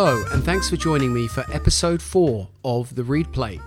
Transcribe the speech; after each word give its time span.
Hello, 0.00 0.24
and 0.30 0.44
thanks 0.44 0.70
for 0.70 0.76
joining 0.76 1.12
me 1.12 1.26
for 1.26 1.44
episode 1.52 2.00
4 2.00 2.46
of 2.64 2.94
The 2.94 3.02
Reed 3.02 3.32
Plate. 3.32 3.60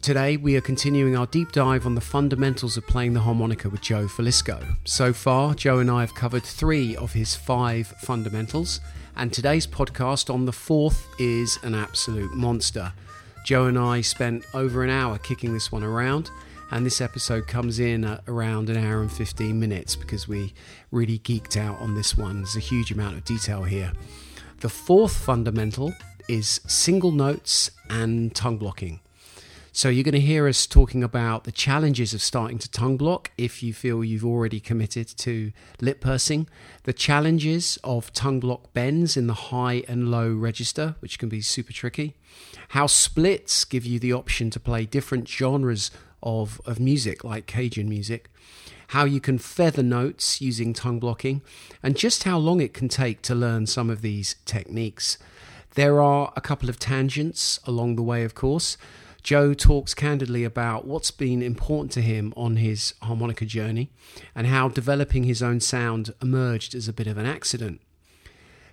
Today, 0.00 0.36
we 0.36 0.54
are 0.54 0.60
continuing 0.60 1.16
our 1.16 1.26
deep 1.26 1.50
dive 1.50 1.84
on 1.84 1.96
the 1.96 2.00
fundamentals 2.00 2.76
of 2.76 2.86
playing 2.86 3.12
the 3.12 3.18
harmonica 3.18 3.68
with 3.68 3.80
Joe 3.80 4.04
Filisko. 4.04 4.76
So 4.84 5.12
far, 5.12 5.56
Joe 5.56 5.80
and 5.80 5.90
I 5.90 6.02
have 6.02 6.14
covered 6.14 6.44
three 6.44 6.94
of 6.94 7.12
his 7.12 7.34
five 7.34 7.88
fundamentals, 7.88 8.80
and 9.16 9.32
today's 9.32 9.66
podcast 9.66 10.32
on 10.32 10.44
the 10.44 10.52
fourth 10.52 11.08
is 11.18 11.58
an 11.64 11.74
absolute 11.74 12.32
monster. 12.32 12.92
Joe 13.44 13.66
and 13.66 13.76
I 13.76 14.00
spent 14.00 14.44
over 14.54 14.84
an 14.84 14.90
hour 14.90 15.18
kicking 15.18 15.52
this 15.52 15.72
one 15.72 15.82
around, 15.82 16.30
and 16.70 16.86
this 16.86 17.00
episode 17.00 17.48
comes 17.48 17.80
in 17.80 18.04
at 18.04 18.22
around 18.28 18.70
an 18.70 18.76
hour 18.76 19.00
and 19.00 19.10
15 19.10 19.58
minutes 19.58 19.96
because 19.96 20.28
we 20.28 20.54
really 20.92 21.18
geeked 21.18 21.56
out 21.56 21.80
on 21.80 21.96
this 21.96 22.16
one. 22.16 22.42
There's 22.42 22.54
a 22.54 22.60
huge 22.60 22.92
amount 22.92 23.16
of 23.16 23.24
detail 23.24 23.64
here. 23.64 23.90
The 24.60 24.68
fourth 24.68 25.16
fundamental 25.16 25.94
is 26.28 26.60
single 26.66 27.10
notes 27.10 27.70
and 27.90 28.34
tongue 28.34 28.56
blocking. 28.56 29.00
So, 29.72 29.88
you're 29.88 30.04
going 30.04 30.12
to 30.12 30.20
hear 30.20 30.46
us 30.46 30.66
talking 30.68 31.02
about 31.02 31.42
the 31.42 31.52
challenges 31.52 32.14
of 32.14 32.22
starting 32.22 32.58
to 32.58 32.70
tongue 32.70 32.96
block 32.96 33.32
if 33.36 33.60
you 33.60 33.74
feel 33.74 34.04
you've 34.04 34.24
already 34.24 34.60
committed 34.60 35.08
to 35.18 35.50
lip 35.80 36.00
pursing, 36.00 36.48
the 36.84 36.92
challenges 36.92 37.76
of 37.82 38.12
tongue 38.12 38.38
block 38.38 38.72
bends 38.72 39.16
in 39.16 39.26
the 39.26 39.34
high 39.34 39.82
and 39.88 40.12
low 40.12 40.32
register, 40.32 40.94
which 41.00 41.18
can 41.18 41.28
be 41.28 41.40
super 41.40 41.72
tricky, 41.72 42.14
how 42.68 42.86
splits 42.86 43.64
give 43.64 43.84
you 43.84 43.98
the 43.98 44.12
option 44.12 44.48
to 44.50 44.60
play 44.60 44.86
different 44.86 45.28
genres 45.28 45.90
of, 46.22 46.60
of 46.64 46.78
music, 46.78 47.24
like 47.24 47.46
Cajun 47.46 47.88
music, 47.88 48.30
how 48.88 49.04
you 49.04 49.20
can 49.20 49.38
feather 49.38 49.82
notes 49.82 50.40
using 50.40 50.72
tongue 50.72 50.98
blocking, 50.98 51.42
and 51.82 51.96
just 51.96 52.24
how 52.24 52.38
long 52.38 52.60
it 52.60 52.74
can 52.74 52.88
take 52.88 53.22
to 53.22 53.34
learn 53.34 53.66
some 53.66 53.90
of 53.90 54.02
these 54.02 54.36
techniques. 54.44 55.18
There 55.74 56.00
are 56.00 56.32
a 56.36 56.40
couple 56.40 56.68
of 56.68 56.78
tangents 56.78 57.58
along 57.64 57.96
the 57.96 58.02
way, 58.02 58.24
of 58.24 58.34
course. 58.34 58.76
Joe 59.24 59.54
talks 59.54 59.94
candidly 59.94 60.44
about 60.44 60.86
what's 60.86 61.10
been 61.10 61.42
important 61.42 61.90
to 61.92 62.02
him 62.02 62.34
on 62.36 62.56
his 62.56 62.92
harmonica 63.02 63.46
journey 63.46 63.90
and 64.34 64.46
how 64.46 64.68
developing 64.68 65.24
his 65.24 65.42
own 65.42 65.60
sound 65.60 66.12
emerged 66.20 66.74
as 66.74 66.88
a 66.88 66.92
bit 66.92 67.06
of 67.06 67.16
an 67.16 67.24
accident. 67.24 67.80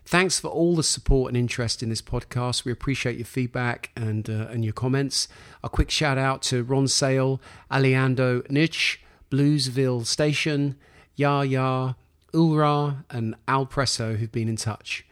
Thanks 0.03 0.39
for 0.39 0.49
all 0.49 0.75
the 0.75 0.83
support 0.83 1.29
and 1.29 1.37
interest 1.37 1.81
in 1.81 1.89
this 1.89 2.01
podcast. 2.01 2.65
We 2.65 2.71
appreciate 2.71 3.17
your 3.17 3.25
feedback 3.25 3.91
and 3.95 4.29
uh, 4.29 4.47
and 4.49 4.63
your 4.65 4.73
comments. 4.73 5.27
A 5.63 5.69
quick 5.69 5.89
shout 5.89 6.17
out 6.17 6.41
to 6.43 6.63
Ron 6.63 6.87
Sale, 6.87 7.39
Aliando 7.71 8.49
Nich, 8.49 9.01
Bluesville 9.31 10.05
Station, 10.05 10.75
Ya 11.15 11.41
Ya, 11.41 11.93
Ulra, 12.33 13.05
and 13.09 13.35
Al 13.47 13.65
Presso 13.65 14.17
who've 14.17 14.31
been 14.31 14.49
in 14.49 14.57
touch. 14.57 15.05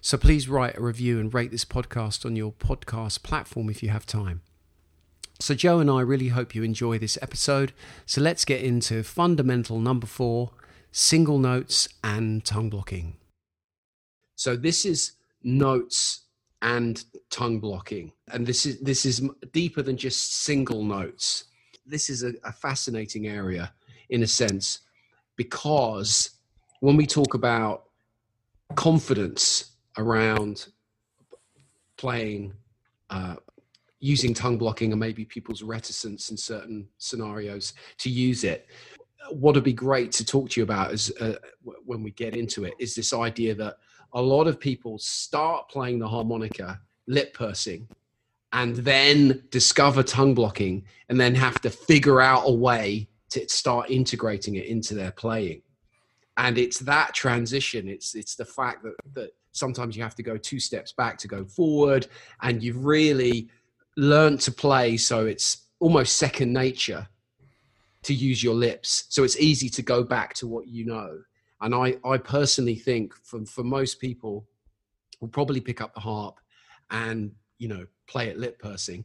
So 0.00 0.16
please 0.16 0.48
write 0.48 0.78
a 0.78 0.82
review 0.82 1.20
and 1.20 1.32
rate 1.32 1.50
this 1.50 1.64
podcast 1.64 2.24
on 2.24 2.36
your 2.36 2.52
podcast 2.52 3.22
platform 3.22 3.68
if 3.68 3.82
you 3.82 3.90
have 3.90 4.06
time. 4.06 4.42
So, 5.38 5.54
Joe 5.54 5.80
and 5.80 5.90
I 5.90 6.00
really 6.00 6.28
hope 6.28 6.54
you 6.54 6.62
enjoy 6.62 6.98
this 6.98 7.18
episode. 7.20 7.72
So, 8.06 8.22
let's 8.22 8.46
get 8.46 8.62
into 8.62 9.02
fundamental 9.02 9.78
number 9.78 10.06
four 10.06 10.52
single 10.92 11.38
notes 11.38 11.88
and 12.02 12.42
tongue 12.42 12.70
blocking. 12.70 13.16
So, 14.36 14.56
this 14.56 14.86
is 14.86 15.12
notes 15.42 16.22
and 16.62 17.04
tongue 17.30 17.60
blocking. 17.60 18.12
And 18.32 18.46
this 18.46 18.64
is, 18.64 18.80
this 18.80 19.04
is 19.04 19.28
deeper 19.52 19.82
than 19.82 19.98
just 19.98 20.42
single 20.42 20.82
notes. 20.82 21.44
This 21.86 22.10
is 22.10 22.22
a, 22.22 22.32
a 22.44 22.52
fascinating 22.52 23.26
area 23.26 23.72
in 24.10 24.22
a 24.22 24.26
sense 24.26 24.80
because 25.36 26.30
when 26.80 26.96
we 26.96 27.06
talk 27.06 27.34
about 27.34 27.84
confidence 28.74 29.72
around 29.96 30.66
playing 31.96 32.52
uh, 33.10 33.36
using 34.00 34.34
tongue 34.34 34.58
blocking 34.58 34.92
and 34.92 35.00
maybe 35.00 35.24
people's 35.24 35.62
reticence 35.62 36.30
in 36.30 36.36
certain 36.36 36.86
scenarios 36.98 37.72
to 37.98 38.10
use 38.10 38.44
it. 38.44 38.66
What 39.30 39.54
would 39.54 39.64
be 39.64 39.72
great 39.72 40.12
to 40.12 40.24
talk 40.24 40.50
to 40.50 40.60
you 40.60 40.64
about 40.64 40.92
is 40.92 41.10
uh, 41.20 41.36
when 41.84 42.02
we 42.02 42.10
get 42.12 42.36
into 42.36 42.64
it 42.64 42.74
is 42.78 42.94
this 42.94 43.12
idea 43.12 43.54
that 43.54 43.78
a 44.12 44.22
lot 44.22 44.46
of 44.46 44.60
people 44.60 44.98
start 44.98 45.68
playing 45.68 45.98
the 45.98 46.08
harmonica 46.08 46.80
lip 47.06 47.34
pursing 47.34 47.88
and 48.52 48.76
then 48.76 49.42
discover 49.50 50.02
tongue 50.02 50.34
blocking 50.34 50.84
and 51.08 51.20
then 51.20 51.34
have 51.34 51.60
to 51.62 51.70
figure 51.70 52.20
out 52.20 52.42
a 52.46 52.52
way 52.52 53.08
to 53.30 53.48
start 53.48 53.90
integrating 53.90 54.56
it 54.56 54.66
into 54.66 54.94
their 54.94 55.10
playing. 55.10 55.62
And 56.36 56.58
it's 56.58 56.78
that 56.80 57.14
transition. 57.14 57.88
It's 57.88 58.14
it's 58.14 58.36
the 58.36 58.44
fact 58.44 58.82
that 58.84 58.94
that 59.14 59.30
sometimes 59.52 59.96
you 59.96 60.02
have 60.02 60.14
to 60.14 60.22
go 60.22 60.36
two 60.36 60.60
steps 60.60 60.92
back 60.92 61.16
to 61.18 61.28
go 61.28 61.44
forward 61.44 62.06
and 62.42 62.62
you've 62.62 62.84
really 62.84 63.48
learned 63.96 64.38
to 64.38 64.52
play 64.52 64.98
so 64.98 65.24
it's 65.24 65.68
almost 65.80 66.16
second 66.16 66.52
nature 66.52 67.08
to 68.02 68.12
use 68.12 68.42
your 68.42 68.54
lips. 68.54 69.04
So 69.08 69.24
it's 69.24 69.38
easy 69.38 69.70
to 69.70 69.82
go 69.82 70.04
back 70.04 70.34
to 70.34 70.46
what 70.46 70.68
you 70.68 70.84
know. 70.84 71.18
And 71.62 71.74
i 71.74 71.96
i 72.04 72.18
personally 72.18 72.76
think 72.76 73.14
for 73.24 73.44
for 73.46 73.64
most 73.64 73.98
people 73.98 74.46
will 75.20 75.28
probably 75.28 75.60
pick 75.60 75.80
up 75.80 75.94
the 75.94 76.00
harp 76.00 76.38
and 76.90 77.32
you 77.58 77.68
know 77.68 77.86
play 78.08 78.28
it 78.28 78.38
lip 78.38 78.58
pursing. 78.58 79.04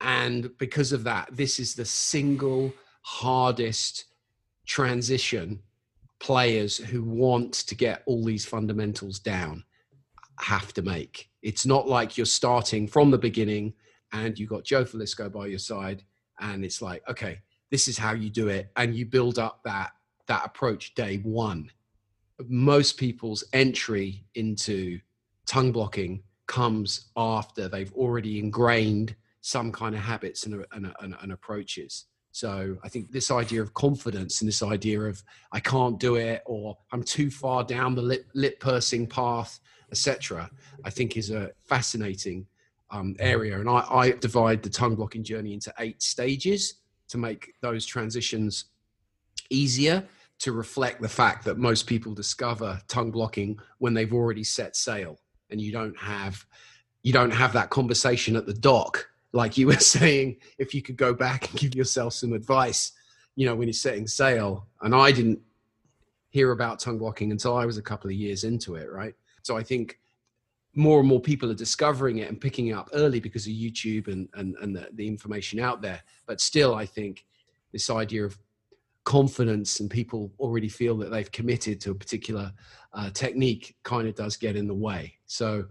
And 0.00 0.50
because 0.58 0.92
of 0.92 1.04
that 1.04 1.28
this 1.32 1.58
is 1.58 1.74
the 1.74 1.84
single 1.84 2.72
hardest 3.02 4.06
transition 4.66 5.60
players 6.20 6.78
who 6.78 7.02
want 7.02 7.52
to 7.52 7.74
get 7.74 8.02
all 8.06 8.24
these 8.24 8.46
fundamentals 8.46 9.18
down 9.18 9.62
have 10.40 10.72
to 10.72 10.82
make. 10.82 11.28
It's 11.42 11.66
not 11.66 11.86
like 11.86 12.16
you're 12.16 12.26
starting 12.26 12.88
from 12.88 13.10
the 13.10 13.18
beginning 13.18 13.74
and 14.12 14.38
you 14.38 14.46
got 14.46 14.64
Joe 14.64 14.84
Filisko 14.84 15.30
by 15.30 15.46
your 15.46 15.58
side, 15.58 16.02
and 16.40 16.64
it's 16.64 16.80
like, 16.80 17.02
okay, 17.08 17.40
this 17.70 17.88
is 17.88 17.98
how 17.98 18.12
you 18.12 18.30
do 18.30 18.48
it, 18.48 18.70
and 18.76 18.94
you 18.94 19.04
build 19.06 19.38
up 19.38 19.60
that 19.64 19.90
that 20.28 20.46
approach 20.46 20.94
day 20.94 21.18
one. 21.18 21.70
Most 22.48 22.96
people's 22.96 23.44
entry 23.52 24.24
into 24.34 24.98
tongue 25.46 25.72
blocking 25.72 26.22
comes 26.46 27.06
after 27.16 27.68
they've 27.68 27.92
already 27.94 28.38
ingrained 28.38 29.14
some 29.40 29.70
kind 29.70 29.94
of 29.94 30.00
habits 30.00 30.46
and, 30.46 30.64
and, 30.72 30.92
and, 31.00 31.16
and 31.20 31.32
approaches. 31.32 32.06
So 32.32 32.76
I 32.82 32.88
think 32.88 33.12
this 33.12 33.30
idea 33.30 33.62
of 33.62 33.74
confidence 33.74 34.40
and 34.40 34.48
this 34.48 34.62
idea 34.62 35.00
of 35.02 35.22
I 35.52 35.60
can't 35.60 36.00
do 36.00 36.16
it 36.16 36.42
or 36.46 36.76
I'm 36.92 37.02
too 37.02 37.30
far 37.30 37.62
down 37.62 37.94
the 37.94 38.02
lip, 38.02 38.26
lip 38.34 38.58
pursing 38.58 39.06
path, 39.06 39.60
etc. 39.90 40.50
I 40.84 40.90
think 40.90 41.16
is 41.16 41.30
a 41.30 41.50
fascinating 41.64 42.46
um, 42.90 43.14
area. 43.20 43.60
And 43.60 43.68
I, 43.68 43.86
I 43.90 44.10
divide 44.12 44.62
the 44.62 44.70
tongue 44.70 44.96
blocking 44.96 45.22
journey 45.22 45.52
into 45.52 45.72
eight 45.78 46.02
stages 46.02 46.80
to 47.08 47.18
make 47.18 47.54
those 47.60 47.86
transitions 47.86 48.66
easier 49.50 50.04
to 50.40 50.52
reflect 50.52 51.00
the 51.00 51.08
fact 51.08 51.44
that 51.44 51.58
most 51.58 51.86
people 51.86 52.14
discover 52.14 52.80
tongue 52.88 53.10
blocking 53.10 53.58
when 53.78 53.94
they've 53.94 54.12
already 54.12 54.42
set 54.42 54.74
sail 54.74 55.18
and 55.54 55.62
you 55.62 55.72
don't 55.72 55.96
have 55.96 56.44
you 57.02 57.12
don't 57.12 57.30
have 57.30 57.52
that 57.52 57.70
conversation 57.70 58.34
at 58.34 58.44
the 58.44 58.52
dock 58.52 59.08
like 59.32 59.56
you 59.56 59.68
were 59.68 59.74
saying 59.78 60.36
if 60.58 60.74
you 60.74 60.82
could 60.82 60.96
go 60.96 61.14
back 61.14 61.48
and 61.48 61.60
give 61.60 61.74
yourself 61.74 62.12
some 62.12 62.32
advice 62.32 62.92
you 63.36 63.46
know 63.46 63.54
when 63.54 63.68
you're 63.68 63.72
setting 63.72 64.06
sail 64.06 64.66
and 64.82 64.94
i 64.94 65.12
didn't 65.12 65.38
hear 66.30 66.50
about 66.50 66.80
tongue 66.80 66.98
blocking 66.98 67.30
until 67.30 67.56
i 67.56 67.64
was 67.64 67.78
a 67.78 67.82
couple 67.82 68.10
of 68.10 68.16
years 68.16 68.42
into 68.42 68.74
it 68.74 68.90
right 68.90 69.14
so 69.42 69.56
i 69.56 69.62
think 69.62 69.98
more 70.74 70.98
and 70.98 71.08
more 71.08 71.20
people 71.20 71.50
are 71.50 71.54
discovering 71.54 72.18
it 72.18 72.28
and 72.28 72.40
picking 72.40 72.68
it 72.68 72.72
up 72.72 72.90
early 72.94 73.20
because 73.20 73.46
of 73.46 73.52
YouTube 73.52 74.08
and, 74.08 74.28
and, 74.34 74.56
and 74.60 74.74
the, 74.74 74.88
the 74.94 75.06
information 75.06 75.60
out 75.60 75.80
there. 75.80 76.02
But 76.26 76.40
still, 76.40 76.74
I 76.74 76.84
think 76.84 77.24
this 77.72 77.90
idea 77.90 78.24
of 78.24 78.36
confidence 79.04 79.80
and 79.80 79.90
people 79.90 80.32
already 80.40 80.68
feel 80.68 80.96
that 80.96 81.10
they've 81.10 81.30
committed 81.30 81.80
to 81.82 81.90
a 81.90 81.94
particular 81.94 82.52
uh, 82.92 83.10
technique 83.10 83.76
kind 83.82 84.08
of 84.08 84.14
does 84.14 84.36
get 84.36 84.56
in 84.56 84.66
the 84.66 84.74
way. 84.74 85.14
So 85.34 85.66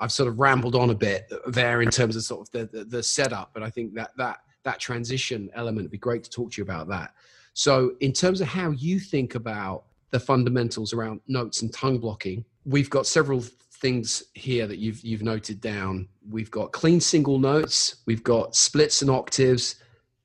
I've 0.00 0.12
sort 0.12 0.28
of 0.28 0.38
rambled 0.38 0.74
on 0.74 0.90
a 0.90 0.94
bit 0.94 1.30
there 1.48 1.82
in 1.82 1.90
terms 1.90 2.16
of 2.16 2.22
sort 2.22 2.48
of 2.48 2.50
the, 2.52 2.78
the, 2.78 2.84
the 2.84 3.02
setup, 3.02 3.50
but 3.52 3.62
I 3.62 3.70
think 3.70 3.94
that 3.94 4.12
that 4.16 4.38
that 4.64 4.78
transition 4.78 5.50
element 5.54 5.84
would 5.84 5.90
be 5.90 5.98
great 5.98 6.22
to 6.24 6.30
talk 6.30 6.52
to 6.52 6.60
you 6.60 6.64
about 6.64 6.88
that. 6.88 7.14
So 7.54 7.94
in 8.00 8.12
terms 8.12 8.40
of 8.40 8.48
how 8.48 8.70
you 8.70 8.98
think 8.98 9.34
about 9.34 9.84
the 10.10 10.20
fundamentals 10.20 10.92
around 10.92 11.20
notes 11.26 11.62
and 11.62 11.72
tongue 11.72 11.98
blocking, 11.98 12.44
we've 12.64 12.90
got 12.90 13.06
several 13.06 13.40
things 13.80 14.24
here 14.34 14.66
that 14.66 14.78
you've 14.78 15.02
you've 15.02 15.22
noted 15.22 15.60
down. 15.60 16.08
We've 16.28 16.50
got 16.50 16.72
clean 16.72 17.00
single 17.00 17.38
notes, 17.38 17.96
we've 18.06 18.24
got 18.24 18.54
splits 18.54 19.02
and 19.02 19.10
octaves, 19.10 19.76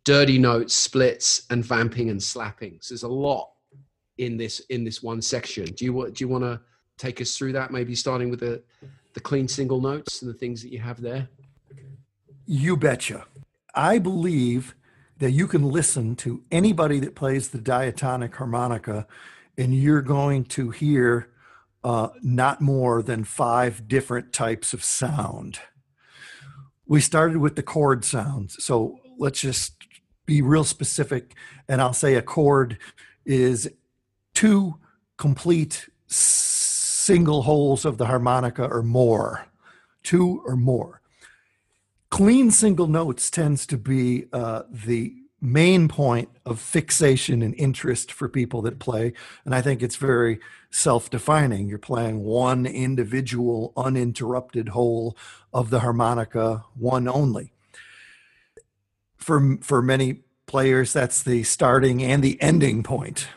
dirty 0.03 0.37
notes, 0.37 0.75
splits, 0.75 1.45
and 1.49 1.65
vamping 1.65 2.09
and 2.09 2.21
slapping. 2.21 2.77
So 2.81 2.93
there's 2.93 3.03
a 3.03 3.07
lot 3.07 3.49
in 4.17 4.37
this 4.37 4.59
in 4.69 4.83
this 4.83 5.01
one 5.01 5.21
section. 5.21 5.65
Do 5.65 5.85
you 5.85 5.93
want 5.93 6.13
do 6.15 6.23
you 6.23 6.27
want 6.27 6.43
to 6.43 6.61
take 7.03 7.21
us 7.21 7.35
through 7.35 7.53
that? 7.53 7.71
Maybe 7.71 7.95
starting 7.95 8.29
with 8.29 8.39
the 8.39 8.63
the 9.13 9.19
clean 9.19 9.47
single 9.47 9.79
notes 9.79 10.21
and 10.21 10.29
the 10.29 10.37
things 10.37 10.61
that 10.63 10.71
you 10.71 10.79
have 10.79 10.99
there. 11.01 11.27
You 12.45 12.75
betcha. 12.75 13.25
I 13.75 13.99
believe 13.99 14.75
that 15.19 15.31
you 15.31 15.47
can 15.47 15.63
listen 15.63 16.15
to 16.17 16.41
anybody 16.51 16.99
that 16.99 17.15
plays 17.15 17.49
the 17.49 17.59
diatonic 17.59 18.35
harmonica, 18.35 19.07
and 19.57 19.73
you're 19.73 20.01
going 20.01 20.45
to 20.45 20.71
hear 20.71 21.29
uh, 21.83 22.09
not 22.21 22.61
more 22.61 23.03
than 23.03 23.23
five 23.23 23.87
different 23.87 24.33
types 24.33 24.73
of 24.73 24.83
sound. 24.83 25.59
We 26.85 27.01
started 27.01 27.37
with 27.37 27.55
the 27.55 27.63
chord 27.63 28.03
sounds. 28.03 28.63
So 28.63 28.99
let's 29.17 29.39
just 29.39 29.75
be 30.25 30.41
real 30.41 30.63
specific. 30.63 31.33
And 31.67 31.81
I'll 31.81 31.93
say 31.93 32.15
a 32.15 32.21
chord 32.21 32.77
is 33.25 33.69
two 34.33 34.79
complete 35.17 35.89
single 37.05 37.41
holes 37.41 37.83
of 37.83 37.97
the 37.97 38.05
harmonica 38.05 38.65
or 38.65 38.81
more, 38.81 39.47
two 40.03 40.41
or 40.45 40.55
more. 40.55 41.01
Clean 42.09 42.49
single 42.49 42.87
notes 42.87 43.29
tends 43.29 43.65
to 43.67 43.77
be 43.77 44.25
uh, 44.31 44.63
the 44.69 45.15
main 45.41 45.89
point 45.89 46.29
of 46.45 46.59
fixation 46.59 47.41
and 47.41 47.53
interest 47.55 48.11
for 48.11 48.29
people 48.29 48.61
that 48.61 48.79
play. 48.79 49.11
And 49.43 49.53
I 49.53 49.61
think 49.61 49.81
it's 49.81 49.97
very 49.97 50.39
self 50.71 51.09
defining. 51.09 51.67
You're 51.67 51.79
playing 51.79 52.23
one 52.23 52.65
individual, 52.65 53.73
uninterrupted 53.75 54.69
whole 54.69 55.17
of 55.53 55.69
the 55.69 55.81
harmonica, 55.81 56.63
one 56.75 57.09
only. 57.09 57.51
For, 59.17 59.57
for 59.61 59.81
many 59.81 60.21
players, 60.45 60.93
that's 60.93 61.21
the 61.21 61.43
starting 61.43 62.01
and 62.01 62.23
the 62.23 62.41
ending 62.41 62.83
point. 62.83 63.27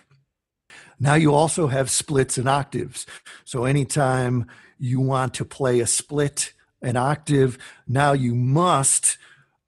Now 0.98 1.14
you 1.14 1.34
also 1.34 1.66
have 1.66 1.90
splits 1.90 2.38
and 2.38 2.48
octaves. 2.48 3.06
So 3.44 3.64
anytime 3.64 4.46
you 4.78 5.00
want 5.00 5.34
to 5.34 5.44
play 5.44 5.81
a 5.81 5.87
split, 5.87 6.52
an 6.82 6.96
octave, 6.96 7.58
now 7.87 8.12
you 8.12 8.34
must 8.34 9.19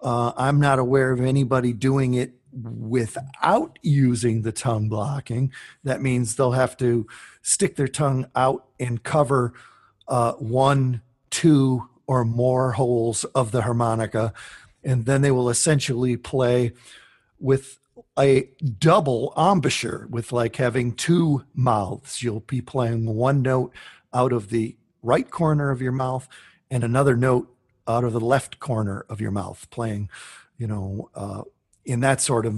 uh, 0.00 0.32
I'm 0.36 0.60
not 0.60 0.78
aware 0.78 1.10
of 1.10 1.20
anybody 1.20 1.72
doing 1.72 2.14
it 2.14 2.34
without 2.52 3.78
using 3.82 4.42
the 4.42 4.52
tongue 4.52 4.88
blocking. 4.88 5.52
That 5.84 6.00
means 6.00 6.36
they'll 6.36 6.52
have 6.52 6.76
to 6.78 7.06
stick 7.42 7.76
their 7.76 7.88
tongue 7.88 8.26
out 8.34 8.66
and 8.78 9.02
cover 9.02 9.52
uh, 10.06 10.32
one, 10.32 11.02
two, 11.31 11.88
or 12.06 12.24
more 12.24 12.72
holes 12.72 13.24
of 13.24 13.50
the 13.50 13.62
harmonica. 13.62 14.32
And 14.82 15.04
then 15.04 15.22
they 15.22 15.31
will 15.31 15.50
essentially 15.50 16.16
play 16.16 16.72
with 17.38 17.78
a 18.18 18.50
double 18.78 19.32
embouchure, 19.36 20.06
with 20.10 20.32
like 20.32 20.56
having 20.56 20.92
two 20.92 21.44
mouths. 21.54 22.22
You'll 22.22 22.40
be 22.40 22.60
playing 22.60 23.06
one 23.06 23.42
note 23.42 23.72
out 24.12 24.32
of 24.32 24.50
the 24.50 24.76
right 25.02 25.30
corner 25.30 25.70
of 25.70 25.80
your 25.80 25.92
mouth 25.92 26.28
and 26.70 26.84
another 26.84 27.16
note 27.16 27.54
out 27.86 28.04
of 28.04 28.12
the 28.12 28.20
left 28.20 28.58
corner 28.58 29.04
of 29.08 29.20
your 29.20 29.30
mouth, 29.30 29.66
playing, 29.70 30.10
you 30.58 30.66
know, 30.66 31.08
uh, 31.14 31.42
in 31.84 32.00
that 32.00 32.20
sort 32.20 32.44
of 32.46 32.54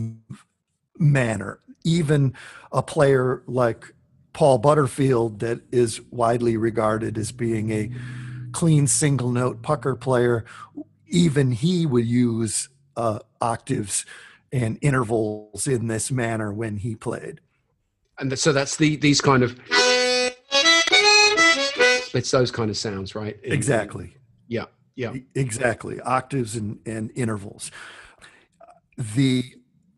manner. 0.99 1.61
Even 1.85 2.35
a 2.73 2.83
player 2.83 3.43
like 3.47 3.95
Paul 4.33 4.59
Butterfield, 4.59 5.41
that 5.41 5.61
is 5.73 6.01
widely 6.11 6.57
regarded 6.57 7.17
as 7.17 7.33
being 7.33 7.71
a 7.71 7.91
clean 8.53 8.87
single 8.87 9.31
note 9.31 9.63
pucker 9.63 9.95
player, 9.95 10.45
even 11.07 11.53
he 11.53 11.87
would 11.87 12.07
use 12.07 12.69
uh, 12.97 13.21
octaves 13.41 14.05
and 14.53 14.79
intervals 14.81 15.67
in 15.67 15.87
this 15.87 16.11
manner 16.11 16.53
when 16.53 16.79
he 16.79 16.95
played. 16.95 17.41
And 18.19 18.39
so 18.39 18.53
that's 18.53 18.77
the 18.77 18.97
these 18.97 19.21
kind 19.21 19.43
of 19.43 19.59
it's 22.15 22.31
those 22.31 22.51
kind 22.51 22.71
of 22.71 22.77
sounds, 22.77 23.15
right? 23.15 23.39
Exactly. 23.43 24.17
Yeah. 24.49 24.67
Yeah. 24.97 25.15
Exactly. 25.35 26.01
Octaves 26.01 26.57
and, 26.57 26.81
and 26.87 27.11
intervals. 27.15 27.71
The 28.97 29.45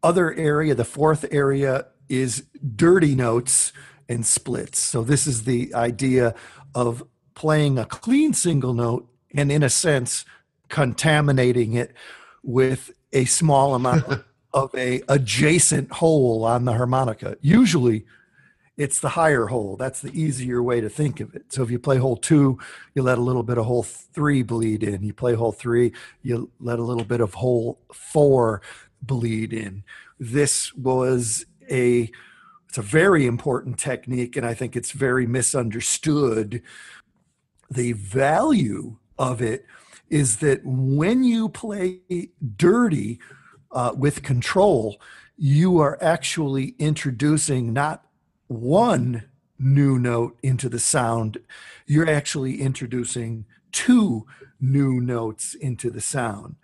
other 0.02 0.32
area, 0.34 0.75
the 0.75 0.84
fourth 0.84 1.25
area, 1.31 1.87
is 2.08 2.44
dirty 2.76 3.14
notes 3.14 3.72
and 4.08 4.26
splits. 4.26 4.78
So 4.78 5.02
this 5.02 5.26
is 5.26 5.44
the 5.44 5.75
idea 5.75 6.34
of 6.75 7.02
playing 7.34 7.78
a 7.78 7.87
clean 7.87 8.34
single 8.34 8.75
note 8.75 9.08
and, 9.34 9.50
in 9.50 9.62
a 9.62 9.70
sense, 9.70 10.25
contaminating 10.69 11.72
it 11.72 11.94
with 12.43 12.90
a 13.12 13.25
small 13.25 13.75
amount 13.75 14.04
of 14.54 14.75
a 14.75 15.02
adjacent 15.08 15.90
hole 15.93 16.44
on 16.44 16.64
the 16.64 16.72
harmonica. 16.72 17.37
Usually 17.40 18.04
it's 18.76 19.00
the 19.00 19.10
higher 19.10 19.46
hole. 19.46 19.76
That's 19.76 20.00
the 20.00 20.19
easier 20.19 20.62
way 20.62 20.81
to 20.81 20.88
think 20.88 21.20
of 21.20 21.34
it. 21.34 21.52
So 21.52 21.62
if 21.62 21.70
you 21.70 21.78
play 21.78 21.99
hole 21.99 22.16
two, 22.16 22.58
you 22.94 23.02
let 23.02 23.19
a 23.19 23.22
little 23.22 23.43
bit 23.43 23.58
of 23.58 23.66
hole 23.66 23.82
three 23.82 24.43
bleed 24.43 24.82
in. 24.82 25.02
You 25.02 25.12
play 25.12 25.34
hole 25.34 25.52
three, 25.52 25.93
you 26.22 26.50
let 26.58 26.78
a 26.78 26.82
little 26.82 27.04
bit 27.04 27.20
of 27.20 27.34
hole 27.34 27.78
four 27.93 28.62
bleed 29.02 29.52
in. 29.52 29.84
This 30.19 30.75
was 30.75 31.44
a 31.70 32.10
it's 32.69 32.78
a 32.78 32.82
very 32.82 33.26
important 33.26 33.78
technique, 33.78 34.34
and 34.34 34.46
I 34.46 34.54
think 34.54 34.76
it's 34.76 34.93
very 34.93 35.26
misunderstood. 35.26 36.62
The 37.70 37.93
value 37.93 38.96
of 39.19 39.43
it 39.43 39.66
is 40.08 40.38
that 40.38 40.64
when 40.64 41.22
you 41.22 41.50
play 41.50 42.00
dirty 42.56 43.20
uh, 43.72 43.92
with 43.96 44.22
control, 44.22 45.00
you 45.36 45.78
are 45.78 45.98
actually 46.02 46.74
introducing 46.78 47.72
not 47.72 48.04
one 48.48 49.24
new 49.58 49.98
note 49.98 50.36
into 50.42 50.69
the 50.69 50.78
sound, 50.78 51.38
you're 51.86 52.08
actually 52.08 52.60
introducing 52.60 53.44
two 53.70 54.26
new 54.60 55.00
notes 55.00 55.54
into 55.54 55.90
the 55.90 56.00
sound. 56.00 56.56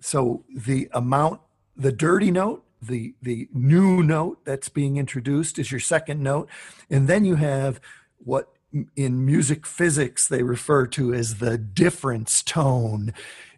So 0.00 0.44
the 0.54 0.88
amount, 0.92 1.40
the 1.76 1.92
dirty 1.92 2.30
note, 2.30 2.64
the 2.82 3.14
the 3.20 3.48
new 3.52 4.02
note 4.02 4.40
that's 4.44 4.68
being 4.70 4.96
introduced 4.96 5.58
is 5.58 5.70
your 5.70 5.80
second 5.80 6.22
note, 6.22 6.48
and 6.88 7.08
then 7.08 7.24
you 7.24 7.34
have 7.36 7.80
what 8.18 8.48
in 8.96 9.24
music 9.26 9.66
physics 9.66 10.26
they 10.26 10.42
refer 10.42 10.86
to 10.86 11.12
as 11.12 11.38
the 11.38 11.58
difference 11.58 12.42
tone, 12.42 13.12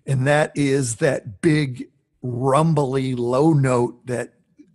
and 0.07 0.27
that 0.27 0.51
is 0.57 0.97
that 0.97 1.41
big 1.41 1.89
rumbly 2.23 3.15
low 3.15 3.53
note 3.53 4.07
that 4.07 4.35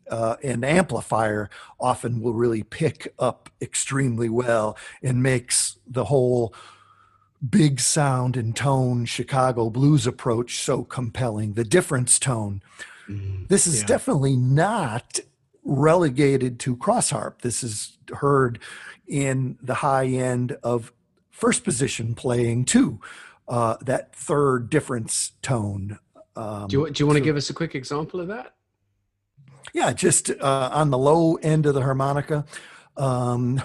uh, 0.10 0.36
an 0.44 0.64
amplifier 0.64 1.50
often 1.80 2.22
will 2.22 2.34
really 2.34 2.64
pick 2.64 3.14
up 3.20 3.50
extremely 3.62 4.30
well 4.30 4.78
and 5.02 5.22
makes 5.22 5.78
the 5.86 6.06
whole 6.06 6.54
big 7.48 7.80
sound 7.80 8.36
and 8.36 8.56
tone 8.56 9.06
Chicago 9.06 9.70
blues 9.70 10.08
approach 10.08 10.60
so 10.60 10.84
compelling. 10.84 11.54
The 11.54 11.64
difference 11.64 12.20
tone. 12.20 12.62
Mm-hmm. 13.08 13.46
This 13.48 13.68
is 13.68 13.82
yeah. 13.82 13.88
definitely 13.88 14.36
not 14.36 15.20
relegated 15.64 16.60
to 16.62 16.76
cross 16.78 17.10
harp. 17.10 17.42
This 17.42 17.64
is 17.64 17.98
heard 18.16 18.60
in 19.08 19.58
the 19.62 19.76
high 19.76 20.08
end 20.08 20.58
of 20.64 20.92
first 21.30 21.64
position 21.64 22.16
playing 22.16 22.66
too. 22.66 23.00
Uh, 23.48 23.78
that 23.82 24.14
third 24.14 24.70
difference 24.70 25.32
tone. 25.42 26.00
Um, 26.38 26.68
do 26.68 26.78
you, 26.78 26.90
do 26.92 27.02
you 27.02 27.08
want 27.08 27.16
so, 27.16 27.20
to 27.20 27.26
give 27.26 27.36
us 27.36 27.50
a 27.50 27.54
quick 27.54 27.74
example 27.74 28.22
of 28.22 28.28
that? 28.28 28.54
Yeah, 29.74 29.92
just 29.92 30.30
uh, 30.30 30.70
on 30.72 30.92
the 30.92 30.98
low 30.98 31.36
end 31.36 31.66
of 31.66 31.74
the 31.74 31.82
harmonica. 31.82 32.46
Um, 32.96 33.62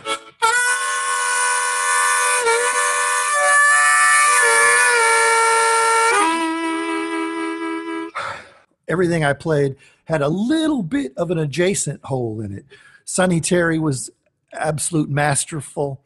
everything 8.88 9.24
I 9.24 9.32
played 9.34 9.76
had 10.04 10.22
a 10.22 10.28
little 10.28 10.82
bit 10.82 11.12
of 11.16 11.30
an 11.30 11.38
adjacent 11.38 12.02
hole 12.04 12.40
in 12.40 12.52
it. 12.52 12.64
Sonny 13.04 13.40
Terry 13.40 13.78
was 13.78 14.10
absolute 14.52 15.10
masterful 15.10 16.02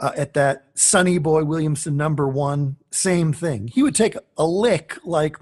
uh, 0.00 0.12
at 0.16 0.34
that. 0.34 0.66
Sonny 0.74 1.18
Boy 1.18 1.44
Williamson, 1.44 1.96
number 1.96 2.28
one, 2.28 2.76
same 2.90 3.32
thing. 3.32 3.68
He 3.68 3.82
would 3.82 3.94
take 3.94 4.16
a 4.36 4.46
lick 4.46 4.98
like. 5.04 5.38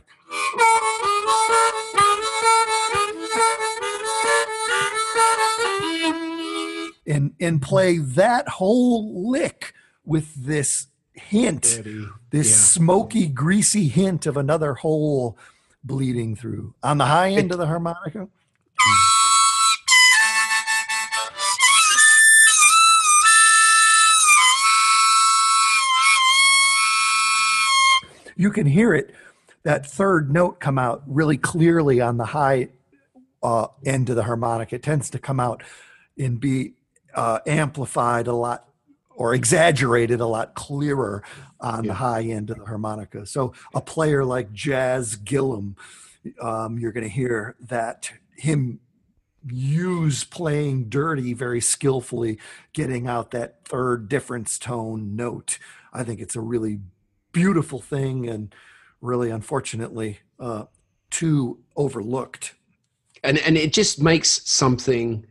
And 7.07 7.35
and 7.41 7.61
play 7.61 7.99
that 7.99 8.49
whole 8.49 9.31
lick 9.31 9.75
with 10.05 10.35
this 10.35 10.89
hint, 11.12 11.77
Eddie. 11.79 12.07
this 12.31 12.51
yeah. 12.51 12.57
smoky, 12.57 13.27
greasy 13.27 13.89
hint 13.89 14.27
of 14.27 14.37
another 14.37 14.75
hole 14.75 15.37
bleeding 15.85 16.37
through 16.37 16.75
on 16.83 16.99
the 16.99 17.07
high 17.07 17.31
end 17.31 17.51
it, 17.51 17.53
of 17.53 17.59
the 17.59 17.67
harmonica. 17.67 18.29
You 28.35 28.51
can 28.51 28.67
hear 28.67 28.95
it, 28.95 29.15
that 29.64 29.87
third 29.87 30.33
note 30.33 30.61
come 30.61 30.78
out 30.78 31.02
really 31.07 31.37
clearly 31.37 32.00
on 32.00 32.16
the 32.16 32.26
high 32.26 32.69
uh, 33.42 33.69
end 33.85 34.11
of 34.11 34.16
the 34.16 34.25
harmonic. 34.25 34.73
It 34.73 34.83
tends 34.83 35.11
to 35.11 35.19
come 35.19 35.40
out 35.40 35.62
and 36.19 36.40
be 36.40 36.75
uh, 37.14 37.40
amplified 37.47 38.26
a 38.26 38.35
lot 38.35 38.69
or 39.14 39.35
exaggerated 39.35 40.21
a 40.21 40.26
lot 40.26 40.54
clearer 40.54 41.23
on 41.61 41.85
yeah. 41.85 41.88
the 41.88 41.95
high 41.95 42.23
end 42.23 42.50
of 42.50 42.59
the 42.59 42.64
harmonica. 42.64 43.26
So 43.26 43.52
a 43.75 43.81
player 43.81 44.25
like 44.25 44.52
Jazz 44.52 45.16
Gillum, 45.16 45.76
um, 46.40 46.78
you're 46.78 46.92
going 46.92 47.04
to 47.04 47.11
hear 47.11 47.57
that 47.61 48.11
him 48.37 48.81
use 49.47 50.25
playing 50.25 50.88
dirty 50.88 51.35
very 51.35 51.61
skillfully, 51.61 52.38
getting 52.73 53.07
out 53.07 53.33
that 53.33 53.64
third 53.66 54.09
difference 54.09 54.59
tone 54.59 55.16
note. 55.16 55.59
I 55.92 56.04
think 56.04 56.21
it's 56.21 56.37
a 56.37 56.40
really 56.40 56.81
beautiful 57.33 57.81
thing 57.81 58.28
and 58.28 58.54
really, 59.03 59.31
unfortunately, 59.31 60.21
uh, 60.41 60.65
too 61.11 61.59
overlooked. 61.77 62.55
And 63.23 63.39
and 63.39 63.59
it 63.59 63.73
just 63.73 64.01
makes 64.01 64.41
something 64.49 65.27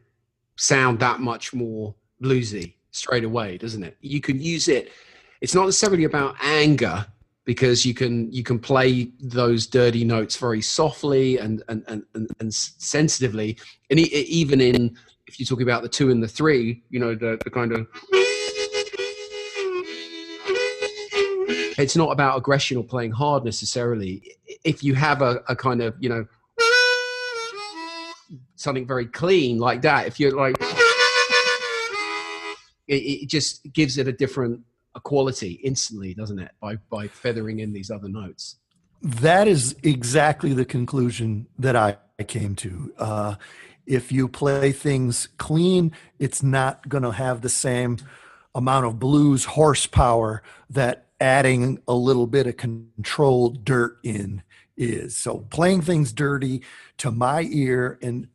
sound 0.55 0.99
that 0.99 1.19
much 1.19 1.53
more 1.53 1.95
bluesy 2.21 2.75
straight 2.91 3.23
away, 3.23 3.57
doesn't 3.57 3.83
it? 3.83 3.97
You 4.01 4.21
can 4.21 4.39
use 4.39 4.67
it. 4.67 4.91
It's 5.41 5.55
not 5.55 5.65
necessarily 5.65 6.03
about 6.03 6.35
anger 6.41 7.05
because 7.45 7.85
you 7.85 7.93
can 7.93 8.31
you 8.31 8.43
can 8.43 8.59
play 8.59 9.11
those 9.19 9.65
dirty 9.65 10.05
notes 10.05 10.37
very 10.37 10.61
softly 10.61 11.37
and 11.39 11.63
and 11.67 11.83
and, 11.87 12.03
and, 12.13 12.29
and 12.39 12.53
sensitively, 12.53 13.57
and 13.89 13.99
even 13.99 14.61
in 14.61 14.95
if 15.27 15.39
you're 15.39 15.47
talking 15.47 15.63
about 15.63 15.81
the 15.81 15.89
two 15.89 16.11
and 16.11 16.21
the 16.21 16.27
three, 16.27 16.83
you 16.89 16.99
know 16.99 17.15
the, 17.15 17.39
the 17.43 17.49
kind 17.49 17.71
of 17.71 17.87
it's 21.81 21.95
not 21.95 22.11
about 22.11 22.37
aggression 22.37 22.77
or 22.77 22.83
playing 22.83 23.11
hard 23.11 23.43
necessarily. 23.43 24.37
If 24.63 24.83
you 24.83 24.93
have 24.95 25.21
a, 25.21 25.41
a 25.47 25.55
kind 25.55 25.81
of 25.81 25.95
you 25.99 26.09
know 26.09 26.25
something 28.55 28.85
very 28.85 29.05
clean 29.05 29.57
like 29.57 29.81
that, 29.81 30.07
if 30.07 30.19
you're 30.19 30.35
like 30.35 30.55
it, 32.87 32.95
it 32.95 33.29
just 33.29 33.71
gives 33.73 33.97
it 33.97 34.07
a 34.07 34.11
different 34.11 34.61
quality 35.03 35.53
instantly, 35.63 36.13
doesn't 36.13 36.39
it? 36.39 36.51
By 36.61 36.75
by 36.89 37.07
feathering 37.07 37.59
in 37.59 37.73
these 37.73 37.89
other 37.91 38.09
notes. 38.09 38.57
That 39.01 39.47
is 39.47 39.75
exactly 39.81 40.53
the 40.53 40.65
conclusion 40.65 41.47
that 41.57 41.75
I 41.75 41.97
came 42.27 42.55
to. 42.57 42.93
Uh, 42.99 43.35
if 43.87 44.11
you 44.11 44.27
play 44.27 44.71
things 44.71 45.27
clean, 45.37 45.91
it's 46.19 46.43
not 46.43 46.87
going 46.87 47.03
to 47.03 47.11
have 47.11 47.41
the 47.41 47.49
same 47.49 47.97
amount 48.53 48.85
of 48.85 48.99
blues 48.99 49.45
horsepower 49.45 50.43
that 50.69 51.07
adding 51.21 51.79
a 51.87 51.93
little 51.93 52.27
bit 52.27 52.47
of 52.47 52.57
controlled 52.57 53.63
dirt 53.63 53.99
in 54.03 54.41
is. 54.75 55.15
So 55.15 55.45
playing 55.49 55.83
things 55.83 56.11
dirty 56.11 56.63
to 56.97 57.11
my 57.11 57.47
ear, 57.49 57.99
and 58.01 58.27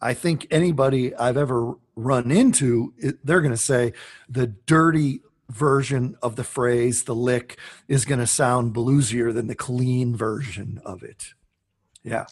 I 0.00 0.12
think 0.12 0.48
anybody 0.50 1.14
I've 1.14 1.36
ever 1.36 1.74
run 1.94 2.30
into, 2.30 2.92
they're 3.22 3.40
going 3.40 3.54
to 3.54 3.56
say 3.56 3.92
the 4.28 4.48
dirty 4.48 5.22
version 5.48 6.16
of 6.22 6.36
the 6.36 6.44
phrase, 6.44 7.04
the 7.04 7.14
lick, 7.14 7.58
is 7.86 8.04
going 8.04 8.20
to 8.20 8.26
sound 8.26 8.74
bluesier 8.74 9.32
than 9.32 9.46
the 9.46 9.54
clean 9.54 10.16
version 10.16 10.80
of 10.84 11.02
it. 11.02 11.34
Yeah. 12.02 12.26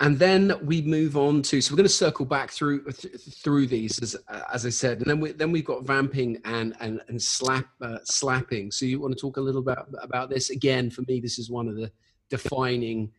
And 0.00 0.18
then 0.18 0.54
we 0.62 0.80
move 0.80 1.18
on 1.18 1.42
to 1.42 1.60
so 1.60 1.72
we're 1.72 1.76
going 1.76 1.86
to 1.86 1.92
circle 1.92 2.24
back 2.24 2.50
through 2.50 2.90
th- 2.90 3.14
through 3.42 3.66
these 3.66 3.98
as 4.00 4.16
as 4.50 4.64
I 4.64 4.70
said, 4.70 4.98
and 4.98 5.06
then 5.06 5.20
we 5.20 5.32
then 5.32 5.52
we've 5.52 5.64
got 5.64 5.84
vamping 5.84 6.40
and 6.46 6.74
and 6.80 7.02
and 7.08 7.20
slap 7.20 7.66
uh, 7.82 7.98
slapping. 8.04 8.70
So 8.70 8.86
you 8.86 8.98
want 8.98 9.14
to 9.14 9.20
talk 9.20 9.36
a 9.36 9.42
little 9.42 9.60
bit 9.60 9.72
about, 9.72 9.88
about 10.02 10.30
this 10.30 10.48
again? 10.48 10.90
For 10.90 11.02
me, 11.02 11.20
this 11.20 11.38
is 11.38 11.50
one 11.50 11.68
of 11.68 11.76
the 11.76 11.92
defining, 12.30 13.12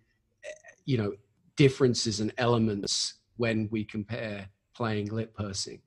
you 0.86 0.98
know, 0.98 1.14
differences 1.56 2.20
and 2.20 2.34
elements 2.40 3.14
when 3.38 3.70
we 3.72 3.84
compare 3.84 4.50
playing 4.76 5.08
lip 5.08 5.36
pursing. 5.36 5.82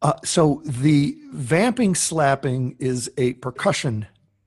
Uh, 0.00 0.14
so 0.24 0.62
the 0.64 1.14
vamping 1.30 1.94
slapping 1.94 2.74
is 2.78 3.10
a 3.18 3.34
percussion 3.34 4.06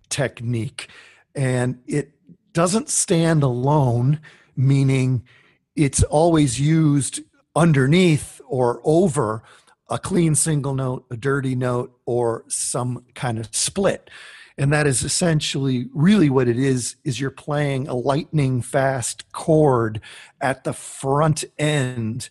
technique, 0.09 0.89
and 1.35 1.79
it 1.85 2.11
doesn't 2.53 2.89
stand 2.89 3.43
alone, 3.43 4.19
meaning 4.55 5.23
it's 5.75 6.03
always 6.03 6.59
used 6.59 7.21
underneath 7.55 8.41
or 8.47 8.81
over 8.83 9.43
a 9.89 9.99
clean 9.99 10.35
single 10.35 10.73
note, 10.73 11.05
a 11.11 11.17
dirty 11.17 11.55
note, 11.55 11.97
or 12.05 12.45
some 12.47 13.03
kind 13.13 13.37
of 13.37 13.53
split. 13.55 14.09
And 14.57 14.71
that 14.71 14.85
is 14.85 15.03
essentially 15.03 15.89
really 15.93 16.29
what 16.29 16.47
it 16.47 16.57
is 16.57 16.95
is 17.03 17.19
you're 17.19 17.31
playing 17.31 17.87
a 17.87 17.95
lightning 17.95 18.61
fast 18.61 19.31
chord 19.31 19.99
at 20.39 20.63
the 20.63 20.73
front 20.73 21.43
end 21.57 22.29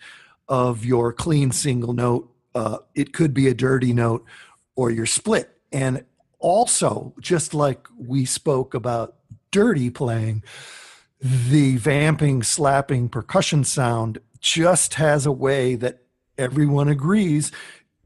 of 0.48 0.84
your 0.84 1.12
clean 1.12 1.50
single 1.50 1.92
note 1.92 2.32
uh, 2.54 2.78
it 2.94 3.12
could 3.12 3.32
be 3.34 3.48
a 3.48 3.54
dirty 3.54 3.92
note 3.92 4.24
or 4.76 4.90
you're 4.90 5.06
split. 5.06 5.50
And 5.70 6.04
also, 6.38 7.14
just 7.20 7.54
like 7.54 7.86
we 7.96 8.24
spoke 8.24 8.74
about 8.74 9.16
dirty 9.50 9.90
playing, 9.90 10.42
the 11.22 11.76
vamping, 11.76 12.42
slapping 12.42 13.08
percussion 13.08 13.62
sound 13.64 14.18
just 14.40 14.94
has 14.94 15.24
a 15.24 15.32
way 15.32 15.76
that 15.76 16.02
everyone 16.36 16.88
agrees 16.88 17.52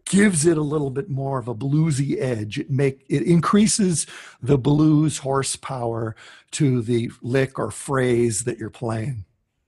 gives 0.06 0.46
it 0.46 0.56
a 0.56 0.62
little 0.62 0.90
bit 0.90 1.10
more 1.10 1.38
of 1.38 1.48
a 1.48 1.54
bluesy 1.54 2.20
edge. 2.20 2.58
It 2.58 2.70
make 2.70 3.04
it 3.08 3.22
increases 3.22 4.06
the 4.40 4.56
blues 4.56 5.18
horsepower 5.18 6.14
to 6.52 6.80
the 6.80 7.10
lick 7.22 7.58
or 7.58 7.70
phrase 7.70 8.44
that 8.44 8.58
you're 8.58 8.70
playing. 8.70 9.24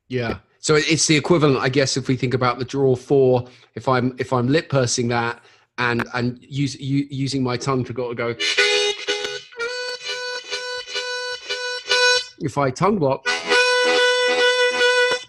Yeah. 0.09 0.39
So 0.61 0.75
it's 0.75 1.07
the 1.07 1.17
equivalent, 1.17 1.59
I 1.59 1.69
guess, 1.69 1.97
if 1.97 2.09
we 2.09 2.17
think 2.17 2.35
about 2.35 2.59
the 2.59 2.65
draw 2.65 2.97
four. 2.97 3.47
If 3.75 3.89
I'm 3.89 4.15
if 4.19 4.33
I'm 4.33 4.49
lip 4.49 4.69
pursing 4.69 5.09
that 5.09 5.43
and 5.77 6.07
and 6.15 6.39
use, 6.41 6.79
using 6.79 7.43
my 7.43 7.57
tongue 7.57 7.85
to 7.85 7.93
go 7.93 8.09
to 8.09 8.15
go. 8.15 8.35
If 12.41 12.57
I 12.57 12.71
tongue 12.71 12.99
block, 12.99 13.27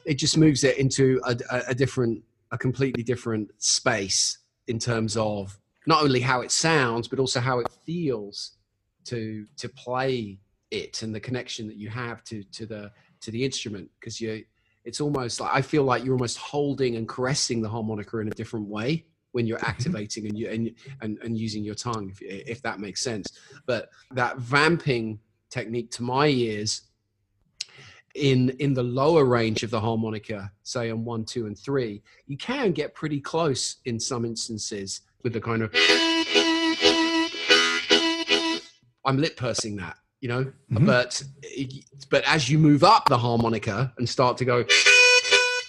it 0.10 0.18
just 0.18 0.38
moves 0.38 0.63
it 0.63 0.78
into 0.80 1.22
a, 1.25 1.38
a, 1.68 1.75
different, 1.75 2.24
a 2.51 2.58
completely 2.58 3.04
different 3.04 3.51
space 3.60 4.39
in 4.68 4.80
terms 4.80 5.16
of 5.16 5.60
not 5.86 6.04
only 6.04 6.20
how 6.20 6.42
it 6.42 6.51
sounds 6.51 7.08
but 7.08 7.20
also 7.20 7.39
how 7.39 7.60
it 7.60 7.68
feels 7.86 8.58
to 9.06 9.46
to 9.56 9.70
play 9.70 10.39
it 10.72 11.04
and 11.04 11.13
the 11.13 11.20
connection 11.20 11.68
that 11.68 11.78
you 11.78 11.89
have 11.89 12.24
to 12.24 12.44
to 12.46 12.66
the 12.66 12.92
to 13.22 13.32
the 13.32 13.44
instrument 13.46 13.89
because 14.00 14.20
you 14.20 14.44
it's 14.84 15.00
almost 15.00 15.39
like 15.39 15.51
I 15.54 15.62
feel 15.62 15.84
like 15.84 16.04
you're 16.04 16.16
almost 16.16 16.38
holding 16.38 16.96
and 16.96 17.08
caressing 17.08 17.62
the 17.62 17.70
harmonica 17.70 18.18
in 18.18 18.28
a 18.28 18.32
different 18.32 18.68
way 18.68 19.06
when 19.32 19.46
you're 19.46 19.60
mm-hmm. 19.60 19.70
activating 19.70 20.25
and 20.28 20.38
you 20.38 20.50
and 20.50 20.72
and, 21.01 21.20
and 21.24 21.38
using 21.38 21.63
your 21.63 21.75
tongue, 21.75 22.10
if, 22.10 22.22
if 22.22 22.62
that 22.63 22.80
makes 22.80 23.01
sense. 23.01 23.28
But 23.68 23.89
that 24.12 24.38
vamping 24.38 25.20
technique, 25.51 25.92
to 25.92 26.04
my 26.04 26.28
ears, 26.28 26.82
in 28.16 28.50
in 28.60 28.74
the 28.74 28.84
lower 28.84 29.25
range 29.25 29.63
of 29.63 29.70
the 29.70 29.80
harmonica, 29.80 30.51
say 30.63 30.89
on 30.92 31.06
one, 31.06 31.25
two, 31.25 31.46
and 31.46 31.58
three, 31.58 32.01
you 32.28 32.38
can 32.38 32.72
get 32.72 32.94
pretty 32.94 33.20
close 33.20 33.78
in 33.86 34.00
some 34.00 34.25
instances 34.25 35.01
with 35.24 35.34
the 35.34 35.42
kind 35.42 35.63
of. 35.63 35.74
I'm 39.06 39.18
lip 39.18 39.38
pursing 39.38 39.75
that 39.78 39.98
you 40.22 40.28
know 40.28 40.44
mm-hmm. 40.44 40.86
but 40.86 41.24
but 42.10 42.24
as 42.25 42.50
you 42.50 42.58
move 42.58 42.84
up 42.84 43.08
the 43.08 43.18
harmonica 43.18 43.94
and 43.98 44.08
start 44.08 44.38
to 44.38 44.46
go 44.46 44.66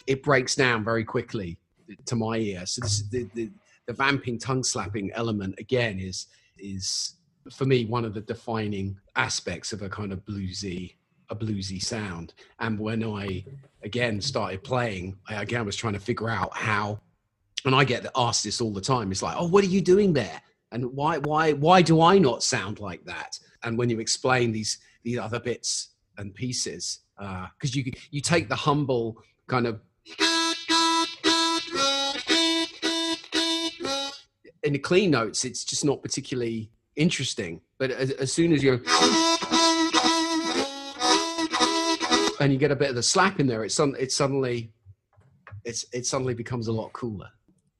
it 0.06 0.23
breaks 0.23 0.54
down 0.54 0.85
very 0.85 1.04
quickly 1.04 1.59
to 2.04 2.16
my 2.16 2.37
ear 2.37 2.66
so 2.66 2.80
this 2.82 3.02
the, 3.11 3.28
the, 3.35 3.50
the 3.87 3.92
vamping 3.92 4.38
tongue 4.38 4.62
slapping 4.62 5.11
element 5.14 5.54
again 5.59 5.99
is 5.99 6.26
is 6.59 7.14
for 7.50 7.64
me 7.64 7.85
one 7.85 8.04
of 8.04 8.14
the 8.14 8.20
defining 8.20 8.97
aspects 9.16 9.73
of 9.73 9.82
a 9.82 9.88
kind 9.88 10.12
of 10.12 10.25
bluesy 10.25 10.94
a 11.30 11.37
bluesy 11.37 11.82
sound. 11.82 12.34
And 12.58 12.78
when 12.78 13.02
i 13.04 13.44
again 13.82 14.20
started 14.20 14.62
playing 14.62 15.16
i 15.28 15.40
again 15.42 15.64
was 15.64 15.76
trying 15.76 15.94
to 15.94 16.00
figure 16.00 16.28
out 16.28 16.54
how. 16.56 17.00
And 17.64 17.75
i 17.75 17.84
get 17.84 18.06
asked 18.16 18.44
this 18.44 18.60
all 18.60 18.72
the 18.72 18.80
time. 18.80 19.10
It's 19.10 19.22
like 19.22 19.37
oh 19.38 19.46
what 19.46 19.64
are 19.64 19.68
you 19.68 19.80
doing 19.80 20.12
there? 20.12 20.42
And 20.72 20.84
why 20.92 21.18
why 21.18 21.52
why 21.52 21.82
do 21.82 22.00
i 22.00 22.18
not 22.18 22.42
sound 22.42 22.80
like 22.80 23.04
that? 23.04 23.38
And 23.62 23.78
when 23.78 23.90
you 23.90 24.00
explain 24.00 24.52
these 24.52 24.78
these 25.02 25.18
other 25.18 25.40
bits 25.40 25.90
and 26.18 26.34
pieces 26.34 27.00
uh 27.18 27.46
because 27.58 27.75
uh, 27.76 27.80
you 27.80 27.92
you 28.10 28.20
take 28.20 28.49
the 28.49 28.56
humble 28.56 29.16
kind 29.46 29.66
of 29.66 29.80
in 34.62 34.75
the 34.75 34.78
clean 34.78 35.10
notes 35.10 35.44
it's 35.44 35.64
just 35.64 35.84
not 35.84 36.02
particularly 36.02 36.70
interesting. 36.96 37.60
But 37.78 37.90
as, 37.90 38.10
as 38.12 38.32
soon 38.32 38.52
as 38.52 38.62
you're 38.62 38.80
and 42.40 42.52
you 42.52 42.59
get 42.59 42.70
a 42.70 42.76
bit 42.76 42.90
of 42.90 42.97
the 42.97 43.02
slap 43.02 43.40
in 43.40 43.47
there 43.47 43.64
it's 43.64 43.78
it's 43.78 44.16
suddenly 44.16 44.73
it's 45.64 45.85
it 45.92 46.06
suddenly 46.06 46.35
becomes 46.35 46.68
a 46.68 46.73
lot 46.73 46.92
cooler 46.92 47.28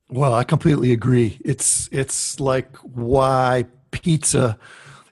well 0.09 0.35
i 0.35 0.45
completely 0.45 0.93
agree 0.93 1.39
it's 1.45 1.89
it's 1.93 2.39
like 2.41 2.77
why 2.79 3.65
pizza 3.91 4.59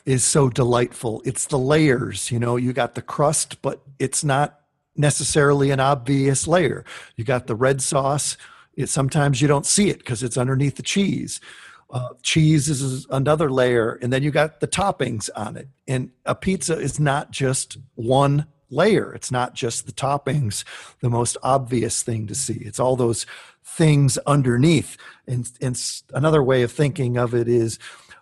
is 0.08 0.24
so 0.24 0.48
delightful. 0.48 1.20
It's 1.26 1.44
the 1.44 1.58
layers, 1.58 2.30
you 2.30 2.38
know, 2.38 2.56
you 2.56 2.72
got 2.72 2.94
the 2.94 3.02
crust, 3.02 3.60
but 3.60 3.82
it's 3.98 4.24
not 4.24 4.60
necessarily 4.96 5.70
an 5.70 5.80
obvious 5.80 6.48
layer. 6.48 6.82
You 7.16 7.24
got 7.24 7.46
the 7.46 7.54
red 7.54 7.82
sauce. 7.82 8.38
It, 8.74 8.88
sometimes 8.88 9.42
you 9.42 9.48
don't 9.48 9.66
see 9.66 9.90
it 9.90 9.98
because 9.98 10.22
it's 10.22 10.38
underneath 10.38 10.76
the 10.76 10.82
cheese. 10.82 11.42
Uh, 11.90 12.14
cheese 12.22 12.70
is 12.70 13.06
another 13.10 13.50
layer, 13.50 13.98
and 14.00 14.10
then 14.10 14.22
you 14.22 14.30
got 14.30 14.60
the 14.60 14.66
toppings 14.66 15.28
on 15.36 15.58
it. 15.58 15.68
And 15.86 16.10
a 16.24 16.34
pizza 16.34 16.78
is 16.78 16.98
not 16.98 17.30
just 17.30 17.76
one 17.94 18.46
layer. 18.70 19.12
It's 19.14 19.30
not 19.30 19.54
just 19.54 19.86
the 19.86 19.92
toppings, 19.92 20.64
the 21.00 21.10
most 21.10 21.36
obvious 21.42 22.02
thing 22.02 22.26
to 22.26 22.34
see. 22.34 22.58
It's 22.60 22.80
all 22.80 22.96
those 22.96 23.26
things 23.64 24.18
underneath. 24.18 24.96
And, 25.26 25.50
and 25.60 25.80
another 26.14 26.42
way 26.42 26.62
of 26.62 26.72
thinking 26.72 27.16
of 27.16 27.34
it 27.34 27.48
is 27.48 27.78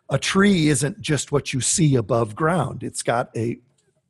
a 0.08 0.18
tree 0.18 0.68
isn't 0.68 1.00
just 1.00 1.32
what 1.32 1.52
you 1.52 1.60
see 1.60 1.96
above 1.96 2.36
ground, 2.36 2.82
it's 2.82 3.02
got 3.02 3.30
a 3.36 3.58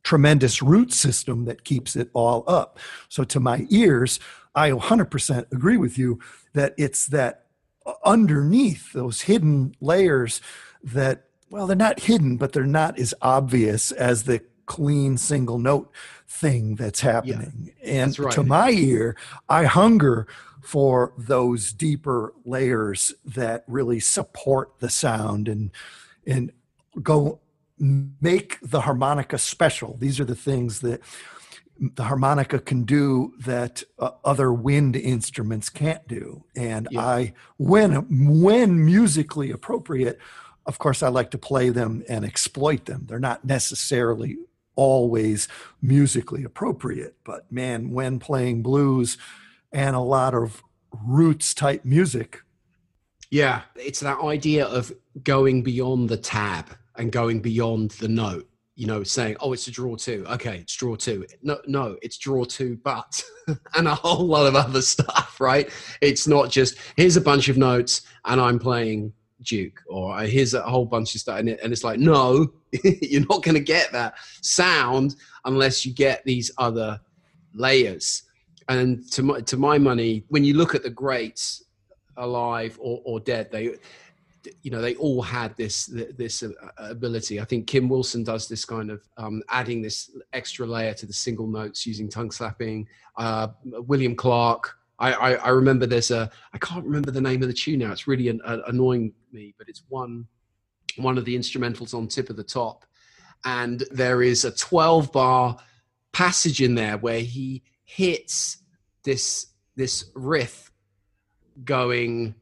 tremendous 0.03 0.61
root 0.61 0.93
system 0.93 1.45
that 1.45 1.65
keeps 1.65 1.95
it 1.95 2.09
all 2.13 2.43
up. 2.47 2.79
So, 3.09 3.23
to 3.25 3.39
my 3.39 3.65
ears, 3.69 4.19
I 4.55 4.71
100% 4.71 5.51
agree 5.51 5.77
with 5.77 5.97
you 5.97 6.19
that 6.53 6.73
it's 6.77 7.07
that 7.07 7.45
uh, 7.85 7.93
underneath 8.05 8.93
those 8.93 9.21
hidden 9.21 9.75
layers 9.81 10.39
that, 10.81 11.25
well, 11.49 11.67
they're 11.67 11.75
not 11.75 11.99
hidden, 11.99 12.37
but 12.37 12.53
they're 12.53 12.63
not 12.63 12.97
as 12.97 13.13
obvious 13.21 13.91
as 13.91 14.23
the 14.23 14.41
clean 14.65 15.17
single 15.17 15.57
note 15.57 15.91
thing 16.27 16.75
that's 16.75 17.01
happening. 17.01 17.71
Yeah, 17.81 18.03
and 18.03 18.19
right. 18.19 18.31
to 18.33 18.43
my 18.43 18.69
ear, 18.71 19.15
I 19.49 19.65
hunger 19.65 20.27
for 20.61 21.13
those 21.17 21.71
deeper 21.71 22.33
layers 22.43 23.13
that 23.23 23.63
really 23.67 23.99
support 23.99 24.79
the 24.79 24.89
sound 24.89 25.47
and 25.47 25.71
and 26.25 26.51
go 27.01 27.39
make 27.79 28.57
the 28.61 28.81
harmonica 28.81 29.37
special. 29.37 29.95
These 29.97 30.19
are 30.19 30.25
the 30.25 30.35
things 30.35 30.81
that 30.81 31.01
the 31.79 32.03
harmonica 32.05 32.59
can 32.59 32.83
do 32.83 33.33
that 33.39 33.83
uh, 33.99 34.11
other 34.25 34.51
wind 34.51 34.95
instruments 34.95 35.69
can't 35.69 36.07
do. 36.07 36.43
And 36.55 36.87
yeah. 36.91 37.01
I, 37.01 37.33
when 37.57 38.41
when 38.41 38.83
musically 38.83 39.51
appropriate, 39.51 40.17
of 40.65 40.79
course, 40.79 41.03
I 41.03 41.09
like 41.09 41.31
to 41.31 41.37
play 41.37 41.69
them 41.69 42.03
and 42.09 42.25
exploit 42.25 42.85
them. 42.85 43.05
They're 43.07 43.19
not 43.19 43.45
necessarily 43.45 44.37
always 44.77 45.49
musically 45.81 46.45
appropriate, 46.45 47.17
but 47.25 47.51
man, 47.51 47.91
when 47.91 48.19
playing 48.19 48.63
blues, 48.63 49.17
and 49.73 49.95
a 49.95 49.99
lot 49.99 50.33
of 50.33 50.63
roots 51.05 51.53
type 51.53 51.83
music. 51.83 52.41
Yeah, 53.29 53.63
it's 53.75 53.99
that 53.99 54.19
idea 54.19 54.65
of 54.65 54.93
going 55.23 55.61
beyond 55.63 56.07
the 56.07 56.17
tab 56.17 56.69
and 56.95 57.11
going 57.11 57.41
beyond 57.41 57.91
the 57.91 58.07
note. 58.07 58.47
You 58.75 58.85
know, 58.85 59.03
saying, 59.03 59.37
"Oh, 59.39 59.53
it's 59.53 59.67
a 59.67 59.71
draw 59.71 59.95
two. 59.95 60.23
Okay, 60.29 60.59
it's 60.59 60.75
draw 60.75 60.95
two. 60.95 61.25
No, 61.41 61.59
no, 61.65 61.97
it's 62.03 62.17
draw 62.17 62.45
two, 62.45 62.79
but 62.83 63.23
and 63.75 63.87
a 63.87 63.95
whole 63.95 64.25
lot 64.25 64.45
of 64.45 64.55
other 64.55 64.81
stuff. 64.93 65.41
Right? 65.41 65.69
It's 65.99 66.27
not 66.27 66.51
just 66.51 66.77
here's 66.95 67.17
a 67.17 67.21
bunch 67.21 67.49
of 67.49 67.57
notes 67.57 68.03
and 68.25 68.39
I'm 68.39 68.59
playing 68.59 69.13
Duke, 69.41 69.81
or 69.87 70.19
here's 70.21 70.53
a 70.53 70.61
whole 70.61 70.85
bunch 70.85 71.15
of 71.15 71.21
stuff, 71.21 71.39
and, 71.39 71.49
it, 71.49 71.59
and 71.63 71.71
it's 71.71 71.83
like, 71.83 71.99
no, 71.99 72.47
you're 72.83 73.25
not 73.27 73.43
going 73.43 73.55
to 73.55 73.61
get 73.61 73.91
that 73.91 74.15
sound 74.41 75.15
unless 75.45 75.85
you 75.85 75.93
get 75.93 76.23
these 76.25 76.51
other 76.57 76.99
layers. 77.53 78.23
And 78.69 79.09
to 79.11 79.23
my, 79.23 79.39
to 79.41 79.57
my 79.57 79.77
money, 79.77 80.25
when 80.29 80.43
you 80.43 80.55
look 80.55 80.75
at 80.75 80.83
the 80.83 80.89
greats, 80.89 81.63
alive 82.17 82.77
or, 82.81 83.01
or 83.05 83.19
dead, 83.19 83.51
they 83.51 83.75
you 84.63 84.71
know 84.71 84.81
they 84.81 84.95
all 84.95 85.21
had 85.21 85.55
this 85.57 85.87
this 86.17 86.43
uh, 86.43 86.49
ability. 86.77 87.39
I 87.39 87.45
think 87.45 87.67
Kim 87.67 87.89
Wilson 87.89 88.23
does 88.23 88.47
this 88.47 88.65
kind 88.65 88.91
of 88.91 89.07
um, 89.17 89.41
adding 89.49 89.81
this 89.81 90.11
extra 90.33 90.65
layer 90.65 90.93
to 90.95 91.05
the 91.05 91.13
single 91.13 91.47
notes 91.47 91.85
using 91.85 92.09
tongue 92.09 92.31
slapping. 92.31 92.87
Uh, 93.17 93.49
William 93.63 94.15
Clarke. 94.15 94.76
I, 94.99 95.13
I, 95.13 95.33
I, 95.33 95.49
remember 95.49 95.85
there's 95.85 96.11
a 96.11 96.29
I 96.53 96.57
can't 96.57 96.85
remember 96.85 97.11
the 97.11 97.21
name 97.21 97.41
of 97.41 97.47
the 97.47 97.53
tune 97.53 97.79
now. 97.79 97.91
It's 97.91 98.07
really 98.07 98.29
an, 98.29 98.41
annoying 98.45 99.13
me, 99.31 99.53
but 99.57 99.69
it's 99.69 99.83
one 99.89 100.27
one 100.97 101.17
of 101.17 101.25
the 101.25 101.37
instrumentals 101.37 101.93
on 101.93 102.07
tip 102.07 102.29
of 102.29 102.35
the 102.35 102.43
top, 102.43 102.85
and 103.45 103.83
there 103.91 104.23
is 104.23 104.45
a 104.45 104.51
12 104.51 105.11
bar 105.11 105.57
passage 106.13 106.61
in 106.61 106.73
there 106.73 106.97
where 106.97 107.19
he 107.19 107.63
hits 107.83 108.57
this 109.03 109.47
this 109.75 110.11
riff 110.15 110.71
going 111.63 112.35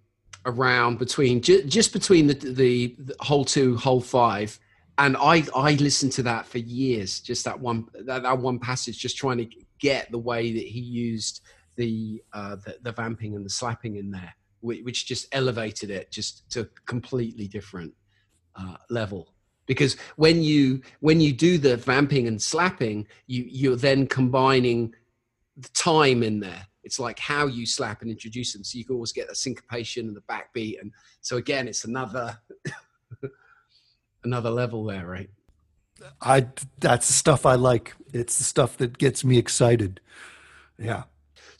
around 0.45 0.97
between 0.97 1.41
just 1.41 1.91
between 1.91 2.27
the, 2.27 2.33
the, 2.33 2.95
the 2.99 3.15
whole 3.19 3.43
two 3.43 3.75
whole 3.77 4.01
five 4.01 4.59
and 4.97 5.17
i 5.17 5.43
i 5.55 5.73
listened 5.73 6.11
to 6.11 6.23
that 6.23 6.45
for 6.45 6.59
years 6.59 7.19
just 7.19 7.43
that 7.45 7.59
one 7.59 7.87
that, 8.05 8.23
that 8.23 8.37
one 8.37 8.59
passage 8.59 8.97
just 8.97 9.17
trying 9.17 9.37
to 9.37 9.47
get 9.79 10.09
the 10.11 10.17
way 10.17 10.53
that 10.53 10.63
he 10.63 10.79
used 10.79 11.41
the 11.75 12.21
uh 12.33 12.55
the, 12.55 12.77
the 12.81 12.91
vamping 12.91 13.35
and 13.35 13.45
the 13.45 13.49
slapping 13.49 13.95
in 13.97 14.11
there 14.11 14.33
which 14.61 15.05
just 15.05 15.27
elevated 15.31 15.91
it 15.91 16.09
just 16.11 16.49
to 16.49 16.61
a 16.61 16.65
completely 16.87 17.47
different 17.47 17.93
uh, 18.55 18.77
level 18.89 19.33
because 19.67 19.95
when 20.15 20.41
you 20.41 20.81
when 21.01 21.21
you 21.21 21.31
do 21.31 21.59
the 21.59 21.77
vamping 21.77 22.27
and 22.27 22.41
slapping 22.41 23.05
you 23.27 23.45
you're 23.47 23.75
then 23.75 24.07
combining 24.07 24.91
the 25.57 25.69
time 25.69 26.23
in 26.23 26.39
there. 26.39 26.67
It's 26.83 26.99
like 26.99 27.17
how 27.17 27.47
you 27.47 27.65
slap 27.65 28.01
and 28.01 28.11
introduce 28.11 28.53
them. 28.53 28.63
So 28.63 28.77
you 28.77 28.85
can 28.85 28.95
always 28.95 29.11
get 29.11 29.27
the 29.27 29.35
syncopation 29.35 30.07
and 30.07 30.15
the 30.15 30.21
backbeat. 30.21 30.79
And 30.79 30.91
so 31.21 31.37
again, 31.37 31.67
it's 31.67 31.85
another 31.85 32.37
another 34.23 34.51
level 34.51 34.83
there, 34.83 35.05
right? 35.05 35.29
I 36.21 36.47
that's 36.79 37.07
the 37.07 37.13
stuff 37.13 37.45
I 37.45 37.55
like. 37.55 37.95
It's 38.13 38.37
the 38.37 38.43
stuff 38.43 38.77
that 38.77 38.97
gets 38.97 39.23
me 39.23 39.37
excited. 39.37 39.99
Yeah. 40.77 41.03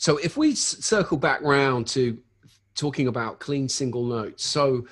So 0.06 0.18
if 0.18 0.38
we 0.38 0.54
circle 0.54 1.18
back 1.18 1.42
round 1.42 1.88
to 1.88 2.16
talking 2.76 3.08
about 3.08 3.40
clean 3.40 3.68
single 3.68 4.04
notes, 4.04 4.46
so 4.46 4.86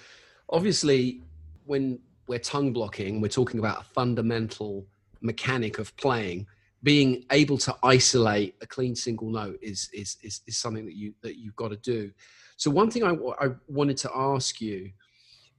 obviously 0.50 1.22
when 1.66 2.00
we're 2.26 2.40
tongue 2.40 2.74
blocking, 2.74 3.22
we're 3.22 3.28
talking 3.28 3.60
about 3.60 3.82
a 3.82 3.84
fundamental 3.84 4.88
mechanic 5.22 5.78
of 5.78 5.96
playing 5.98 6.48
being 6.82 7.26
able 7.30 7.60
to 7.60 7.76
isolate 7.84 8.56
a 8.64 8.66
clean 8.66 8.96
single 8.96 9.30
note 9.30 9.60
is 9.62 9.88
is 9.94 10.18
is, 10.24 10.42
is 10.48 10.58
something 10.58 10.84
that 10.84 10.96
you 10.96 11.14
that 11.22 11.38
you've 11.38 11.56
got 11.56 11.70
to 11.70 11.78
do. 11.78 12.12
So 12.58 12.72
one 12.72 12.90
thing 12.90 13.04
I, 13.04 13.14
I 13.40 13.52
wanted 13.68 13.98
to 13.98 14.10
ask 14.16 14.60
you 14.60 14.90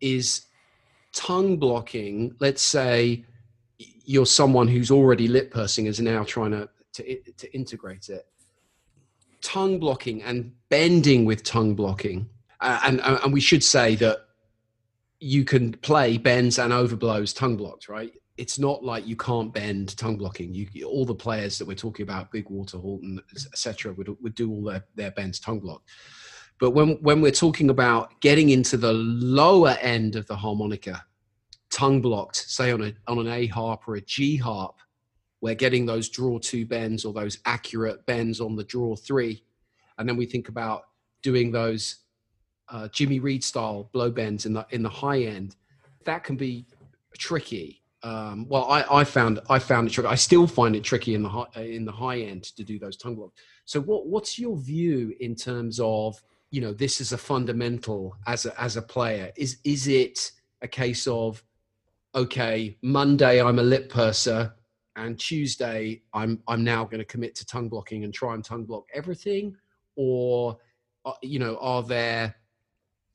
is 0.00 0.46
tongue 1.12 1.58
blocking. 1.58 2.34
Let's 2.40 2.60
say 2.60 3.24
you're 3.78 4.26
someone 4.26 4.66
who's 4.66 4.90
already 4.90 5.28
lip 5.28 5.52
pursing 5.52 5.86
is 5.86 6.00
now 6.00 6.24
trying 6.24 6.50
to, 6.50 6.68
to 6.94 7.32
to 7.36 7.54
integrate 7.54 8.08
it. 8.08 8.26
Tongue 9.44 9.78
blocking 9.78 10.22
and 10.22 10.52
bending 10.70 11.24
with 11.24 11.44
tongue 11.44 11.76
blocking, 11.76 12.28
uh, 12.60 12.80
and 12.84 13.00
and 13.00 13.32
we 13.32 13.40
should 13.40 13.62
say 13.62 13.94
that 13.96 14.26
you 15.20 15.44
can 15.44 15.72
play 15.72 16.18
bends 16.18 16.58
and 16.58 16.72
overblows 16.72 17.36
tongue 17.36 17.56
blocked, 17.56 17.88
right? 17.88 18.12
it's 18.36 18.58
not 18.58 18.82
like 18.82 19.06
you 19.06 19.16
can't 19.16 19.52
bend 19.52 19.96
tongue 19.96 20.16
blocking. 20.16 20.54
You, 20.54 20.68
all 20.86 21.04
the 21.04 21.14
players 21.14 21.58
that 21.58 21.68
we're 21.68 21.74
talking 21.74 22.02
about, 22.02 22.32
Big 22.32 22.50
Walter, 22.50 22.78
Horton, 22.78 23.20
etc., 23.32 23.92
would 23.92 24.08
would 24.22 24.34
do 24.34 24.50
all 24.50 24.64
their 24.64 24.84
their 24.94 25.12
bends 25.12 25.38
tongue 25.38 25.60
blocked. 25.60 25.88
But 26.58 26.70
when 26.70 26.94
when 27.02 27.20
we're 27.20 27.30
talking 27.32 27.70
about 27.70 28.20
getting 28.20 28.50
into 28.50 28.76
the 28.76 28.92
lower 28.92 29.76
end 29.80 30.16
of 30.16 30.26
the 30.26 30.36
harmonica, 30.36 31.04
tongue 31.70 32.00
blocked, 32.00 32.36
say 32.36 32.72
on 32.72 32.82
a 32.82 32.94
on 33.06 33.18
an 33.18 33.28
A 33.28 33.46
harp 33.46 33.86
or 33.86 33.96
a 33.96 34.00
G 34.00 34.36
harp, 34.36 34.76
we're 35.44 35.54
getting 35.54 35.84
those 35.84 36.08
draw 36.08 36.38
two 36.38 36.64
bends 36.64 37.04
or 37.04 37.12
those 37.12 37.38
accurate 37.44 38.06
bends 38.06 38.40
on 38.40 38.56
the 38.56 38.64
draw 38.64 38.96
three, 38.96 39.44
and 39.98 40.08
then 40.08 40.16
we 40.16 40.24
think 40.24 40.48
about 40.48 40.84
doing 41.22 41.52
those 41.52 41.96
uh, 42.70 42.88
Jimmy 42.88 43.20
Reed 43.20 43.44
style 43.44 43.90
blow 43.92 44.10
bends 44.10 44.46
in 44.46 44.54
the 44.54 44.66
in 44.70 44.82
the 44.82 44.88
high 44.88 45.20
end. 45.20 45.54
That 46.06 46.24
can 46.24 46.36
be 46.36 46.66
tricky 47.18 47.82
um, 48.02 48.46
well, 48.50 48.70
I, 48.70 49.00
I, 49.00 49.04
found 49.04 49.40
I 49.48 49.58
found 49.58 49.88
it 49.88 49.92
tricky. 49.92 50.08
I 50.08 50.14
still 50.14 50.46
find 50.46 50.76
it 50.76 50.84
tricky 50.84 51.14
in 51.14 51.22
the 51.22 51.28
high, 51.28 51.46
in 51.56 51.86
the 51.86 51.92
high 51.92 52.20
end 52.20 52.44
to 52.56 52.62
do 52.62 52.78
those 52.78 52.98
tongue 52.98 53.14
blocks. 53.14 53.40
So, 53.64 53.80
what 53.80 54.06
what's 54.06 54.38
your 54.38 54.58
view 54.58 55.14
in 55.20 55.34
terms 55.34 55.80
of 55.80 56.22
you 56.50 56.60
know 56.60 56.74
this 56.74 57.00
is 57.00 57.12
a 57.12 57.18
fundamental 57.18 58.14
as 58.26 58.44
a 58.44 58.60
as 58.60 58.76
a 58.76 58.82
player? 58.82 59.32
Is 59.36 59.56
is 59.64 59.88
it 59.88 60.32
a 60.60 60.68
case 60.68 61.06
of 61.06 61.42
okay, 62.14 62.76
Monday 62.82 63.40
I'm 63.42 63.58
a 63.58 63.62
lip 63.62 63.88
purser, 63.88 64.52
and 64.96 65.18
Tuesday 65.18 66.02
I'm 66.12 66.42
I'm 66.48 66.64
now 66.64 66.84
going 66.84 66.98
to 66.98 67.04
commit 67.04 67.34
to 67.36 67.46
tongue 67.46 67.68
blocking 67.68 68.04
and 68.04 68.12
try 68.12 68.34
and 68.34 68.44
tongue 68.44 68.64
block 68.64 68.84
everything, 68.94 69.56
or 69.96 70.58
uh, 71.04 71.12
you 71.22 71.38
know 71.38 71.56
are 71.60 71.82
there 71.82 72.34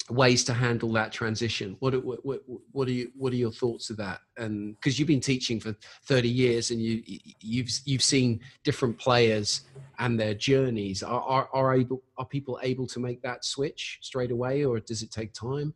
ways 0.10 0.44
to 0.44 0.54
handle 0.54 0.92
that 0.94 1.12
transition. 1.12 1.76
What 1.80 2.04
what 2.04 2.26
what, 2.26 2.42
what 2.72 2.88
are 2.88 2.92
you 2.92 3.12
what 3.15 3.32
are 3.34 3.38
your 3.38 3.52
thoughts 3.52 3.89
of 3.89 3.98
that? 3.98 4.20
And 4.38 4.76
because 4.76 4.98
you've 4.98 5.08
been 5.08 5.20
teaching 5.22 5.60
for 5.60 5.76
thirty 6.04 6.30
years 6.30 6.72
and 6.72 6.82
you 6.82 7.04
you've 7.42 7.70
you've 7.86 8.04
seen 8.04 8.42
different 8.63 8.98
players 8.98 9.62
and 10.00 10.20
their 10.20 10.34
journeys. 10.34 11.04
Are, 11.04 11.22
are 11.22 11.50
are 11.54 11.76
able 11.76 12.04
are 12.18 12.26
people 12.26 12.60
able 12.63 12.88
to 12.88 13.00
make 13.00 13.22
that 13.22 13.46
switch 13.46 14.00
straight 14.02 14.32
away, 14.32 14.65
or 14.65 14.80
does 14.80 15.04
it 15.04 15.12
take 15.12 15.34
time? 15.34 15.74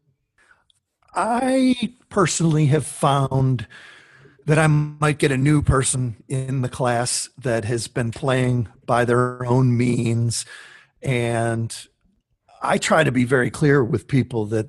I 1.16 1.96
personally 2.10 2.66
have 2.68 2.88
found 2.88 3.68
that 4.46 4.60
I 4.60 4.68
might 4.68 5.20
get 5.20 5.32
a 5.32 5.38
new 5.38 5.62
person 5.62 6.22
in 6.28 6.62
the 6.62 6.70
class 6.70 7.30
that 7.38 7.66
has 7.66 7.88
been 7.88 8.12
playing 8.12 8.68
by 8.86 9.06
their 9.06 9.46
own 9.46 9.78
means. 9.78 10.46
And 11.02 11.76
I 12.62 12.78
try 12.78 13.04
to 13.04 13.12
be 13.12 13.24
very 13.24 13.50
clear 13.50 13.84
with 13.84 14.08
people 14.08 14.46
that 14.48 14.68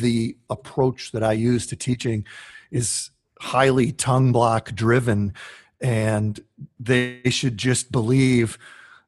the 0.00 0.36
approach 0.50 1.12
that 1.12 1.22
I 1.22 1.32
use 1.32 1.66
to 1.68 1.76
teaching 1.76 2.24
is 2.70 3.10
highly 3.40 3.92
tongue 3.92 4.32
block 4.32 4.72
driven 4.72 5.34
and 5.80 6.40
they 6.80 7.20
should 7.26 7.58
just 7.58 7.92
believe 7.92 8.58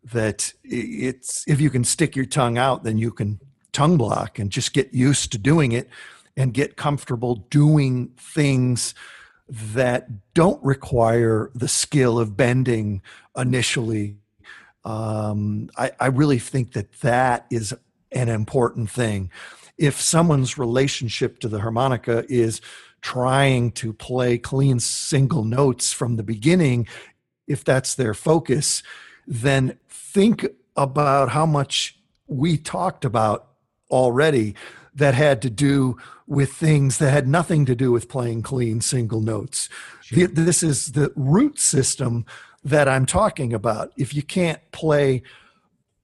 that 0.04 0.52
it's 0.62 1.44
if 1.48 1.60
you 1.60 1.70
can 1.70 1.82
stick 1.82 2.14
your 2.14 2.26
tongue 2.26 2.58
out 2.58 2.84
then 2.84 2.98
you 2.98 3.10
can 3.10 3.40
tongue 3.72 3.96
block 3.96 4.38
and 4.38 4.50
just 4.50 4.74
get 4.74 4.92
used 4.92 5.32
to 5.32 5.38
doing 5.38 5.72
it 5.72 5.88
and 6.36 6.52
get 6.52 6.76
comfortable 6.76 7.36
doing 7.50 8.08
things 8.18 8.94
that 9.48 10.34
don't 10.34 10.62
require 10.62 11.50
the 11.54 11.68
skill 11.68 12.18
of 12.18 12.36
bending 12.36 13.02
initially 13.36 14.16
um, 14.88 15.68
I, 15.76 15.90
I 16.00 16.06
really 16.06 16.38
think 16.38 16.72
that 16.72 16.92
that 17.00 17.46
is 17.50 17.74
an 18.10 18.30
important 18.30 18.90
thing. 18.90 19.30
If 19.76 20.00
someone's 20.00 20.56
relationship 20.56 21.40
to 21.40 21.48
the 21.48 21.60
harmonica 21.60 22.24
is 22.28 22.62
trying 23.02 23.72
to 23.72 23.92
play 23.92 24.38
clean 24.38 24.80
single 24.80 25.44
notes 25.44 25.92
from 25.92 26.16
the 26.16 26.22
beginning, 26.22 26.88
if 27.46 27.64
that's 27.64 27.94
their 27.94 28.14
focus, 28.14 28.82
then 29.26 29.78
think 29.88 30.46
about 30.74 31.28
how 31.28 31.44
much 31.44 31.98
we 32.26 32.56
talked 32.56 33.04
about 33.04 33.48
already 33.90 34.54
that 34.94 35.14
had 35.14 35.42
to 35.42 35.50
do 35.50 35.98
with 36.28 36.52
things 36.52 36.98
that 36.98 37.10
had 37.10 37.26
nothing 37.26 37.64
to 37.64 37.74
do 37.74 37.90
with 37.90 38.08
playing 38.08 38.42
clean 38.42 38.82
single 38.82 39.22
notes. 39.22 39.70
Sure. 40.02 40.28
This 40.28 40.62
is 40.62 40.92
the 40.92 41.10
root 41.16 41.58
system 41.58 42.26
that 42.62 42.86
I'm 42.86 43.06
talking 43.06 43.54
about. 43.54 43.92
If 43.96 44.14
you 44.14 44.22
can't 44.22 44.60
play 44.70 45.22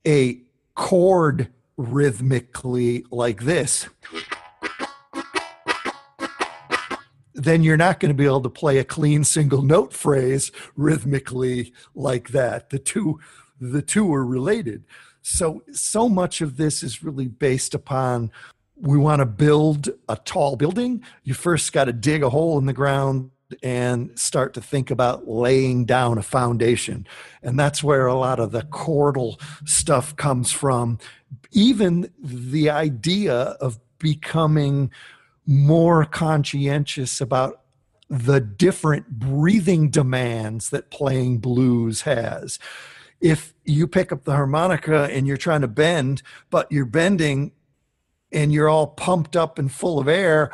a 0.07 0.41
chord 0.75 1.53
rhythmically 1.77 3.05
like 3.11 3.43
this, 3.43 3.87
then 7.35 7.63
you're 7.63 7.77
not 7.77 8.01
going 8.01 8.11
to 8.11 8.17
be 8.17 8.25
able 8.25 8.41
to 8.41 8.49
play 8.49 8.79
a 8.79 8.85
clean 8.85 9.25
single 9.25 9.61
note 9.61 9.93
phrase 9.93 10.51
rhythmically 10.75 11.75
like 11.95 12.29
that. 12.29 12.71
The 12.71 12.79
two 12.79 13.21
the 13.61 13.83
two 13.83 14.13
are 14.15 14.25
related. 14.25 14.85
So 15.21 15.63
so 15.73 16.09
much 16.09 16.41
of 16.41 16.57
this 16.57 16.83
is 16.83 17.03
really 17.03 17.29
based 17.29 17.75
upon 17.75 18.31
we 18.77 18.99
want 18.99 19.21
to 19.21 19.27
build 19.27 19.91
a 20.09 20.17
tall 20.17 20.57
building. 20.57 21.03
You 21.23 21.35
first 21.35 21.73
got 21.73 21.85
to 21.85 21.93
dig 21.93 22.23
a 22.23 22.31
hole 22.31 22.59
in 22.59 22.67
the 22.67 22.73
ground 22.73 23.31
and 23.63 24.19
start 24.19 24.55
to 24.55 24.61
think 24.61 24.91
about 24.91 25.29
laying 25.29 25.85
down 25.85 26.19
a 26.19 26.23
foundation. 26.23 27.07
And 27.43 27.59
that's 27.59 27.85
where 27.85 28.07
a 28.07 28.15
lot 28.15 28.41
of 28.41 28.51
the 28.51 28.63
chordal 28.63 29.41
stuff 29.67 30.17
comes 30.17 30.51
from. 30.51 30.99
Even 31.53 32.11
the 32.19 32.71
idea 32.71 33.35
of 33.35 33.79
becoming 33.99 34.91
more 35.47 36.05
conscientious 36.05 37.21
about 37.21 37.61
the 38.09 38.41
different 38.41 39.09
breathing 39.19 39.91
demands 39.91 40.71
that 40.71 40.91
playing 40.91 41.39
blues 41.39 42.03
has. 42.03 42.59
If 43.21 43.55
you 43.65 43.87
pick 43.87 44.13
up 44.13 44.25
the 44.25 44.33
harmonica 44.33 45.05
and 45.05 45.27
you're 45.27 45.37
trying 45.37 45.63
to 45.63 45.69
bend, 45.69 46.23
but 46.51 46.71
you're 46.71 46.85
bending 46.85 47.53
and 48.35 48.53
you're 48.53 48.69
all 48.69 48.89
pumped 48.89 49.37
up 49.37 49.59
and 49.59 49.73
full 49.73 49.99
of 49.99 50.09
air, 50.09 50.51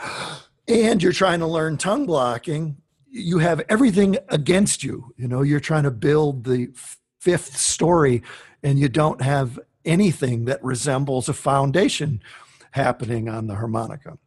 and 0.68 1.02
you're 1.02 1.12
trying 1.12 1.40
to 1.40 1.46
learn 1.46 1.76
tongue 1.76 2.06
blocking, 2.06 2.76
you 3.10 3.38
have 3.38 3.60
everything 3.68 4.18
against 4.28 4.84
you. 4.84 5.12
You 5.16 5.26
know, 5.26 5.42
you're 5.42 5.58
trying 5.58 5.82
to 5.82 5.90
build 5.90 6.44
the 6.44 6.68
fifth 7.18 7.56
story 7.56 8.22
and 8.62 8.78
you 8.78 8.88
don't 8.88 9.20
have 9.22 9.58
anything 9.84 10.44
that 10.44 10.62
resembles 10.62 11.28
a 11.28 11.32
foundation 11.32 12.22
happening 12.72 13.28
on 13.28 13.46
the 13.46 13.56
harmonica. 13.56 14.18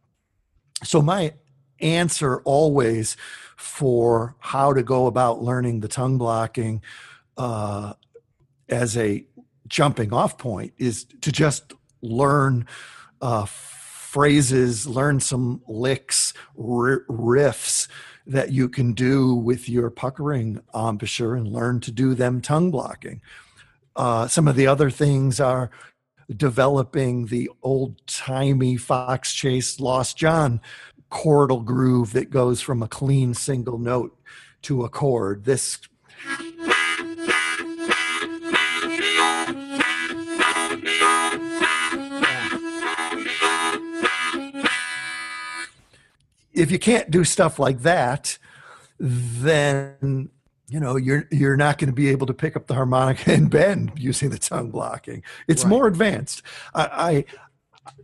So, 0.82 1.00
my 1.00 1.34
answer 1.80 2.40
always 2.42 3.16
for 3.56 4.36
how 4.40 4.72
to 4.72 4.82
go 4.82 5.06
about 5.06 5.42
learning 5.42 5.80
the 5.80 5.88
tongue 5.88 6.18
blocking 6.18 6.82
uh, 7.36 7.94
as 8.68 8.96
a 8.96 9.24
jumping 9.68 10.12
off 10.12 10.36
point 10.36 10.72
is 10.76 11.04
to 11.22 11.32
just 11.32 11.72
learn 12.02 12.66
uh, 13.24 13.46
phrases, 13.46 14.86
learn 14.86 15.18
some 15.18 15.62
licks, 15.66 16.34
r- 16.58 17.04
riffs 17.08 17.88
that 18.26 18.52
you 18.52 18.68
can 18.68 18.92
do 18.92 19.34
with 19.34 19.66
your 19.66 19.88
puckering 19.88 20.60
embouchure 20.74 21.34
and 21.34 21.48
learn 21.48 21.80
to 21.80 21.90
do 21.90 22.14
them 22.14 22.42
tongue 22.42 22.70
blocking. 22.70 23.22
Uh, 23.96 24.28
some 24.28 24.46
of 24.46 24.56
the 24.56 24.66
other 24.66 24.90
things 24.90 25.40
are 25.40 25.70
developing 26.36 27.26
the 27.26 27.50
old 27.62 28.06
timey 28.06 28.76
Fox 28.76 29.32
Chase 29.32 29.80
Lost 29.80 30.18
John 30.18 30.60
chordal 31.10 31.64
groove 31.64 32.12
that 32.12 32.28
goes 32.28 32.60
from 32.60 32.82
a 32.82 32.88
clean 32.88 33.32
single 33.32 33.78
note 33.78 34.14
to 34.62 34.84
a 34.84 34.90
chord. 34.90 35.44
This 35.44 35.78
if 46.54 46.70
you 46.70 46.78
can't 46.78 47.10
do 47.10 47.24
stuff 47.24 47.58
like 47.58 47.80
that, 47.82 48.38
then 48.98 50.30
you 50.68 50.80
know 50.80 50.96
you're 50.96 51.26
you're 51.30 51.56
not 51.56 51.78
going 51.78 51.90
to 51.90 51.94
be 51.94 52.08
able 52.08 52.26
to 52.26 52.34
pick 52.34 52.56
up 52.56 52.66
the 52.68 52.74
harmonica 52.74 53.32
and 53.32 53.50
bend 53.50 53.92
using 53.96 54.30
the 54.30 54.38
tongue 54.38 54.70
blocking. 54.70 55.22
It's 55.48 55.64
right. 55.64 55.70
more 55.70 55.86
advanced. 55.86 56.42
I, 56.74 56.84
I 56.84 57.24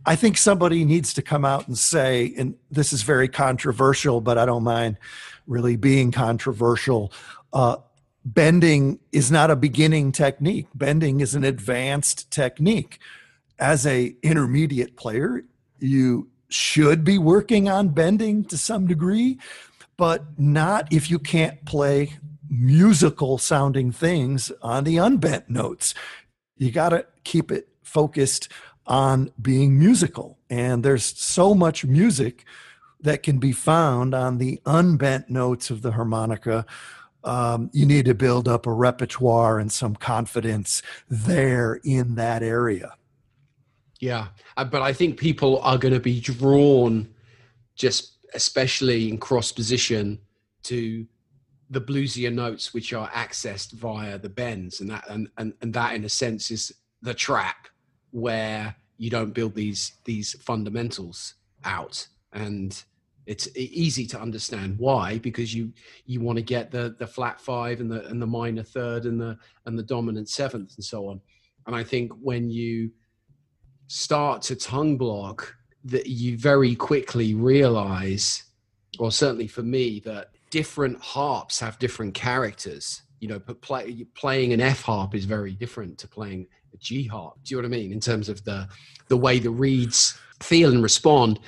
I 0.05 0.15
think 0.15 0.37
somebody 0.37 0.85
needs 0.85 1.13
to 1.13 1.21
come 1.21 1.45
out 1.45 1.67
and 1.67 1.77
say, 1.77 2.33
and 2.37 2.55
this 2.69 2.93
is 2.93 3.01
very 3.03 3.27
controversial, 3.27 4.21
but 4.21 4.37
I 4.37 4.45
don't 4.45 4.63
mind 4.63 4.97
really 5.47 5.75
being 5.75 6.11
controversial. 6.11 7.11
Uh, 7.51 7.77
bending 8.23 8.99
is 9.11 9.31
not 9.31 9.49
a 9.49 9.55
beginning 9.55 10.11
technique. 10.11 10.67
Bending 10.75 11.21
is 11.21 11.35
an 11.35 11.43
advanced 11.43 12.31
technique. 12.31 12.99
As 13.57 13.85
a 13.85 14.15
intermediate 14.23 14.95
player, 14.95 15.43
you 15.79 16.30
should 16.53 17.03
be 17.03 17.17
working 17.17 17.69
on 17.69 17.89
bending 17.89 18.43
to 18.45 18.57
some 18.57 18.87
degree, 18.87 19.39
but 19.97 20.39
not 20.39 20.91
if 20.91 21.09
you 21.09 21.19
can't 21.19 21.63
play 21.65 22.13
musical 22.49 23.37
sounding 23.37 23.91
things 23.91 24.51
on 24.61 24.83
the 24.83 24.97
unbent 24.97 25.49
notes. 25.49 25.93
You 26.57 26.71
got 26.71 26.89
to 26.89 27.05
keep 27.23 27.51
it 27.51 27.69
focused 27.81 28.49
on 28.85 29.31
being 29.41 29.79
musical. 29.79 30.37
And 30.49 30.83
there's 30.83 31.05
so 31.05 31.53
much 31.53 31.85
music 31.85 32.45
that 32.99 33.23
can 33.23 33.39
be 33.39 33.51
found 33.51 34.13
on 34.13 34.37
the 34.37 34.61
unbent 34.65 35.29
notes 35.29 35.69
of 35.69 35.81
the 35.81 35.91
harmonica. 35.91 36.65
Um, 37.23 37.69
you 37.73 37.85
need 37.85 38.05
to 38.05 38.13
build 38.13 38.47
up 38.47 38.65
a 38.65 38.71
repertoire 38.71 39.59
and 39.59 39.71
some 39.71 39.95
confidence 39.95 40.81
there 41.09 41.79
in 41.83 42.15
that 42.15 42.43
area. 42.43 42.93
Yeah, 44.01 44.29
uh, 44.57 44.65
but 44.65 44.81
I 44.81 44.93
think 44.93 45.19
people 45.19 45.59
are 45.59 45.77
going 45.77 45.93
to 45.93 45.99
be 45.99 46.19
drawn, 46.19 47.07
just 47.75 48.17
especially 48.33 49.07
in 49.07 49.19
cross 49.19 49.51
position, 49.51 50.19
to 50.63 51.05
the 51.69 51.79
bluesier 51.79 52.33
notes 52.33 52.73
which 52.73 52.93
are 52.93 53.07
accessed 53.09 53.73
via 53.73 54.17
the 54.17 54.27
bends, 54.27 54.81
and 54.81 54.89
that 54.89 55.07
and, 55.07 55.29
and, 55.37 55.53
and 55.61 55.71
that 55.75 55.93
in 55.93 56.03
a 56.03 56.09
sense 56.09 56.49
is 56.49 56.73
the 57.03 57.13
trap 57.13 57.67
where 58.09 58.75
you 58.97 59.11
don't 59.11 59.35
build 59.35 59.53
these 59.53 59.93
these 60.03 60.33
fundamentals 60.41 61.35
out. 61.63 62.07
And 62.33 62.83
it's 63.27 63.55
easy 63.55 64.07
to 64.07 64.19
understand 64.19 64.79
why 64.79 65.19
because 65.19 65.53
you 65.53 65.71
you 66.07 66.21
want 66.21 66.37
to 66.37 66.43
get 66.43 66.71
the 66.71 66.95
the 66.97 67.05
flat 67.05 67.39
five 67.39 67.81
and 67.81 67.91
the 67.91 68.03
and 68.07 68.19
the 68.19 68.27
minor 68.27 68.63
third 68.63 69.05
and 69.05 69.21
the 69.21 69.37
and 69.67 69.77
the 69.77 69.83
dominant 69.83 70.27
seventh 70.27 70.73
and 70.75 70.83
so 70.83 71.07
on. 71.07 71.21
And 71.67 71.75
i 71.75 71.83
think 71.83 72.11
when 72.19 72.49
you 72.49 72.89
start 73.91 74.41
to 74.41 74.55
tongue 74.55 74.97
block 74.97 75.53
that 75.83 76.07
you 76.07 76.37
very 76.37 76.75
quickly 76.75 77.33
realize 77.33 78.45
or 78.99 79.11
certainly 79.11 79.47
for 79.47 79.63
me 79.63 79.99
that 79.99 80.29
different 80.49 80.97
harps 81.01 81.59
have 81.59 81.77
different 81.77 82.13
characters. 82.13 83.01
You 83.19 83.27
know 83.27 83.39
play, 83.39 84.05
playing 84.15 84.53
an 84.53 84.61
f 84.61 84.81
harp 84.81 85.13
is 85.13 85.25
very 85.25 85.51
different 85.55 85.97
to 85.97 86.07
playing 86.07 86.47
a 86.73 86.77
g 86.77 87.05
harp. 87.05 87.35
Do 87.43 87.53
you 87.53 87.61
know 87.61 87.67
what 87.67 87.75
i 87.75 87.77
mean? 87.77 87.91
In 87.91 87.99
terms 87.99 88.29
of 88.29 88.41
the 88.45 88.65
the 89.09 89.17
way 89.17 89.39
the 89.39 89.49
reeds 89.49 90.17
feel 90.41 90.71
and 90.71 90.81
respond. 90.81 91.41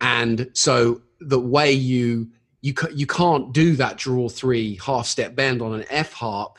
And 0.00 0.48
so 0.54 1.02
the 1.20 1.38
way 1.38 1.70
you 1.70 2.30
you 2.62 2.72
you 2.94 3.06
can't 3.06 3.52
do 3.52 3.76
that 3.76 3.98
draw 3.98 4.30
three 4.30 4.80
half 4.82 5.06
step 5.06 5.34
bend 5.34 5.60
on 5.60 5.74
an 5.74 5.84
f 5.90 6.14
harp 6.14 6.58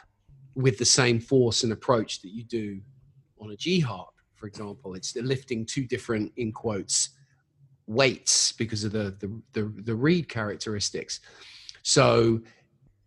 with 0.54 0.78
the 0.78 0.86
same 0.86 1.20
force 1.20 1.64
and 1.64 1.74
approach 1.74 2.22
that 2.22 2.30
you 2.30 2.44
do 2.44 2.80
on 3.40 3.50
a 3.50 3.56
g 3.56 3.80
harp 3.80 4.12
for 4.42 4.48
example. 4.48 4.96
It's 4.96 5.16
lifting 5.16 5.66
two 5.66 5.86
different, 5.86 6.34
in 6.36 6.52
quotes, 6.52 7.10
weights 7.88 8.52
because 8.52 8.84
of 8.84 8.92
the 8.92 9.16
the 9.20 9.42
the, 9.54 9.74
the 9.84 9.96
reed 9.96 10.28
characteristics. 10.28 11.22
So 11.84 12.42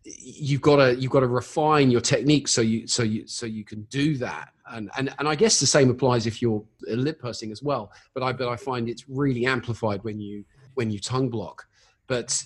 you've 0.04 0.60
got 0.60 0.76
to 0.76 0.94
you've 0.94 1.10
got 1.10 1.20
to 1.20 1.26
refine 1.26 1.90
your 1.90 2.00
technique 2.00 2.46
so 2.46 2.60
you 2.60 2.86
so 2.86 3.02
you 3.02 3.26
so 3.26 3.46
you 3.46 3.64
can 3.64 3.82
do 3.84 4.18
that 4.18 4.50
and 4.70 4.90
and 4.98 5.14
and 5.18 5.26
I 5.26 5.34
guess 5.34 5.58
the 5.58 5.66
same 5.66 5.88
applies 5.88 6.26
if 6.26 6.42
you're 6.42 6.62
lip 6.82 7.18
pursing 7.18 7.50
as 7.50 7.62
well 7.62 7.90
but 8.12 8.22
I 8.22 8.30
but 8.34 8.46
I 8.46 8.56
find 8.56 8.86
it's 8.86 9.08
really 9.08 9.46
amplified 9.46 10.04
when 10.04 10.20
you 10.20 10.44
when 10.74 10.90
you 10.90 10.98
tongue 10.98 11.30
block 11.30 11.66
but 12.06 12.44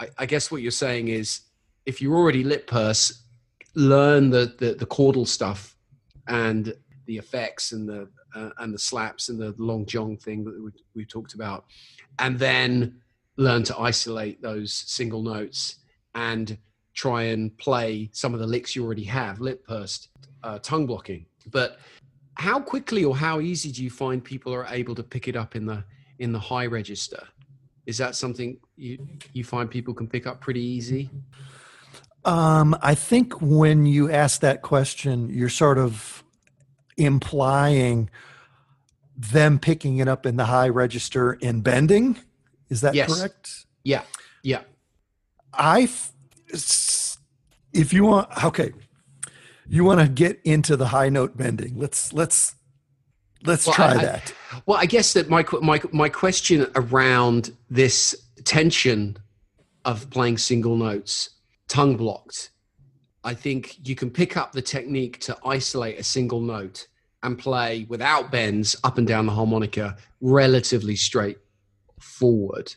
I, 0.00 0.08
I 0.18 0.26
guess 0.26 0.50
what 0.50 0.62
you're 0.62 0.72
saying 0.72 1.08
is 1.08 1.42
if 1.86 2.00
you're 2.00 2.16
already 2.16 2.42
lip 2.44 2.66
purse, 2.66 3.24
learn 3.74 4.30
the, 4.30 4.54
the, 4.58 4.74
the 4.74 4.86
chordal 4.86 5.26
stuff 5.26 5.76
and 6.26 6.74
the 7.10 7.18
effects 7.18 7.72
and 7.72 7.88
the 7.88 8.08
uh, 8.36 8.50
and 8.58 8.72
the 8.72 8.78
slaps 8.78 9.30
and 9.30 9.40
the 9.40 9.52
Lost 9.58 9.88
John 9.88 10.16
thing 10.16 10.44
that 10.44 10.72
we, 10.94 11.04
talked 11.04 11.34
about, 11.34 11.64
and 12.20 12.38
then 12.38 13.00
learn 13.36 13.64
to 13.64 13.76
isolate 13.76 14.40
those 14.40 14.72
single 14.72 15.20
notes 15.20 15.80
and 16.14 16.56
try 16.94 17.24
and 17.24 17.56
play 17.58 18.10
some 18.12 18.32
of 18.32 18.38
the 18.38 18.46
licks 18.46 18.76
you 18.76 18.84
already 18.84 19.02
have, 19.02 19.40
lip 19.40 19.66
pursed, 19.66 20.10
uh, 20.44 20.60
tongue 20.60 20.86
blocking. 20.86 21.26
But 21.50 21.80
how 22.34 22.60
quickly 22.60 23.04
or 23.04 23.16
how 23.16 23.40
easy 23.40 23.72
do 23.72 23.82
you 23.82 23.90
find 23.90 24.22
people 24.22 24.54
are 24.54 24.66
able 24.70 24.94
to 24.94 25.02
pick 25.02 25.26
it 25.26 25.34
up 25.34 25.56
in 25.56 25.66
the 25.66 25.82
in 26.20 26.30
the 26.30 26.38
high 26.38 26.66
register? 26.66 27.26
Is 27.86 27.98
that 27.98 28.14
something 28.14 28.56
you 28.76 29.04
you 29.32 29.42
find 29.42 29.68
people 29.68 29.94
can 29.94 30.06
pick 30.06 30.28
up 30.28 30.40
pretty 30.40 30.62
easy? 30.62 31.10
Um, 32.24 32.76
I 32.82 32.94
think 32.94 33.40
when 33.40 33.84
you 33.84 34.12
ask 34.12 34.42
that 34.42 34.62
question, 34.62 35.28
you're 35.28 35.48
sort 35.48 35.78
of 35.78 36.22
implying 37.00 38.10
them 39.16 39.58
picking 39.58 39.98
it 39.98 40.08
up 40.08 40.26
in 40.26 40.36
the 40.36 40.46
high 40.46 40.68
register 40.68 41.38
and 41.42 41.64
bending. 41.64 42.18
Is 42.68 42.80
that 42.82 42.94
Yes. 42.94 43.18
correct? 43.18 43.66
Yeah, 43.84 44.02
yeah. 44.42 44.62
I, 45.52 45.88
if 47.72 47.92
you 47.92 48.04
want, 48.04 48.44
okay, 48.44 48.72
you 49.68 49.84
want 49.84 50.00
to 50.00 50.08
get 50.08 50.40
into 50.44 50.76
the 50.76 50.88
high 50.88 51.08
note 51.08 51.36
bending. 51.36 51.78
Let's 51.78 52.12
let's 52.12 52.54
let's 53.44 53.66
Well, 53.66 53.74
try 53.74 53.86
I- 53.88 53.92
I- 53.92 54.04
that. 54.04 54.34
Well, 54.66 54.78
I 54.78 54.86
guess 54.86 55.12
that 55.14 55.28
my 55.28 55.44
my 55.62 55.80
my 55.92 56.08
question 56.08 56.66
around 56.74 57.52
this 57.68 58.14
tension 58.44 59.16
of 59.84 60.08
playing 60.10 60.38
single 60.38 60.76
notes, 60.76 61.30
tongue 61.68 61.96
blocked. 61.96 62.50
I 63.22 63.34
think 63.34 63.86
you 63.86 63.94
can 63.94 64.10
pick 64.10 64.36
up 64.36 64.52
the 64.52 64.62
technique 64.62 65.18
to 65.20 65.36
isolate 65.44 65.98
a 65.98 66.02
single 66.02 66.40
note 66.40 66.86
and 67.22 67.38
play 67.38 67.86
without 67.88 68.30
bends 68.30 68.76
up 68.84 68.98
and 68.98 69.06
down 69.06 69.26
the 69.26 69.32
harmonica 69.32 69.96
relatively 70.20 70.96
straightforward. 70.96 72.74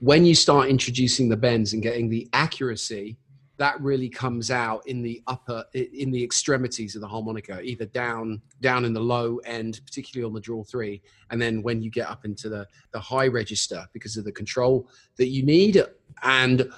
When 0.00 0.24
you 0.24 0.34
start 0.34 0.68
introducing 0.68 1.28
the 1.28 1.36
bends 1.36 1.72
and 1.72 1.82
getting 1.82 2.08
the 2.08 2.28
accuracy, 2.32 3.16
that 3.58 3.80
really 3.80 4.08
comes 4.08 4.50
out 4.50 4.84
in 4.88 5.02
the 5.02 5.22
upper 5.28 5.64
in 5.74 6.10
the 6.10 6.24
extremities 6.24 6.96
of 6.96 7.00
the 7.00 7.06
harmonica 7.06 7.60
either 7.62 7.86
down 7.86 8.42
down 8.60 8.84
in 8.84 8.92
the 8.92 9.00
low 9.00 9.36
end 9.44 9.80
particularly 9.86 10.26
on 10.26 10.32
the 10.34 10.40
draw 10.40 10.64
three 10.64 11.00
and 11.30 11.40
then 11.40 11.62
when 11.62 11.80
you 11.80 11.90
get 11.90 12.08
up 12.08 12.24
into 12.24 12.48
the 12.48 12.66
the 12.92 12.98
high 12.98 13.28
register 13.28 13.86
because 13.92 14.16
of 14.16 14.24
the 14.24 14.32
control 14.32 14.88
that 15.16 15.28
you 15.28 15.44
need 15.44 15.80
and 16.24 16.68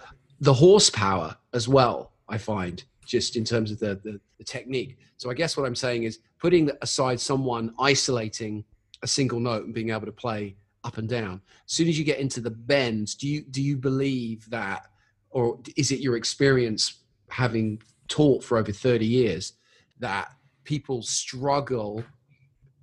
the 0.41 0.53
horsepower 0.53 1.35
as 1.55 1.69
well 1.69 2.13
i 2.29 2.37
find 2.37 2.85
just 3.07 3.37
in 3.37 3.45
terms 3.45 3.71
of 3.71 3.79
the, 3.79 4.01
the, 4.05 4.21
the 4.39 4.45
technique. 4.45 4.99
So 5.17 5.31
i 5.31 5.35
guess 5.35 5.57
what 5.57 5.67
i'm 5.67 5.75
saying 5.75 6.05
is 6.05 6.19
putting 6.39 6.71
aside 6.83 7.21
someone 7.21 7.73
isolating 7.79 8.65
a 9.03 9.07
single 9.07 9.41
note 9.41 9.65
and 9.65 9.75
being 9.75 9.91
able 9.91 10.07
to 10.07 10.13
play 10.13 10.57
up 10.85 10.99
and 10.99 11.09
down. 11.09 11.41
As 11.67 11.73
soon 11.73 11.89
as 11.89 11.99
you 11.99 12.05
get 12.05 12.19
into 12.19 12.41
the 12.41 12.51
bends 12.51 13.15
do 13.15 13.29
you 13.29 13.43
do 13.43 13.63
you 13.63 13.77
believe 13.77 14.49
that 14.51 14.87
or 15.31 15.59
is 15.77 15.91
it 15.91 16.01
your 16.01 16.17
experience 16.17 17.01
having 17.29 17.83
taught 18.09 18.45
for 18.45 18.59
over 18.59 18.71
30 18.71 19.07
years 19.07 19.55
that 19.99 20.33
people 20.65 21.03
struggle 21.03 22.05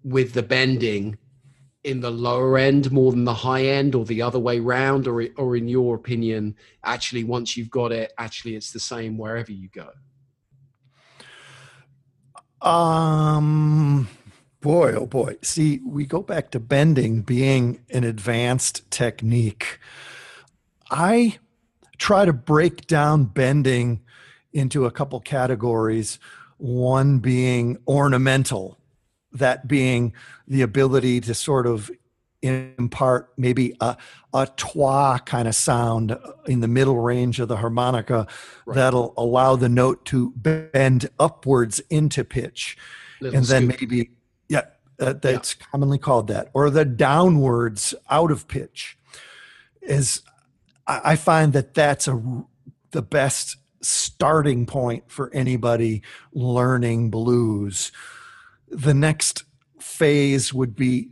with 0.03 0.33
the 0.33 0.43
bending 0.43 1.17
in 1.83 1.99
the 1.99 2.11
lower 2.11 2.57
end 2.57 2.91
more 2.91 3.11
than 3.11 3.23
the 3.23 3.33
high 3.33 3.65
end 3.65 3.95
or 3.95 4.05
the 4.05 4.21
other 4.21 4.39
way 4.39 4.59
round? 4.59 5.07
Or 5.07 5.25
or 5.37 5.55
in 5.55 5.67
your 5.67 5.95
opinion 5.95 6.55
actually 6.83 7.23
once 7.23 7.55
you've 7.55 7.71
got 7.71 7.91
it 7.91 8.13
actually 8.17 8.55
it's 8.55 8.71
the 8.71 8.79
same 8.79 9.17
wherever 9.17 9.51
you 9.51 9.69
go 9.69 9.89
Um, 12.61 14.07
boy, 14.61 14.93
oh 14.93 15.07
boy. 15.07 15.37
See, 15.41 15.79
we 15.85 16.05
go 16.05 16.21
back 16.21 16.51
to 16.51 16.59
bending 16.59 17.21
being 17.21 17.81
an 17.89 18.03
advanced 18.03 18.89
technique. 18.91 19.79
I 20.89 21.39
try 21.97 22.25
to 22.25 22.33
break 22.33 22.87
down 22.87 23.25
bending 23.25 24.01
into 24.53 24.85
a 24.85 24.91
couple 24.91 25.19
categories. 25.19 26.19
One 26.57 27.19
being 27.19 27.77
ornamental, 27.87 28.77
that 29.31 29.67
being 29.67 30.13
the 30.47 30.61
ability 30.61 31.21
to 31.21 31.33
sort 31.33 31.65
of 31.65 31.89
impart 32.41 33.31
maybe 33.37 33.75
a, 33.81 33.95
a 34.33 34.47
trois 34.57 35.19
kind 35.19 35.47
of 35.47 35.53
sound 35.55 36.17
in 36.47 36.59
the 36.59 36.67
middle 36.67 36.97
range 36.99 37.39
of 37.39 37.47
the 37.47 37.57
harmonica 37.57 38.25
Right. 38.65 38.75
that'll 38.75 39.13
allow 39.17 39.55
the 39.55 39.69
note 39.69 40.05
to 40.05 40.31
bend 40.35 41.09
upwards 41.19 41.79
into 41.89 42.23
pitch 42.23 42.77
Little 43.19 43.37
and 43.37 43.45
then 43.45 43.69
scoop. 43.69 43.81
maybe 43.81 44.09
yeah 44.49 44.63
uh, 44.99 45.13
that's 45.13 45.53
commonly 45.53 45.97
called 45.99 46.27
that 46.29 46.49
or 46.53 46.69
the 46.71 46.85
downwards 46.85 47.93
out 48.09 48.31
of 48.31 48.47
pitch 48.47 48.97
is 49.81 50.21
i 50.87 51.01
I 51.11 51.15
find 51.15 51.53
that 51.53 51.73
that's 51.75 52.07
a 52.07 52.19
the 52.91 53.01
best 53.03 53.57
starting 53.81 54.65
point 54.65 55.03
for 55.11 55.31
anybody 55.33 56.01
learning 56.33 57.09
blues 57.11 57.91
the 58.67 58.93
next 58.93 59.43
phase 59.79 60.53
would 60.53 60.75
be 60.75 61.09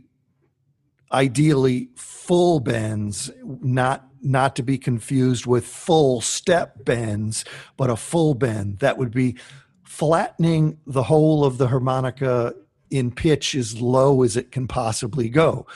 ideally 1.12 1.88
full 1.96 2.60
bends 2.60 3.30
not 3.42 4.06
not 4.22 4.54
to 4.54 4.62
be 4.62 4.76
confused 4.76 5.46
with 5.46 5.66
full 5.66 6.20
step 6.20 6.84
bends 6.84 7.44
but 7.76 7.88
a 7.88 7.96
full 7.96 8.34
bend 8.34 8.78
that 8.80 8.98
would 8.98 9.10
be 9.10 9.34
flattening 9.82 10.78
the 10.86 11.02
whole 11.02 11.44
of 11.44 11.58
the 11.58 11.68
harmonica 11.68 12.54
in 12.90 13.10
pitch 13.10 13.54
as 13.54 13.80
low 13.80 14.22
as 14.22 14.36
it 14.36 14.52
can 14.52 14.68
possibly 14.68 15.28
go. 15.28 15.66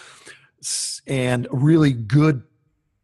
And 1.06 1.46
a 1.46 1.56
really 1.56 1.92
good 1.92 2.42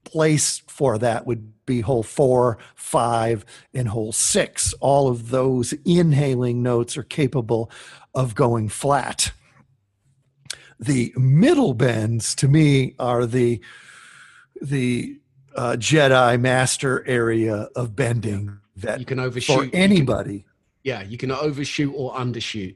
place 0.04 0.62
for 0.66 0.98
that 0.98 1.26
would 1.26 1.52
be 1.66 1.80
hole 1.80 2.02
four 2.02 2.58
five 2.74 3.44
and 3.74 3.88
hole 3.88 4.12
six. 4.12 4.72
All 4.80 5.08
of 5.08 5.30
those 5.30 5.72
inhaling 5.84 6.62
notes 6.62 6.96
are 6.96 7.02
capable 7.02 7.70
of 8.14 8.34
going 8.34 8.68
flat 8.68 9.32
the 10.80 11.12
middle 11.16 11.74
bends 11.74 12.34
to 12.34 12.48
me 12.48 12.94
are 12.98 13.26
the 13.26 13.60
the 14.60 15.18
uh, 15.54 15.76
Jedi 15.78 16.40
master 16.40 17.06
area 17.06 17.68
of 17.76 17.94
bending 17.94 18.58
that 18.76 18.98
you 18.98 19.06
can 19.06 19.20
overshoot 19.20 19.56
for 19.56 19.64
you 19.64 19.70
can- 19.70 19.80
anybody, 19.80 20.44
yeah 20.82 21.02
you 21.02 21.16
can 21.16 21.30
overshoot 21.30 21.92
or 21.96 22.12
undershoot 22.14 22.74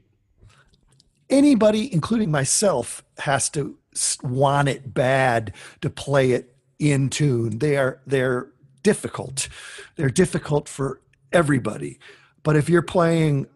anybody, 1.30 1.92
including 1.92 2.30
myself, 2.30 3.04
has 3.18 3.48
to 3.50 3.76
want 4.22 4.68
it 4.68 4.92
bad 4.94 5.52
to 5.80 5.90
play 5.90 6.32
it 6.32 6.54
in 6.78 7.08
tune. 7.08 7.58
They 7.58 7.76
are 7.76 8.00
they're 8.06 8.48
difficult. 8.82 9.48
They're 9.96 10.10
difficult 10.10 10.68
for 10.68 11.00
everybody. 11.32 11.98
But 12.42 12.56
if 12.56 12.68
you're 12.68 12.82
playing 12.82 13.46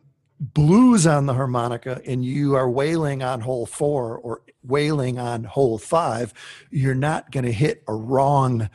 blues 0.40 1.06
on 1.06 1.26
the 1.26 1.34
harmonica 1.34 2.00
and 2.06 2.24
you 2.24 2.54
are 2.54 2.70
wailing 2.70 3.22
on 3.22 3.40
hole 3.40 3.66
four 3.66 4.16
or 4.18 4.42
wailing 4.62 5.18
on 5.18 5.44
hole 5.44 5.78
five, 5.78 6.32
you're 6.70 6.94
not 6.94 7.30
going 7.30 7.44
to 7.44 7.52
hit 7.52 7.82
a 7.88 7.94
wrong 7.94 8.70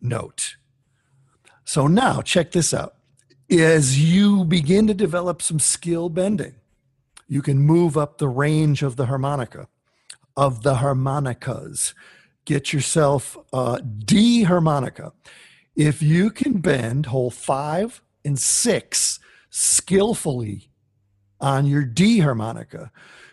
note. 0.00 0.56
So 1.64 1.86
now 1.86 2.20
check 2.20 2.52
this 2.52 2.74
out. 2.74 2.96
As 3.50 4.00
you 4.00 4.44
begin 4.44 4.86
to 4.86 4.94
develop 4.94 5.42
some 5.42 5.58
skill 5.58 6.08
bending, 6.08 6.54
you 7.28 7.42
can 7.42 7.58
move 7.58 7.96
up 7.96 8.18
the 8.18 8.28
range 8.28 8.82
of 8.82 8.96
the 8.96 9.06
harmonica, 9.06 9.68
of 10.36 10.62
the 10.62 10.76
harmonicas. 10.76 11.94
Get 12.44 12.72
yourself 12.72 13.36
a 13.52 13.80
D 13.82 14.42
harmonica. 14.42 15.12
If 15.76 16.02
you 16.02 16.30
can 16.30 16.60
bend 16.60 17.06
hole 17.06 17.30
five 17.30 18.02
and 18.24 18.38
six 18.38 19.20
skillfully 19.50 20.68
on 21.42 21.66
your 21.66 21.84
D 21.84 22.20
harmonica, 22.20 22.90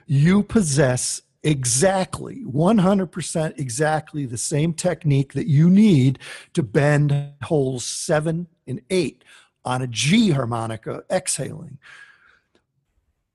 you 0.08 0.44
possess 0.44 1.22
exactly 1.44 2.44
100% 2.44 3.58
exactly 3.58 4.26
the 4.26 4.38
same 4.38 4.74
technique 4.74 5.34
that 5.34 5.48
you 5.48 5.70
need 5.70 6.20
to 6.54 6.62
bend 6.62 7.32
holes 7.44 7.86
seven 7.86 8.48
and 8.68 8.82
eight 8.90 9.24
on 9.64 9.82
a 9.82 9.88
G 9.88 10.32
harmonica 10.32 11.04
exhaling. 11.10 11.78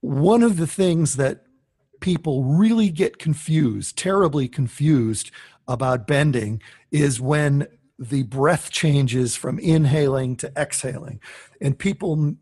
One 0.01 0.43
of 0.43 0.59
the 0.59 0.67
things 0.67 1.17
that 1.17 1.47
people 2.01 2.45
really 2.45 2.91
get 2.91 3.19
confused, 3.19 3.97
terribly 3.97 4.49
confused 4.49 5.31
about 5.67 6.07
bending, 6.07 6.61
is 6.91 7.21
when 7.21 7.67
the 7.99 8.25
breath 8.25 8.71
changes 8.71 9.37
from 9.37 9.59
inhaling 9.59 10.37
to 10.37 10.53
exhaling. 10.57 11.21
And 11.61 11.79
people 11.79 12.35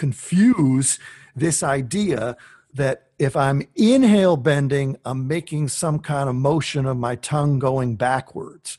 confuse 0.00 0.98
this 1.36 1.62
idea 1.62 2.34
that 2.72 3.08
if 3.18 3.36
I'm 3.36 3.68
inhale 3.76 4.38
bending, 4.38 4.96
I'm 5.04 5.28
making 5.28 5.68
some 5.68 5.98
kind 5.98 6.26
of 6.26 6.34
motion 6.34 6.86
of 6.86 6.96
my 6.96 7.16
tongue 7.16 7.58
going 7.58 7.96
backwards. 7.96 8.78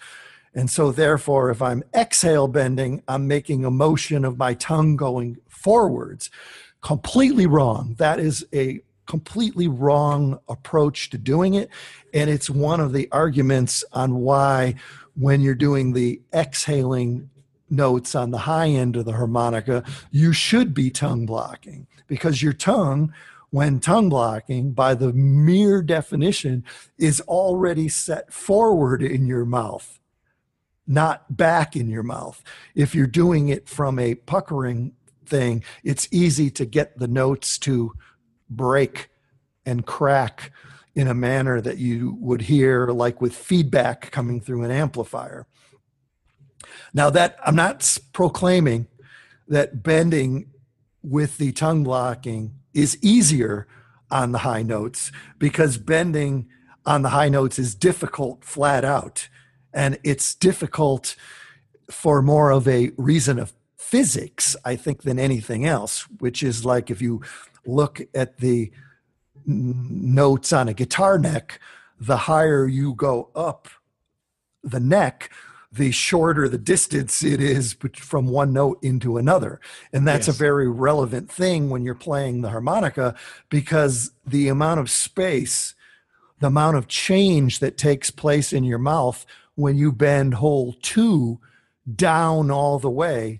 And 0.55 0.67
so, 0.67 0.91
therefore, 0.91 1.51
if 1.51 1.61
I'm 1.61 1.83
exhale 1.93 2.47
bending, 2.47 3.03
I'm 3.07 3.27
making 3.27 3.63
a 3.63 3.69
motion 3.69 4.25
of 4.25 4.39
my 4.39 4.55
tongue 4.55 4.95
going 4.95 5.37
forwards. 5.47 6.31
Completely 6.81 7.45
wrong. 7.45 7.95
That 7.99 8.19
is 8.19 8.43
a 8.51 8.81
completely 9.05 9.67
wrong 9.67 10.39
approach 10.49 11.11
to 11.11 11.19
doing 11.19 11.53
it. 11.53 11.69
And 12.15 12.31
it's 12.31 12.49
one 12.49 12.79
of 12.79 12.93
the 12.93 13.07
arguments 13.11 13.83
on 13.93 14.15
why, 14.15 14.73
when 15.15 15.41
you're 15.41 15.53
doing 15.53 15.93
the 15.93 16.19
exhaling 16.33 17.29
notes 17.71 18.13
on 18.15 18.31
the 18.31 18.39
high 18.39 18.67
end 18.67 18.95
of 18.95 19.05
the 19.05 19.13
harmonica, 19.13 19.83
you 20.11 20.33
should 20.33 20.73
be 20.73 20.89
tongue 20.89 21.25
blocking 21.25 21.87
because 22.07 22.43
your 22.43 22.53
tongue, 22.53 23.13
when 23.49 23.79
tongue 23.79 24.09
blocking, 24.09 24.71
by 24.71 24.93
the 24.93 25.13
mere 25.13 25.81
definition, 25.81 26.63
is 26.97 27.21
already 27.21 27.87
set 27.87 28.31
forward 28.31 29.01
in 29.01 29.25
your 29.25 29.45
mouth, 29.45 29.99
not 30.85 31.35
back 31.35 31.75
in 31.75 31.89
your 31.89 32.03
mouth. 32.03 32.43
If 32.75 32.93
you're 32.93 33.07
doing 33.07 33.49
it 33.49 33.67
from 33.67 33.97
a 33.97 34.15
puckering 34.15 34.93
thing, 35.25 35.63
it's 35.83 36.07
easy 36.11 36.49
to 36.51 36.65
get 36.65 36.99
the 36.99 37.07
notes 37.07 37.57
to 37.59 37.93
break 38.49 39.09
and 39.65 39.85
crack 39.85 40.51
in 40.95 41.07
a 41.07 41.13
manner 41.13 41.61
that 41.61 41.77
you 41.77 42.17
would 42.19 42.41
hear 42.41 42.87
like 42.87 43.21
with 43.21 43.33
feedback 43.33 44.11
coming 44.11 44.41
through 44.41 44.63
an 44.63 44.71
amplifier. 44.71 45.47
Now 46.93 47.09
that 47.09 47.37
I'm 47.45 47.55
not 47.55 47.97
proclaiming 48.13 48.87
that 49.47 49.83
bending 49.83 50.51
with 51.03 51.37
the 51.37 51.51
tongue 51.51 51.83
blocking 51.83 52.53
is 52.73 52.97
easier 53.01 53.67
on 54.09 54.31
the 54.31 54.39
high 54.39 54.63
notes 54.63 55.11
because 55.39 55.77
bending 55.77 56.47
on 56.85 57.01
the 57.01 57.09
high 57.09 57.29
notes 57.29 57.59
is 57.59 57.75
difficult 57.75 58.43
flat 58.43 58.83
out. 58.85 59.27
And 59.73 59.99
it's 60.03 60.35
difficult 60.35 61.15
for 61.89 62.21
more 62.21 62.51
of 62.51 62.67
a 62.67 62.91
reason 62.97 63.37
of 63.37 63.53
physics 63.75 64.55
i 64.63 64.73
think 64.73 65.01
than 65.01 65.19
anything 65.19 65.65
else 65.65 66.03
which 66.19 66.41
is 66.41 66.63
like 66.63 66.89
if 66.89 67.01
you 67.01 67.21
look 67.65 68.01
at 68.15 68.37
the 68.37 68.71
notes 69.45 70.53
on 70.53 70.69
a 70.69 70.73
guitar 70.73 71.17
neck 71.19 71.59
the 71.99 72.15
higher 72.15 72.65
you 72.65 72.93
go 72.93 73.29
up 73.35 73.67
the 74.63 74.79
neck 74.79 75.29
the 75.71 75.91
shorter 75.91 76.49
the 76.49 76.57
distance 76.57 77.23
it 77.23 77.39
is 77.39 77.77
from 77.95 78.27
one 78.27 78.51
note 78.51 78.77
into 78.81 79.17
another. 79.17 79.59
And 79.93 80.05
that's 80.05 80.27
yes. 80.27 80.35
a 80.35 80.39
very 80.39 80.69
relevant 80.69 81.31
thing 81.31 81.69
when 81.69 81.83
you're 81.83 81.95
playing 81.95 82.41
the 82.41 82.49
harmonica 82.49 83.15
because 83.49 84.11
the 84.25 84.49
amount 84.49 84.81
of 84.81 84.89
space, 84.89 85.73
the 86.39 86.47
amount 86.47 86.75
of 86.75 86.87
change 86.87 87.59
that 87.59 87.77
takes 87.77 88.11
place 88.11 88.51
in 88.51 88.65
your 88.65 88.79
mouth 88.79 89.25
when 89.55 89.77
you 89.77 89.91
bend 89.91 90.35
hole 90.35 90.75
two 90.81 91.39
down 91.95 92.51
all 92.51 92.77
the 92.77 92.89
way, 92.89 93.39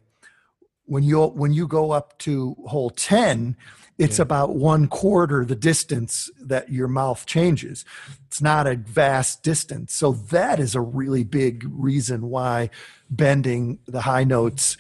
when 0.86 1.04
you 1.04 1.26
when 1.26 1.54
you 1.54 1.68
go 1.68 1.92
up 1.92 2.18
to 2.20 2.56
hole 2.68 2.90
10, 2.90 3.58
it's 4.02 4.18
yeah. 4.18 4.24
about 4.24 4.56
one 4.56 4.88
quarter 4.88 5.46
the 5.46 5.56
distance 5.56 6.30
that 6.40 6.72
your 6.72 6.88
mouth 6.88 7.26
changes. 7.26 7.86
It's 8.28 8.42
not 8.42 8.66
a 8.66 8.76
vast 8.76 9.44
distance. 9.44 9.94
So 9.94 10.14
that 10.32 10.60
is 10.60 10.74
a 10.74 10.82
really 10.82 11.24
big 11.24 11.64
reason 11.70 12.30
why 12.30 12.72
bending 13.10 13.80
the 13.88 14.02
high 14.02 14.24
notes 14.24 14.76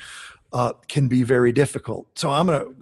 uh, 0.51 0.73
can 0.87 1.07
be 1.07 1.21
very 1.21 1.51
difficult. 1.51 2.07
So 2.17 2.31
I'm 2.31 2.47
going 2.47 2.61
to 2.61 2.75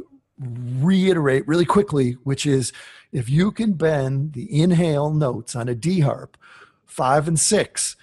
reiterate 0.80 1.45
really 1.45 1.65
quickly, 1.65 2.13
which 2.23 2.45
is 2.45 2.71
if 3.12 3.30
you 3.30 3.52
can 3.52 3.73
bend 3.73 4.34
the 4.34 4.62
inhale 4.62 5.12
notes 5.12 5.56
on 5.56 5.67
a 5.67 5.75
D 5.75 5.99
harp, 5.99 6.38
five 6.86 7.28
and 7.28 7.39
six, 7.39 7.97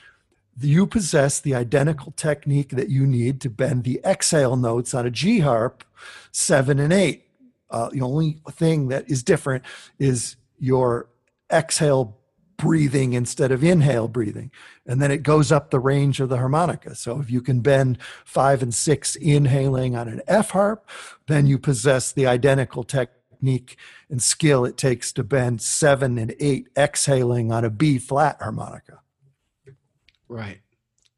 you 0.61 0.87
possess 0.87 1.41
the 1.41 1.55
identical 1.55 2.13
technique 2.13 2.71
that 2.71 2.89
you 2.89 3.07
need 3.07 3.41
to 3.41 3.51
bend 3.51 3.85
the 3.85 4.01
exhale 4.05 4.57
notes 4.57 4.95
on 4.95 5.07
a 5.07 5.11
G 5.11 5.41
harp, 5.41 5.85
seven 6.33 6.79
and 6.79 6.93
eight. 6.93 7.26
Uh, 7.71 7.89
the 7.91 8.01
only 8.01 8.41
thing 8.53 8.89
that 8.89 9.11
is 9.11 9.23
different 9.23 9.65
is 9.99 10.37
your 10.59 11.09
exhale 11.53 12.17
breathing 12.57 13.13
instead 13.13 13.53
of 13.53 13.63
inhale 13.63 14.09
breathing. 14.09 14.51
And 14.87 15.01
then 15.01 15.11
it 15.11 15.23
goes 15.23 15.53
up 15.53 15.71
the 15.71 15.79
range 15.79 16.21
of 16.21 16.29
the 16.29 16.39
harmonica. 16.39 16.95
So 16.95 17.21
if 17.21 17.31
you 17.31 17.41
can 17.41 17.61
bend 17.61 17.99
five 18.25 18.63
and 18.63 18.75
six 18.75 19.15
inhaling 19.17 19.95
on 19.95 20.09
an 20.09 20.23
F 20.27 20.51
harp, 20.51 20.89
then 21.27 21.47
you 21.47 21.59
possess 21.59 22.13
the 22.13 22.27
identical 22.27 22.83
technique 22.83 23.77
and 24.09 24.23
skill 24.23 24.65
it 24.65 24.77
takes 24.77 25.13
to 25.13 25.25
bend 25.25 25.61
seven 25.61 26.19
and 26.19 26.35
eight 26.41 26.69
exhaling 26.77 27.53
on 27.53 27.65
a 27.65 27.71
B 27.71 27.99
flat 27.99 28.41
harmonica. 28.41 29.01
Right. 30.29 30.61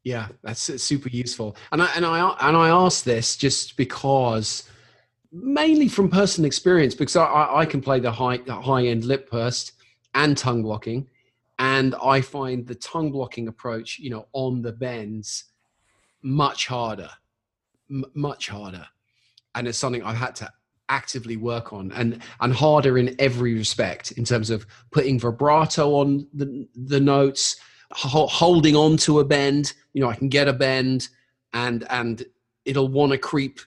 Yeah, 0.03 0.27
that's 0.41 0.61
super 0.81 1.09
useful. 1.09 1.55
And 1.71 1.81
I 1.81 1.91
and 1.95 2.05
I 2.05 2.35
and 2.41 2.57
I 2.57 2.69
ask 2.69 3.03
this 3.03 3.35
just 3.35 3.77
because 3.77 4.63
mainly 5.31 5.87
from 5.87 6.09
personal 6.09 6.47
experience 6.47 6.95
because 6.95 7.15
I, 7.15 7.49
I 7.51 7.65
can 7.65 7.81
play 7.81 7.99
the 7.99 8.11
high 8.11 8.39
high 8.47 8.87
end 8.87 9.05
lip 9.05 9.29
pursed 9.29 9.73
and 10.15 10.37
tongue 10.37 10.63
blocking, 10.63 11.07
and 11.59 11.95
I 12.03 12.21
find 12.21 12.65
the 12.65 12.75
tongue 12.75 13.11
blocking 13.11 13.47
approach, 13.47 13.99
you 13.99 14.09
know, 14.09 14.27
on 14.33 14.61
the 14.61 14.71
bends, 14.71 15.45
much 16.21 16.67
harder, 16.67 17.09
M- 17.89 18.05
much 18.13 18.49
harder, 18.49 18.87
and 19.55 19.67
it's 19.67 19.77
something 19.77 20.03
I've 20.03 20.17
had 20.17 20.35
to 20.37 20.51
actively 20.89 21.37
work 21.37 21.71
on 21.71 21.91
and 21.91 22.21
and 22.41 22.51
harder 22.51 22.97
in 22.97 23.15
every 23.19 23.53
respect 23.53 24.11
in 24.13 24.25
terms 24.25 24.49
of 24.49 24.65
putting 24.91 25.19
vibrato 25.19 25.93
on 25.93 26.27
the 26.33 26.67
the 26.75 26.99
notes 26.99 27.57
ho- 27.91 28.25
holding 28.25 28.75
on 28.75 28.97
to 28.97 29.19
a 29.19 29.23
bend 29.23 29.73
you 29.93 30.01
know 30.01 30.09
i 30.09 30.15
can 30.15 30.29
get 30.29 30.47
a 30.47 30.53
bend 30.53 31.07
and 31.53 31.85
and 31.91 32.25
it'll 32.65 32.87
want 32.87 33.11
to 33.11 33.19
creep 33.19 33.59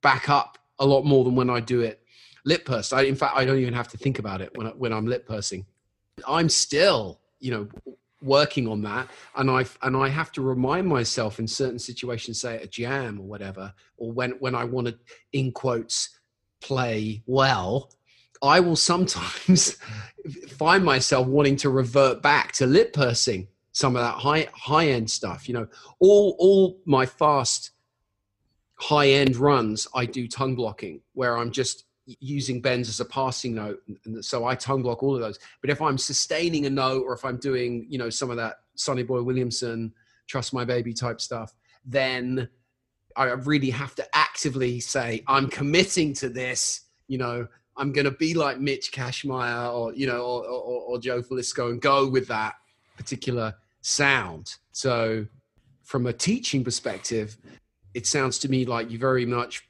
back 0.00 0.28
up 0.28 0.59
a 0.80 0.86
lot 0.86 1.04
more 1.04 1.22
than 1.24 1.36
when 1.36 1.50
I 1.50 1.60
do 1.60 1.82
it 1.82 2.00
lip 2.44 2.64
pursed. 2.64 2.92
I, 2.92 3.02
in 3.02 3.14
fact, 3.14 3.36
I 3.36 3.44
don't 3.44 3.58
even 3.58 3.74
have 3.74 3.88
to 3.88 3.98
think 3.98 4.18
about 4.18 4.40
it 4.40 4.50
when 4.56 4.66
I, 4.66 4.70
when 4.70 4.92
I'm 4.92 5.06
lip 5.06 5.26
pursing. 5.26 5.66
I'm 6.26 6.48
still, 6.48 7.20
you 7.38 7.50
know, 7.50 7.68
working 8.22 8.68
on 8.68 8.82
that, 8.82 9.08
and 9.36 9.50
I 9.50 9.64
and 9.82 9.96
I 9.96 10.08
have 10.08 10.32
to 10.32 10.42
remind 10.42 10.86
myself 10.86 11.38
in 11.38 11.46
certain 11.46 11.78
situations, 11.78 12.40
say 12.40 12.56
at 12.56 12.64
a 12.64 12.66
jam 12.66 13.20
or 13.20 13.26
whatever, 13.26 13.72
or 13.96 14.12
when 14.12 14.32
when 14.32 14.54
I 14.54 14.64
want 14.64 14.88
to, 14.88 14.98
in 15.32 15.52
quotes, 15.52 16.10
play 16.60 17.22
well. 17.26 17.90
I 18.42 18.60
will 18.60 18.76
sometimes 18.76 19.76
find 20.48 20.82
myself 20.82 21.26
wanting 21.26 21.56
to 21.56 21.68
revert 21.68 22.22
back 22.22 22.52
to 22.52 22.66
lip 22.66 22.94
pursing 22.94 23.48
some 23.72 23.96
of 23.96 24.02
that 24.02 24.14
high 24.14 24.48
high 24.54 24.88
end 24.88 25.10
stuff. 25.10 25.48
You 25.48 25.54
know, 25.54 25.68
all 25.98 26.36
all 26.38 26.80
my 26.84 27.06
fast 27.06 27.72
high 28.80 29.08
end 29.08 29.36
runs, 29.36 29.86
I 29.94 30.06
do 30.06 30.26
tongue 30.26 30.54
blocking 30.54 31.00
where 31.12 31.36
I'm 31.36 31.50
just 31.50 31.84
using 32.18 32.60
bends 32.60 32.88
as 32.88 32.98
a 33.00 33.04
passing 33.04 33.54
note. 33.54 33.80
And 34.04 34.24
so 34.24 34.46
I 34.46 34.54
tongue 34.54 34.82
block 34.82 35.02
all 35.02 35.14
of 35.14 35.20
those. 35.20 35.38
But 35.60 35.70
if 35.70 35.80
I'm 35.82 35.98
sustaining 35.98 36.66
a 36.66 36.70
note 36.70 37.04
or 37.04 37.12
if 37.12 37.24
I'm 37.24 37.36
doing, 37.36 37.86
you 37.88 37.98
know, 37.98 38.10
some 38.10 38.30
of 38.30 38.36
that 38.38 38.56
Sonny 38.74 39.02
Boy 39.02 39.22
Williamson, 39.22 39.92
Trust 40.26 40.54
My 40.54 40.64
Baby 40.64 40.94
type 40.94 41.20
stuff, 41.20 41.54
then 41.84 42.48
I 43.16 43.24
really 43.24 43.70
have 43.70 43.94
to 43.96 44.16
actively 44.16 44.80
say, 44.80 45.22
I'm 45.26 45.48
committing 45.48 46.14
to 46.14 46.28
this, 46.28 46.82
you 47.06 47.18
know, 47.18 47.46
I'm 47.76 47.92
going 47.92 48.06
to 48.06 48.12
be 48.12 48.34
like 48.34 48.60
Mitch 48.60 48.92
Kashmar 48.92 49.70
or, 49.70 49.94
you 49.94 50.06
know, 50.06 50.22
or, 50.22 50.44
or, 50.46 50.82
or 50.82 50.98
Joe 50.98 51.22
Filisko 51.22 51.70
and 51.70 51.80
go 51.80 52.08
with 52.08 52.28
that 52.28 52.54
particular 52.96 53.54
sound. 53.82 54.56
So 54.72 55.26
from 55.82 56.06
a 56.06 56.12
teaching 56.12 56.64
perspective, 56.64 57.36
it 57.94 58.06
sounds 58.06 58.38
to 58.38 58.48
me 58.48 58.64
like 58.64 58.90
you're 58.90 59.00
very 59.00 59.26
much 59.26 59.68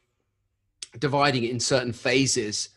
dividing 0.98 1.44
it 1.44 1.50
in 1.50 1.60
certain 1.60 1.92
phases 1.92 2.70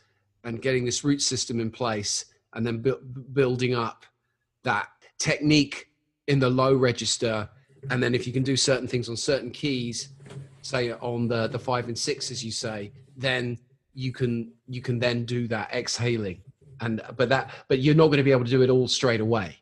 and 0.43 0.61
getting 0.61 0.85
this 0.85 1.03
root 1.03 1.21
system 1.21 1.59
in 1.59 1.71
place 1.71 2.25
and 2.53 2.65
then 2.65 2.79
bu- 2.79 3.01
building 3.33 3.73
up 3.73 4.05
that 4.63 4.89
technique 5.17 5.87
in 6.27 6.39
the 6.39 6.49
low 6.49 6.75
register. 6.75 7.49
And 7.89 8.01
then 8.01 8.13
if 8.15 8.27
you 8.27 8.33
can 8.33 8.43
do 8.43 8.55
certain 8.55 8.87
things 8.87 9.09
on 9.09 9.17
certain 9.17 9.51
keys 9.51 10.09
say 10.61 10.93
on 10.93 11.27
the 11.27 11.47
the 11.47 11.59
five 11.59 11.89
and 11.89 11.97
six 11.97 12.31
as 12.31 12.41
you 12.41 12.49
say 12.49 12.89
then 13.17 13.59
you 13.93 14.13
can 14.13 14.49
you 14.67 14.81
can 14.81 14.97
then 14.97 15.25
do 15.25 15.47
that 15.47 15.71
exhaling. 15.73 16.41
And 16.79 17.01
but 17.17 17.29
that 17.29 17.51
but 17.67 17.79
you're 17.79 17.95
not 17.95 18.07
going 18.07 18.17
to 18.17 18.23
be 18.23 18.31
able 18.31 18.45
to 18.45 18.51
do 18.51 18.61
it 18.61 18.69
all 18.69 18.87
straight 18.87 19.21
away. 19.21 19.57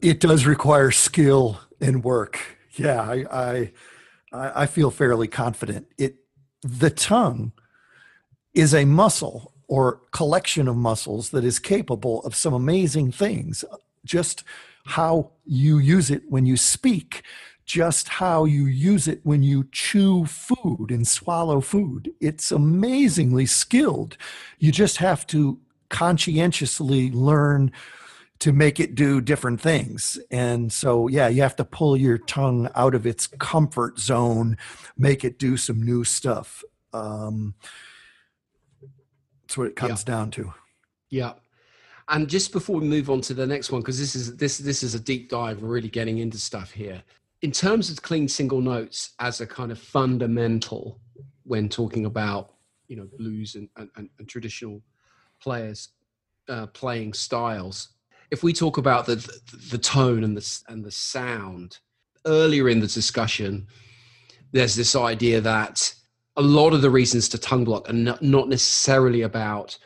It 0.00 0.20
does 0.20 0.46
require 0.46 0.90
skill 0.90 1.60
and 1.80 2.02
work 2.04 2.59
yeah, 2.74 3.00
I, 3.02 3.24
I 3.30 3.72
I 4.32 4.66
feel 4.66 4.90
fairly 4.90 5.28
confident. 5.28 5.86
It 5.98 6.16
the 6.62 6.90
tongue 6.90 7.52
is 8.54 8.74
a 8.74 8.84
muscle 8.84 9.52
or 9.68 10.00
collection 10.12 10.68
of 10.68 10.76
muscles 10.76 11.30
that 11.30 11.44
is 11.44 11.58
capable 11.58 12.22
of 12.22 12.34
some 12.34 12.52
amazing 12.52 13.12
things. 13.12 13.64
Just 14.04 14.44
how 14.84 15.32
you 15.44 15.78
use 15.78 16.10
it 16.10 16.22
when 16.28 16.46
you 16.46 16.56
speak, 16.56 17.22
just 17.64 18.08
how 18.08 18.44
you 18.44 18.66
use 18.66 19.06
it 19.06 19.20
when 19.22 19.42
you 19.42 19.68
chew 19.70 20.24
food 20.24 20.90
and 20.90 21.06
swallow 21.06 21.60
food. 21.60 22.12
It's 22.20 22.50
amazingly 22.50 23.46
skilled. 23.46 24.16
You 24.58 24.72
just 24.72 24.96
have 24.96 25.26
to 25.28 25.60
conscientiously 25.88 27.10
learn 27.10 27.70
to 28.40 28.52
make 28.52 28.80
it 28.80 28.94
do 28.94 29.20
different 29.20 29.60
things. 29.60 30.18
And 30.30 30.72
so, 30.72 31.08
yeah, 31.08 31.28
you 31.28 31.42
have 31.42 31.56
to 31.56 31.64
pull 31.64 31.96
your 31.96 32.18
tongue 32.18 32.68
out 32.74 32.94
of 32.94 33.06
its 33.06 33.26
comfort 33.26 33.98
zone, 33.98 34.56
make 34.96 35.24
it 35.24 35.38
do 35.38 35.56
some 35.56 35.82
new 35.82 36.04
stuff. 36.04 36.64
Um, 36.92 37.54
that's 39.42 39.58
what 39.58 39.66
it 39.66 39.76
comes 39.76 40.04
yeah. 40.06 40.14
down 40.14 40.30
to. 40.32 40.54
Yeah. 41.10 41.32
And 42.08 42.28
just 42.28 42.50
before 42.52 42.80
we 42.80 42.86
move 42.86 43.10
on 43.10 43.20
to 43.22 43.34
the 43.34 43.46
next 43.46 43.70
one, 43.70 43.82
because 43.82 43.98
this 43.98 44.16
is 44.16 44.36
this 44.36 44.58
this 44.58 44.82
is 44.82 44.94
a 44.94 45.00
deep 45.00 45.28
dive, 45.28 45.62
we're 45.62 45.68
really 45.68 45.88
getting 45.88 46.18
into 46.18 46.38
stuff 46.38 46.72
here. 46.72 47.02
In 47.42 47.52
terms 47.52 47.88
of 47.88 48.02
clean 48.02 48.26
single 48.26 48.60
notes 48.60 49.10
as 49.20 49.40
a 49.40 49.46
kind 49.46 49.70
of 49.70 49.78
fundamental 49.78 50.98
when 51.44 51.68
talking 51.68 52.06
about 52.06 52.54
you 52.88 52.96
know 52.96 53.08
blues 53.16 53.54
and, 53.54 53.68
and, 53.76 54.08
and 54.18 54.28
traditional 54.28 54.82
players 55.40 55.90
uh, 56.48 56.66
playing 56.66 57.12
styles, 57.12 57.90
if 58.30 58.42
we 58.42 58.52
talk 58.52 58.78
about 58.78 59.06
the, 59.06 59.16
the, 59.70 59.78
tone 59.78 60.24
and 60.24 60.36
the 60.36 60.60
and 60.68 60.84
the 60.84 60.90
sound 60.90 61.78
earlier 62.26 62.68
in 62.68 62.80
the 62.80 62.86
discussion, 62.86 63.66
there's 64.52 64.76
this 64.76 64.94
idea 64.94 65.40
that 65.40 65.92
a 66.36 66.42
lot 66.42 66.72
of 66.72 66.82
the 66.82 66.90
reasons 66.90 67.28
to 67.28 67.38
tongue 67.38 67.64
block 67.64 67.88
are 67.90 67.92
not, 67.92 68.48
necessarily 68.48 69.22
about 69.22 69.76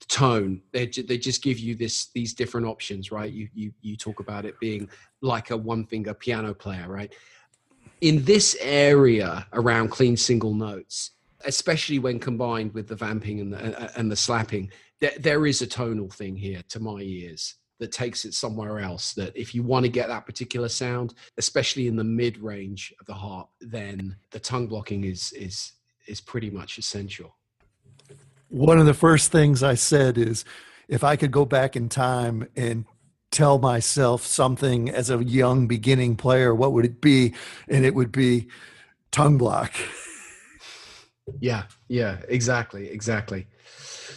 the 0.00 0.06
tone. 0.06 0.62
They, 0.72 0.86
they 0.86 1.18
just 1.18 1.42
give 1.42 1.58
you 1.58 1.74
this 1.74 2.06
these 2.14 2.34
different 2.34 2.66
options 2.66 3.10
right? 3.10 3.32
You, 3.32 3.48
you 3.52 3.72
you 3.80 3.96
talk 3.96 4.20
about 4.20 4.44
it 4.44 4.58
being 4.60 4.88
like 5.20 5.50
a 5.50 5.56
one 5.56 5.84
finger 5.84 6.14
piano 6.14 6.54
player 6.54 6.86
right? 6.88 7.12
In 8.00 8.24
this 8.24 8.56
area 8.60 9.46
around 9.52 9.88
clean 9.90 10.16
single 10.16 10.54
notes 10.54 11.12
especially 11.44 11.98
when 12.00 12.18
combined 12.18 12.74
with 12.74 12.88
the 12.88 12.96
vamping 12.96 13.40
and 13.40 13.52
the 13.52 13.98
and 13.98 14.10
the 14.10 14.16
slapping 14.16 14.70
there, 15.00 15.12
there 15.18 15.46
is 15.46 15.62
a 15.62 15.66
tonal 15.66 16.10
thing 16.10 16.36
here 16.36 16.62
to 16.68 16.80
my 16.80 17.00
ears 17.00 17.57
that 17.78 17.92
takes 17.92 18.24
it 18.24 18.34
somewhere 18.34 18.80
else. 18.80 19.12
That 19.14 19.36
if 19.36 19.54
you 19.54 19.62
want 19.62 19.84
to 19.84 19.90
get 19.90 20.08
that 20.08 20.26
particular 20.26 20.68
sound, 20.68 21.14
especially 21.36 21.86
in 21.86 21.96
the 21.96 22.04
mid 22.04 22.38
range 22.38 22.94
of 23.00 23.06
the 23.06 23.14
harp, 23.14 23.48
then 23.60 24.16
the 24.30 24.40
tongue 24.40 24.66
blocking 24.66 25.04
is 25.04 25.32
is 25.32 25.72
is 26.06 26.20
pretty 26.20 26.50
much 26.50 26.78
essential. 26.78 27.36
One 28.48 28.78
of 28.78 28.86
the 28.86 28.94
first 28.94 29.30
things 29.30 29.62
I 29.62 29.74
said 29.74 30.16
is 30.16 30.44
if 30.88 31.04
I 31.04 31.16
could 31.16 31.30
go 31.30 31.44
back 31.44 31.76
in 31.76 31.88
time 31.88 32.48
and 32.56 32.86
tell 33.30 33.58
myself 33.58 34.24
something 34.24 34.88
as 34.88 35.10
a 35.10 35.22
young 35.22 35.66
beginning 35.66 36.16
player, 36.16 36.54
what 36.54 36.72
would 36.72 36.86
it 36.86 37.00
be? 37.00 37.34
And 37.68 37.84
it 37.84 37.94
would 37.94 38.10
be 38.10 38.48
tongue 39.10 39.36
block. 39.38 39.74
Yeah, 41.40 41.64
yeah, 41.88 42.20
exactly, 42.28 42.88
exactly. 42.88 43.46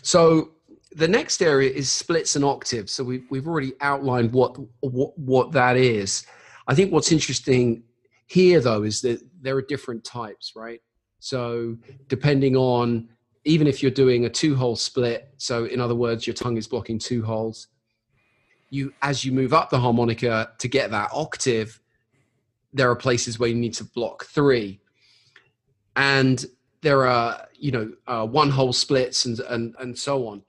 So 0.02 0.52
the 0.94 1.08
next 1.08 1.42
area 1.42 1.70
is 1.70 1.92
splits 1.92 2.36
and 2.36 2.44
octaves. 2.44 2.92
So 2.92 3.04
we've 3.04 3.26
we've 3.30 3.48
already 3.48 3.74
outlined 3.82 4.32
what 4.34 4.58
what 4.82 5.18
what 5.18 5.52
that 5.54 5.78
is. 5.78 6.26
I 6.68 6.76
think 6.76 6.92
what's 6.92 7.12
interesting 7.12 7.84
here 8.28 8.60
though 8.60 8.84
is 8.84 9.02
that 9.02 9.22
there 9.42 9.56
are 9.56 9.62
different 9.62 10.04
types, 10.04 10.54
right? 10.56 10.82
So 11.20 11.78
depending 12.08 12.56
on 12.56 13.10
even 13.46 13.68
if 13.68 13.82
you're 13.82 13.92
doing 13.92 14.26
a 14.26 14.30
two 14.30 14.56
hole 14.56 14.76
split, 14.76 15.34
so 15.38 15.66
in 15.66 15.80
other 15.80 15.96
words, 15.96 16.28
your 16.28 16.34
tongue 16.34 16.58
is 16.58 16.68
blocking 16.68 17.00
two 17.00 17.24
holes, 17.24 17.68
you 18.70 18.94
as 19.02 19.24
you 19.24 19.32
move 19.32 19.54
up 19.54 19.70
the 19.70 19.80
harmonica 19.80 20.52
to 20.60 20.68
get 20.68 20.92
that 20.92 21.10
octave, 21.14 21.80
there 22.74 22.90
are 22.90 22.96
places 22.96 23.40
where 23.40 23.50
you 23.50 23.56
need 23.56 23.74
to 23.76 23.86
block 23.86 24.26
three. 24.26 24.80
And 25.96 26.46
there 26.82 27.06
are, 27.06 27.48
you 27.54 27.72
know, 27.72 27.92
uh, 28.08 28.26
one 28.26 28.50
hole 28.50 28.74
splits 28.74 29.26
and, 29.26 29.40
and, 29.42 29.76
and 29.80 29.98
so 29.98 30.28
on 30.28 30.42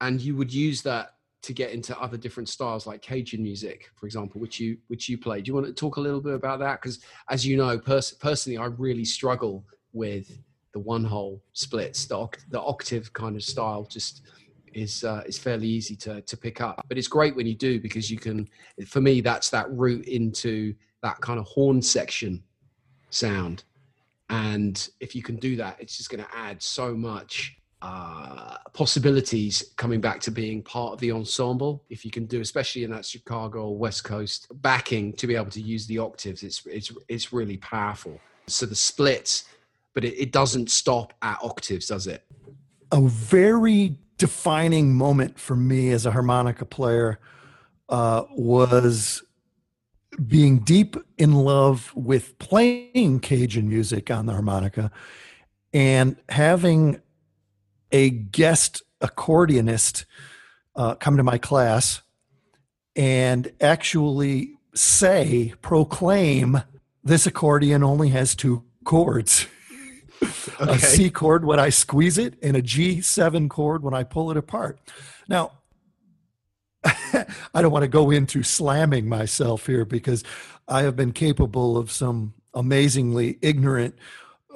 and 0.00 0.20
you 0.20 0.36
would 0.36 0.52
use 0.52 0.82
that 0.82 1.14
to 1.42 1.52
get 1.52 1.70
into 1.70 1.98
other 2.00 2.16
different 2.16 2.48
styles 2.48 2.86
like 2.86 3.00
Cajun 3.00 3.42
music, 3.42 3.90
for 3.96 4.06
example, 4.06 4.40
which 4.40 4.58
you 4.58 4.76
which 4.88 5.08
you 5.08 5.16
play. 5.16 5.40
Do 5.40 5.48
you 5.48 5.54
want 5.54 5.66
to 5.66 5.72
talk 5.72 5.96
a 5.96 6.00
little 6.00 6.20
bit 6.20 6.34
about 6.34 6.58
that? 6.60 6.80
Because 6.82 7.00
as 7.30 7.46
you 7.46 7.56
know, 7.56 7.78
pers- 7.78 8.12
personally, 8.12 8.58
I 8.58 8.66
really 8.66 9.04
struggle 9.04 9.64
with 9.92 10.38
the 10.72 10.80
one 10.80 11.04
hole 11.04 11.42
splits. 11.52 12.06
The, 12.06 12.16
oct- 12.16 12.48
the 12.50 12.60
octave 12.60 13.12
kind 13.12 13.36
of 13.36 13.42
style 13.42 13.86
just 13.90 14.22
is 14.74 15.04
uh, 15.04 15.22
is 15.26 15.38
fairly 15.38 15.68
easy 15.68 15.96
to 15.96 16.20
to 16.22 16.36
pick 16.36 16.60
up. 16.60 16.84
But 16.88 16.98
it's 16.98 17.08
great 17.08 17.36
when 17.36 17.46
you 17.46 17.54
do 17.54 17.80
because 17.80 18.10
you 18.10 18.18
can. 18.18 18.48
For 18.86 19.00
me, 19.00 19.20
that's 19.20 19.50
that 19.50 19.70
route 19.70 20.06
into 20.06 20.74
that 21.02 21.20
kind 21.20 21.38
of 21.38 21.46
horn 21.46 21.80
section 21.80 22.42
sound, 23.10 23.64
and 24.28 24.88
if 25.00 25.14
you 25.14 25.22
can 25.22 25.36
do 25.36 25.56
that, 25.56 25.76
it's 25.80 25.96
just 25.96 26.10
going 26.10 26.22
to 26.22 26.36
add 26.36 26.62
so 26.62 26.94
much 26.94 27.57
uh, 27.80 28.56
possibilities 28.72 29.72
coming 29.76 30.00
back 30.00 30.20
to 30.20 30.30
being 30.30 30.62
part 30.62 30.92
of 30.92 31.00
the 31.00 31.12
ensemble. 31.12 31.84
If 31.88 32.04
you 32.04 32.10
can 32.10 32.26
do, 32.26 32.40
especially 32.40 32.84
in 32.84 32.90
that 32.90 33.04
Chicago 33.04 33.68
or 33.68 33.76
West 33.76 34.04
Coast 34.04 34.48
backing, 34.62 35.12
to 35.14 35.26
be 35.26 35.36
able 35.36 35.50
to 35.50 35.60
use 35.60 35.86
the 35.86 35.98
octaves, 35.98 36.42
it's 36.42 36.64
it's 36.66 36.92
it's 37.08 37.32
really 37.32 37.56
powerful. 37.58 38.20
So 38.46 38.66
the 38.66 38.74
splits, 38.74 39.44
but 39.94 40.04
it, 40.04 40.20
it 40.20 40.32
doesn't 40.32 40.70
stop 40.70 41.12
at 41.22 41.38
octaves, 41.42 41.86
does 41.86 42.06
it? 42.06 42.24
A 42.90 43.00
very 43.00 43.98
defining 44.16 44.94
moment 44.94 45.38
for 45.38 45.54
me 45.54 45.90
as 45.90 46.06
a 46.06 46.10
harmonica 46.10 46.64
player 46.64 47.20
uh, 47.88 48.24
was 48.32 49.22
being 50.26 50.58
deep 50.58 50.96
in 51.16 51.32
love 51.32 51.92
with 51.94 52.36
playing 52.38 53.20
Cajun 53.20 53.68
music 53.68 54.10
on 54.10 54.26
the 54.26 54.32
harmonica 54.32 54.90
and 55.72 56.16
having 56.28 57.00
a 57.92 58.10
guest 58.10 58.82
accordionist 59.00 60.04
uh, 60.76 60.94
come 60.94 61.16
to 61.16 61.22
my 61.22 61.38
class 61.38 62.02
and 62.96 63.52
actually 63.60 64.54
say, 64.74 65.54
proclaim, 65.62 66.62
this 67.04 67.26
accordion 67.26 67.82
only 67.82 68.08
has 68.10 68.34
two 68.34 68.64
chords. 68.84 69.46
Okay. 70.60 70.72
a 70.72 70.78
C 70.80 71.10
chord 71.10 71.44
when 71.44 71.60
I 71.60 71.68
squeeze 71.68 72.18
it 72.18 72.34
and 72.42 72.56
a 72.56 72.62
G7 72.62 73.48
chord 73.48 73.84
when 73.84 73.94
I 73.94 74.02
pull 74.02 74.32
it 74.32 74.36
apart. 74.36 74.80
Now, 75.28 75.52
I 77.54 77.62
don't 77.62 77.70
want 77.70 77.84
to 77.84 77.88
go 77.88 78.10
into 78.10 78.42
slamming 78.42 79.08
myself 79.08 79.66
here 79.66 79.84
because 79.84 80.24
I 80.66 80.82
have 80.82 80.96
been 80.96 81.12
capable 81.12 81.76
of 81.76 81.92
some 81.92 82.34
amazingly 82.52 83.38
ignorant, 83.42 83.94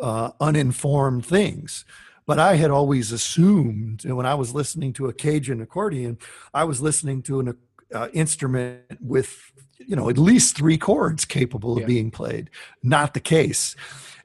uh, 0.01 0.30
uninformed 0.41 1.24
things. 1.24 1.85
But 2.27 2.39
I 2.39 2.57
had 2.57 2.70
always 2.70 3.11
assumed, 3.12 4.05
and 4.05 4.16
when 4.16 4.27
I 4.27 4.35
was 4.35 4.55
listening 4.55 4.93
to 4.95 5.07
a 5.07 5.12
Cajun 5.12 5.61
accordion, 5.61 6.18
I 6.55 6.64
was 6.64 6.81
listening 6.81 7.23
to 7.23 7.41
an 7.41 7.57
uh, 7.93 8.09
instrument 8.12 8.99
with, 9.01 9.53
you 9.79 9.97
know, 9.97 10.09
at 10.09 10.18
least 10.18 10.57
three 10.57 10.79
chords 10.79 11.25
capable 11.25 11.73
of 11.75 11.81
yeah. 11.81 11.87
being 11.87 12.11
played. 12.11 12.51
Not 12.83 13.14
the 13.14 13.20
case. 13.20 13.75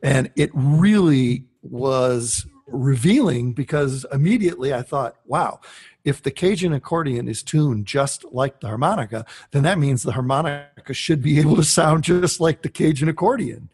And 0.04 0.32
it 0.36 0.52
really 0.54 1.46
was 1.62 2.46
revealing 2.68 3.54
because 3.54 4.06
immediately 4.12 4.74
I 4.74 4.82
thought, 4.82 5.16
wow, 5.26 5.60
if 6.04 6.22
the 6.22 6.32
Cajun 6.32 6.74
accordion 6.74 7.28
is 7.28 7.44
tuned 7.44 7.86
just 7.86 8.24
like 8.32 8.60
the 8.60 8.68
harmonica, 8.68 9.26
then 9.52 9.64
that 9.64 9.80
means 9.80 10.04
the 10.04 10.14
harmonica 10.14 10.94
should 10.94 11.22
be 11.22 11.40
able 11.40 11.56
to 11.56 11.64
sound 11.64 12.04
just 12.04 12.40
like 12.40 12.62
the 12.62 12.70
Cajun 12.70 13.10
accordion. 13.10 13.70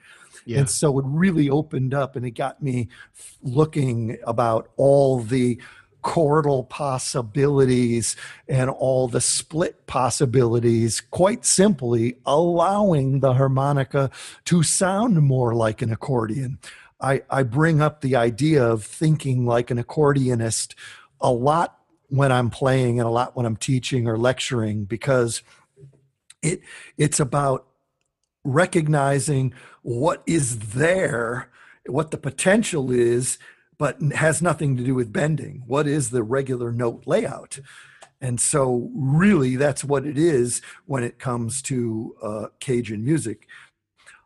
Yeah. 0.46 0.60
And 0.60 0.70
so 0.70 1.00
it 1.00 1.06
really 1.08 1.50
opened 1.50 1.94
up 1.94 2.16
and 2.16 2.26
it 2.26 2.32
got 2.32 2.62
me 2.62 2.90
looking 3.42 4.18
about 4.26 4.70
all 4.78 5.20
the 5.20 5.62
chordal 6.04 6.68
possibilities 6.68 8.16
and 8.48 8.70
all 8.70 9.08
the 9.08 9.22
split 9.22 9.88
possibilities, 9.88 11.02
quite 11.02 11.46
simply 11.46 12.18
allowing 12.26 13.22
the 13.22 13.34
harmonica 13.34 14.12
to 14.46 14.64
sound 14.64 15.22
more 15.22 15.56
like 15.56 15.82
an 15.82 15.92
accordion. 15.92 16.60
I, 17.00 17.22
I 17.30 17.44
bring 17.44 17.82
up 17.82 18.02
the 18.02 18.16
idea 18.16 18.64
of 18.66 18.84
thinking 18.84 19.46
like 19.46 19.72
an 19.72 19.82
accordionist 19.82 20.76
a 21.20 21.32
lot 21.32 21.78
when 22.10 22.32
I'm 22.32 22.50
playing 22.50 23.00
and 23.00 23.08
a 23.08 23.12
lot 23.12 23.36
when 23.36 23.46
I'm 23.46 23.56
teaching 23.56 24.08
or 24.08 24.18
lecturing 24.18 24.86
because 24.86 25.42
it 26.42 26.62
it's 26.98 27.20
about 27.20 27.66
recognizing 28.44 29.54
what 29.82 30.24
is 30.26 30.60
there, 30.60 31.50
what 31.86 32.12
the 32.12 32.18
potential 32.18 32.92
is, 32.92 33.38
but 33.78 34.02
has 34.14 34.42
nothing 34.42 34.78
to 34.78 34.84
do 34.84 34.96
with 34.96 35.14
bending. 35.14 35.64
What 35.66 35.88
is 35.88 36.10
the 36.10 36.24
regular 36.24 36.72
note 36.72 37.04
layout? 37.06 37.60
And 38.22 38.40
so, 38.40 38.90
really, 38.96 39.58
that's 39.58 39.84
what 39.84 40.06
it 40.06 40.18
is 40.18 40.62
when 40.86 41.04
it 41.04 41.20
comes 41.20 41.62
to 41.64 42.16
uh, 42.22 42.46
Cajun 42.60 43.04
music. 43.04 43.48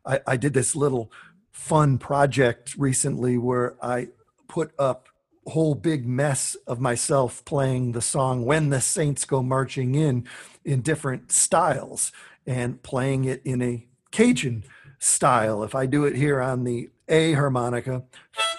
I, 0.05 0.19
I 0.27 0.37
did 0.37 0.53
this 0.53 0.75
little 0.75 1.11
fun 1.51 1.97
project 1.97 2.75
recently 2.77 3.37
where 3.37 3.75
I 3.83 4.09
put 4.47 4.71
up 4.77 5.09
whole 5.47 5.75
big 5.75 6.05
mess 6.05 6.55
of 6.67 6.79
myself 6.79 7.43
playing 7.45 7.93
the 7.93 8.01
song 8.01 8.45
When 8.45 8.69
the 8.69 8.81
Saints 8.81 9.25
Go 9.25 9.41
Marching 9.41 9.95
In 9.95 10.27
in 10.65 10.81
different 10.81 11.31
styles 11.31 12.11
and 12.45 12.81
playing 12.83 13.25
it 13.25 13.41
in 13.45 13.61
a 13.61 13.86
Cajun 14.11 14.63
style. 14.99 15.63
If 15.63 15.75
I 15.75 15.85
do 15.85 16.05
it 16.05 16.15
here 16.15 16.41
on 16.41 16.63
the 16.63 16.89
A 17.07 17.33
harmonica, 17.33 18.03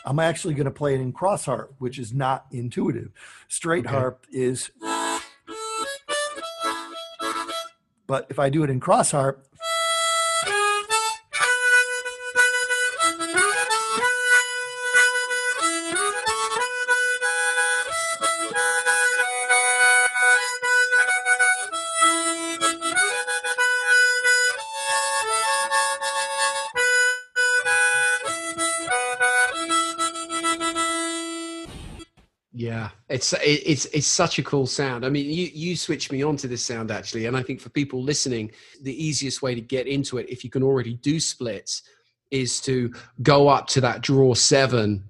I'm 0.05 0.19
actually 0.19 0.55
going 0.55 0.67
to 0.67 0.71
play 0.71 0.95
it 0.95 1.01
in 1.01 1.13
cross 1.13 1.45
harp, 1.47 1.75
which 1.79 1.99
is 1.99 2.13
not 2.13 2.47
intuitive. 2.51 3.11
Straight 3.49 3.87
okay. 3.87 3.95
harp 3.95 4.27
is. 4.33 4.71
But 8.07 8.27
if 8.31 8.39
I 8.39 8.49
do 8.49 8.63
it 8.65 8.71
in 8.71 8.81
cross 8.81 9.11
harp, 9.11 9.48
it's 33.19 33.35
it's 33.43 33.87
it's 33.87 34.07
such 34.07 34.39
a 34.39 34.45
cool 34.45 34.67
sound. 34.67 35.05
I 35.05 35.09
mean, 35.09 35.27
you 35.27 35.51
you 35.53 35.75
switched 35.75 36.13
me 36.13 36.23
on 36.23 36.37
to 36.37 36.47
this 36.47 36.65
sound 36.65 36.93
actually, 36.93 37.27
and 37.27 37.37
I 37.37 37.43
think 37.43 37.61
for 37.61 37.69
people 37.69 38.01
listening, 38.01 38.53
the 38.83 39.05
easiest 39.05 39.43
way 39.43 39.57
to 39.57 39.61
get 39.61 39.89
into 39.89 40.19
it, 40.19 40.29
if 40.29 40.45
you 40.45 40.51
can 40.51 40.63
already 40.63 40.95
do 40.95 41.19
splits, 41.19 41.83
is 42.31 42.61
to 42.61 42.95
go 43.23 43.49
up 43.49 43.67
to 43.69 43.81
that 43.81 44.03
draw 44.03 44.35
seven, 44.35 45.03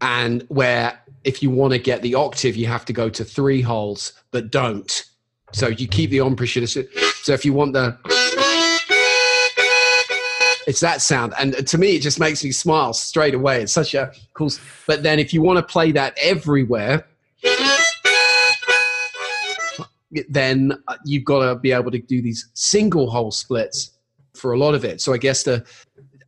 and 0.00 0.44
where 0.48 1.00
if 1.24 1.42
you 1.42 1.50
want 1.50 1.72
to 1.72 1.80
get 1.80 2.02
the 2.02 2.14
octave, 2.14 2.54
you 2.54 2.66
have 2.66 2.84
to 2.84 2.92
go 2.92 3.08
to 3.08 3.24
three 3.24 3.62
holes, 3.62 4.12
but 4.30 4.52
don't. 4.52 5.04
So 5.52 5.66
you 5.66 5.88
keep 5.88 6.10
the 6.10 6.18
embouchure. 6.18 6.66
So 6.66 7.32
if 7.32 7.44
you 7.44 7.52
want 7.52 7.72
the 7.72 7.98
it's 10.68 10.80
that 10.80 11.00
sound 11.00 11.32
and 11.38 11.66
to 11.66 11.78
me 11.78 11.96
it 11.96 12.00
just 12.00 12.20
makes 12.20 12.44
me 12.44 12.52
smile 12.52 12.92
straight 12.92 13.32
away 13.32 13.62
it's 13.62 13.72
such 13.72 13.94
a 13.94 14.12
cool 14.34 14.50
but 14.86 15.02
then 15.02 15.18
if 15.18 15.32
you 15.32 15.40
want 15.40 15.56
to 15.56 15.62
play 15.62 15.90
that 15.90 16.14
everywhere 16.20 17.06
then 20.28 20.72
uh, 20.88 20.96
you've 21.04 21.24
got 21.24 21.46
to 21.46 21.58
be 21.58 21.72
able 21.72 21.90
to 21.90 21.98
do 21.98 22.22
these 22.22 22.48
single 22.54 23.10
hole 23.10 23.30
splits 23.30 23.92
for 24.34 24.52
a 24.52 24.58
lot 24.58 24.74
of 24.74 24.84
it. 24.84 25.00
So 25.00 25.12
i 25.12 25.18
guess 25.18 25.42
the 25.42 25.64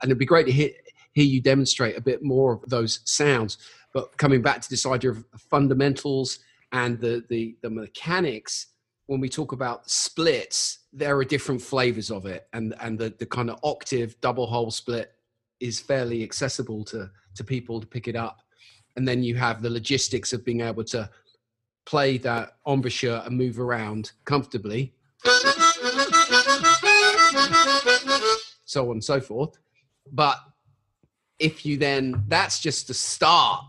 and 0.03 0.11
it'd 0.11 0.19
be 0.19 0.27
great 0.27 0.47
to 0.47 0.53
hear, 0.53 0.71
hear 1.13 1.25
you 1.25 1.41
demonstrate 1.41 1.97
a 1.97 2.01
bit 2.01 2.23
more 2.23 2.55
of 2.55 2.63
those 2.69 3.01
sounds. 3.05 3.59
But 3.93 4.17
coming 4.17 4.41
back 4.41 4.61
to 4.63 4.71
this 4.71 4.87
idea 4.87 5.11
of 5.11 5.25
fundamentals 5.37 6.39
and 6.73 7.01
the 7.01 7.25
the, 7.29 7.57
the 7.63 7.71
mechanics 7.71 8.69
when 9.07 9.21
we 9.21 9.29
talk 9.29 9.51
about 9.51 9.91
splits, 9.91 10.79
there 10.93 11.17
are 11.19 11.25
different 11.25 11.61
flavors 11.61 12.13
of 12.13 12.27
it, 12.27 12.47
and 12.53 12.75
and 12.81 12.99
the 12.99 13.13
the 13.19 13.27
kind 13.27 13.51
of 13.51 13.59
octave 13.65 14.15
double 14.21 14.47
hole 14.47 14.71
split 14.71 15.13
is 15.59 15.81
fairly 15.81 16.23
accessible 16.23 16.85
to 16.85 17.11
to 17.35 17.45
people 17.45 17.81
to 17.81 17.87
pick 17.87 18.07
it 18.07 18.15
up, 18.15 18.41
and 18.97 19.07
then 19.09 19.23
you 19.23 19.35
have 19.35 19.63
the 19.63 19.71
logistics 19.71 20.33
of 20.33 20.45
being 20.45 20.61
able 20.61 20.85
to 20.85 21.11
play 21.91 22.19
that 22.19 22.53
embouchure 22.69 23.21
and 23.27 23.37
move 23.37 23.59
around 23.59 24.13
comfortably, 24.25 24.95
so 28.65 28.85
on 28.85 28.93
and 28.93 29.05
so 29.05 29.21
forth. 29.21 29.59
But 30.13 30.39
if 31.41 31.67
you 31.67 31.77
then 31.77 32.23
that's 32.29 32.61
just 32.61 32.87
the 32.87 32.95
start 32.95 33.65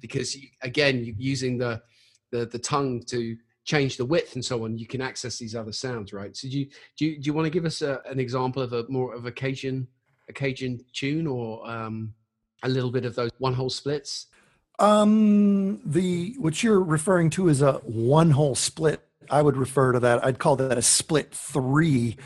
because 0.00 0.34
you, 0.34 0.48
again 0.62 1.04
you're 1.04 1.14
using 1.16 1.56
the 1.56 1.80
the 2.32 2.46
the 2.46 2.58
tongue 2.58 3.00
to 3.04 3.36
change 3.64 3.96
the 3.96 4.04
width 4.04 4.34
and 4.34 4.44
so 4.44 4.64
on, 4.64 4.76
you 4.76 4.88
can 4.88 5.00
access 5.00 5.38
these 5.38 5.54
other 5.54 5.70
sounds, 5.70 6.12
right? 6.12 6.36
So 6.36 6.48
do 6.48 6.58
you 6.58 6.66
do 6.96 7.06
you, 7.06 7.20
do 7.20 7.26
you 7.28 7.32
want 7.32 7.46
to 7.46 7.50
give 7.50 7.64
us 7.64 7.80
a, 7.80 8.00
an 8.06 8.18
example 8.18 8.60
of 8.60 8.72
a 8.72 8.84
more 8.88 9.14
of 9.14 9.24
a 9.24 9.30
Cajun 9.30 9.86
a 10.28 10.32
Cajun 10.32 10.84
tune 10.92 11.28
or 11.28 11.64
um, 11.70 12.12
a 12.64 12.68
little 12.68 12.90
bit 12.90 13.04
of 13.04 13.14
those 13.14 13.30
one 13.38 13.54
hole 13.54 13.70
splits? 13.70 14.26
Um, 14.82 15.80
the 15.84 16.34
what 16.38 16.62
you're 16.62 16.82
referring 16.82 17.30
to 17.30 17.48
is 17.48 17.62
a 17.62 17.74
one 17.84 18.32
hole 18.32 18.56
split. 18.56 19.00
I 19.30 19.40
would 19.40 19.56
refer 19.56 19.92
to 19.92 20.00
that. 20.00 20.24
I'd 20.24 20.40
call 20.40 20.56
that 20.56 20.76
a 20.76 20.82
split 20.82 21.32
three. 21.32 22.16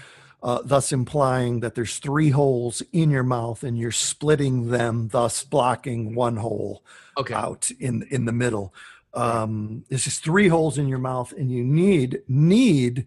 Uh, 0.42 0.60
thus 0.62 0.92
implying 0.92 1.60
that 1.60 1.74
there's 1.74 1.98
three 1.98 2.30
holes 2.30 2.82
in 2.92 3.10
your 3.10 3.24
mouth 3.24 3.64
and 3.64 3.76
you're 3.76 3.90
splitting 3.90 4.68
them, 4.68 5.08
thus 5.08 5.42
blocking 5.42 6.14
one 6.14 6.36
hole 6.36 6.84
okay. 7.18 7.34
out 7.34 7.70
in 7.78 8.06
in 8.10 8.24
the 8.24 8.32
middle. 8.32 8.72
Um, 9.12 9.84
there's 9.88 10.04
just 10.04 10.22
three 10.22 10.48
holes 10.48 10.78
in 10.78 10.88
your 10.88 10.98
mouth, 10.98 11.32
and 11.32 11.50
you 11.50 11.64
need 11.64 12.22
need 12.28 13.04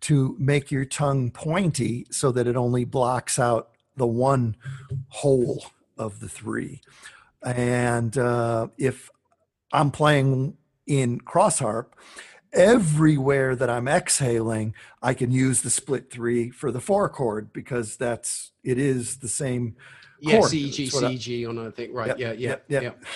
to 0.00 0.36
make 0.38 0.70
your 0.70 0.84
tongue 0.84 1.30
pointy 1.30 2.06
so 2.10 2.32
that 2.32 2.46
it 2.46 2.56
only 2.56 2.84
blocks 2.84 3.38
out 3.38 3.70
the 3.96 4.06
one 4.06 4.56
hole 5.08 5.64
of 5.96 6.20
the 6.20 6.28
three. 6.28 6.80
And 7.44 8.16
uh, 8.16 8.68
if 8.78 9.10
I'm 9.72 9.90
playing 9.90 10.56
in 10.86 11.20
cross 11.20 11.58
harp, 11.58 11.96
everywhere 12.52 13.56
that 13.56 13.70
I'm 13.70 13.88
exhaling, 13.88 14.74
I 15.02 15.14
can 15.14 15.32
use 15.32 15.62
the 15.62 15.70
split 15.70 16.10
three 16.10 16.50
for 16.50 16.70
the 16.70 16.80
four 16.80 17.08
chord 17.08 17.52
because 17.52 17.96
that's 17.96 18.52
it 18.62 18.78
is 18.78 19.18
the 19.18 19.28
same. 19.28 19.76
Yeah, 20.20 20.38
chord. 20.38 20.50
C 20.50 20.70
G 20.70 20.86
C 20.86 21.18
G 21.18 21.46
on 21.46 21.58
I 21.58 21.70
think 21.70 21.92
right. 21.94 22.08
Yep, 22.08 22.18
yeah, 22.18 22.32
yeah, 22.32 22.48
yep, 22.48 22.64
yep. 22.68 22.82
yeah 22.82 23.08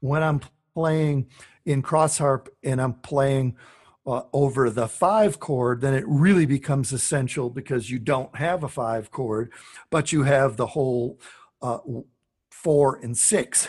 when 0.00 0.22
I'm 0.22 0.40
playing 0.74 1.28
in 1.64 1.82
cross 1.82 2.18
harp 2.18 2.48
and 2.62 2.80
I'm 2.80 2.94
playing 2.94 3.56
uh, 4.08 4.22
over 4.32 4.70
the 4.70 4.88
five 4.88 5.38
chord, 5.38 5.82
then 5.82 5.92
it 5.92 6.04
really 6.06 6.46
becomes 6.46 6.94
essential 6.94 7.50
because 7.50 7.90
you 7.90 7.98
don't 7.98 8.34
have 8.36 8.64
a 8.64 8.68
five 8.68 9.10
chord, 9.10 9.52
but 9.90 10.12
you 10.12 10.22
have 10.22 10.56
the 10.56 10.68
whole 10.68 11.20
uh, 11.60 11.78
four 12.50 12.96
and 12.96 13.18
six. 13.18 13.68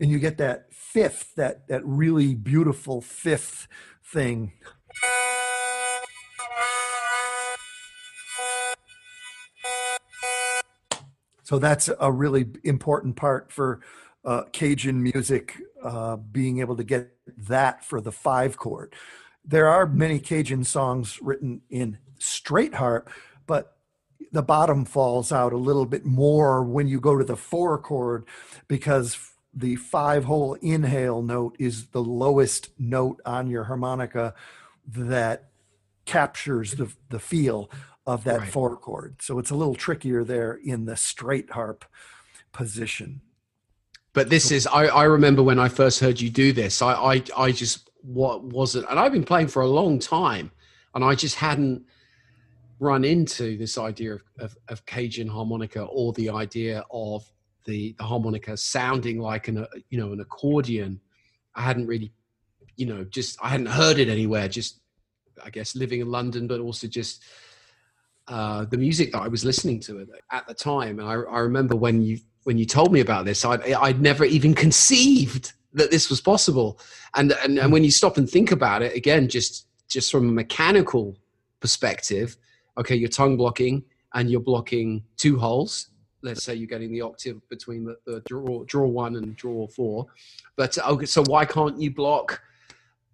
And 0.00 0.10
you 0.10 0.18
get 0.18 0.36
that 0.38 0.74
fifth, 0.74 1.36
that, 1.36 1.68
that 1.68 1.82
really 1.84 2.34
beautiful 2.34 3.00
fifth 3.00 3.68
thing. 4.04 4.52
So 11.44 11.60
that's 11.60 11.88
a 12.00 12.10
really 12.10 12.48
important 12.64 13.14
part 13.14 13.52
for 13.52 13.80
uh, 14.26 14.42
Cajun 14.52 15.02
music, 15.02 15.56
uh, 15.82 16.16
being 16.16 16.58
able 16.58 16.76
to 16.76 16.84
get 16.84 17.16
that 17.38 17.84
for 17.84 18.00
the 18.00 18.12
five 18.12 18.58
chord. 18.58 18.94
There 19.44 19.68
are 19.68 19.86
many 19.86 20.18
Cajun 20.18 20.64
songs 20.64 21.20
written 21.22 21.62
in 21.70 21.98
straight 22.18 22.74
harp, 22.74 23.08
but 23.46 23.76
the 24.32 24.42
bottom 24.42 24.84
falls 24.84 25.30
out 25.30 25.52
a 25.52 25.56
little 25.56 25.86
bit 25.86 26.04
more 26.04 26.64
when 26.64 26.88
you 26.88 27.00
go 27.00 27.16
to 27.16 27.24
the 27.24 27.36
four 27.36 27.78
chord 27.78 28.24
because 28.66 29.16
the 29.54 29.76
five 29.76 30.24
hole 30.24 30.54
inhale 30.54 31.22
note 31.22 31.56
is 31.58 31.86
the 31.88 32.02
lowest 32.02 32.70
note 32.78 33.20
on 33.24 33.48
your 33.48 33.64
harmonica 33.64 34.34
that 34.86 35.50
captures 36.04 36.72
the, 36.72 36.92
the 37.08 37.18
feel 37.18 37.70
of 38.06 38.24
that 38.24 38.40
right. 38.40 38.48
four 38.48 38.76
chord. 38.76 39.16
So 39.20 39.38
it's 39.38 39.50
a 39.50 39.54
little 39.54 39.74
trickier 39.74 40.24
there 40.24 40.54
in 40.54 40.84
the 40.84 40.96
straight 40.96 41.52
harp 41.52 41.84
position. 42.52 43.22
But 44.16 44.30
this 44.30 44.50
is 44.50 44.66
I, 44.66 44.86
I 44.86 45.04
remember 45.04 45.42
when 45.42 45.58
I 45.58 45.68
first 45.68 46.00
heard 46.00 46.18
you 46.18 46.30
do 46.30 46.50
this, 46.50 46.80
I, 46.80 46.94
I 46.94 47.22
I 47.36 47.52
just 47.52 47.90
what 48.00 48.42
wasn't 48.42 48.86
and 48.88 48.98
I've 48.98 49.12
been 49.12 49.24
playing 49.24 49.48
for 49.48 49.60
a 49.60 49.68
long 49.68 49.98
time 49.98 50.50
and 50.94 51.04
I 51.04 51.14
just 51.14 51.34
hadn't 51.34 51.84
run 52.78 53.04
into 53.04 53.58
this 53.58 53.76
idea 53.76 54.14
of, 54.14 54.22
of, 54.38 54.56
of 54.68 54.86
Cajun 54.86 55.28
harmonica 55.28 55.82
or 55.82 56.14
the 56.14 56.30
idea 56.30 56.82
of 56.90 57.30
the, 57.66 57.94
the 57.98 58.04
harmonica 58.04 58.56
sounding 58.56 59.18
like 59.18 59.48
an 59.48 59.66
you 59.90 59.98
know 59.98 60.14
an 60.14 60.20
accordion. 60.20 60.98
I 61.54 61.60
hadn't 61.60 61.86
really 61.86 62.10
you 62.76 62.86
know 62.86 63.04
just 63.04 63.38
I 63.42 63.50
hadn't 63.50 63.66
heard 63.66 63.98
it 63.98 64.08
anywhere. 64.08 64.48
Just 64.48 64.80
I 65.44 65.50
guess 65.50 65.76
living 65.76 66.00
in 66.00 66.10
London, 66.10 66.46
but 66.46 66.60
also 66.60 66.86
just 66.86 67.22
uh, 68.28 68.64
the 68.64 68.78
music 68.78 69.12
that 69.12 69.20
I 69.20 69.28
was 69.28 69.44
listening 69.44 69.78
to 69.80 70.06
at 70.32 70.46
the 70.48 70.54
time. 70.54 71.00
And 71.00 71.06
I, 71.06 71.12
I 71.12 71.40
remember 71.40 71.76
when 71.76 72.00
you 72.00 72.18
when 72.46 72.58
you 72.58 72.64
told 72.64 72.92
me 72.92 73.00
about 73.00 73.24
this, 73.24 73.44
I'd, 73.44 73.72
I'd 73.72 74.00
never 74.00 74.24
even 74.24 74.54
conceived 74.54 75.52
that 75.72 75.90
this 75.90 76.08
was 76.08 76.20
possible. 76.20 76.78
And, 77.14 77.32
and 77.42 77.58
and 77.58 77.72
when 77.72 77.84
you 77.84 77.90
stop 77.90 78.16
and 78.16 78.28
think 78.28 78.52
about 78.52 78.82
it 78.82 78.94
again, 78.94 79.28
just 79.28 79.66
just 79.88 80.10
from 80.10 80.28
a 80.28 80.32
mechanical 80.32 81.16
perspective, 81.60 82.36
okay, 82.78 82.94
you're 82.94 83.08
tongue 83.08 83.36
blocking 83.36 83.84
and 84.14 84.30
you're 84.30 84.40
blocking 84.40 85.02
two 85.16 85.38
holes. 85.38 85.90
Let's 86.22 86.44
say 86.44 86.54
you're 86.54 86.66
getting 86.66 86.92
the 86.92 87.02
octave 87.02 87.40
between 87.48 87.84
the, 87.84 87.96
the 88.06 88.22
draw 88.26 88.64
draw 88.64 88.86
one 88.86 89.16
and 89.16 89.36
draw 89.36 89.66
four. 89.66 90.06
But 90.56 90.78
okay, 90.78 91.06
so 91.06 91.22
why 91.26 91.44
can't 91.44 91.80
you 91.80 91.90
block 91.92 92.40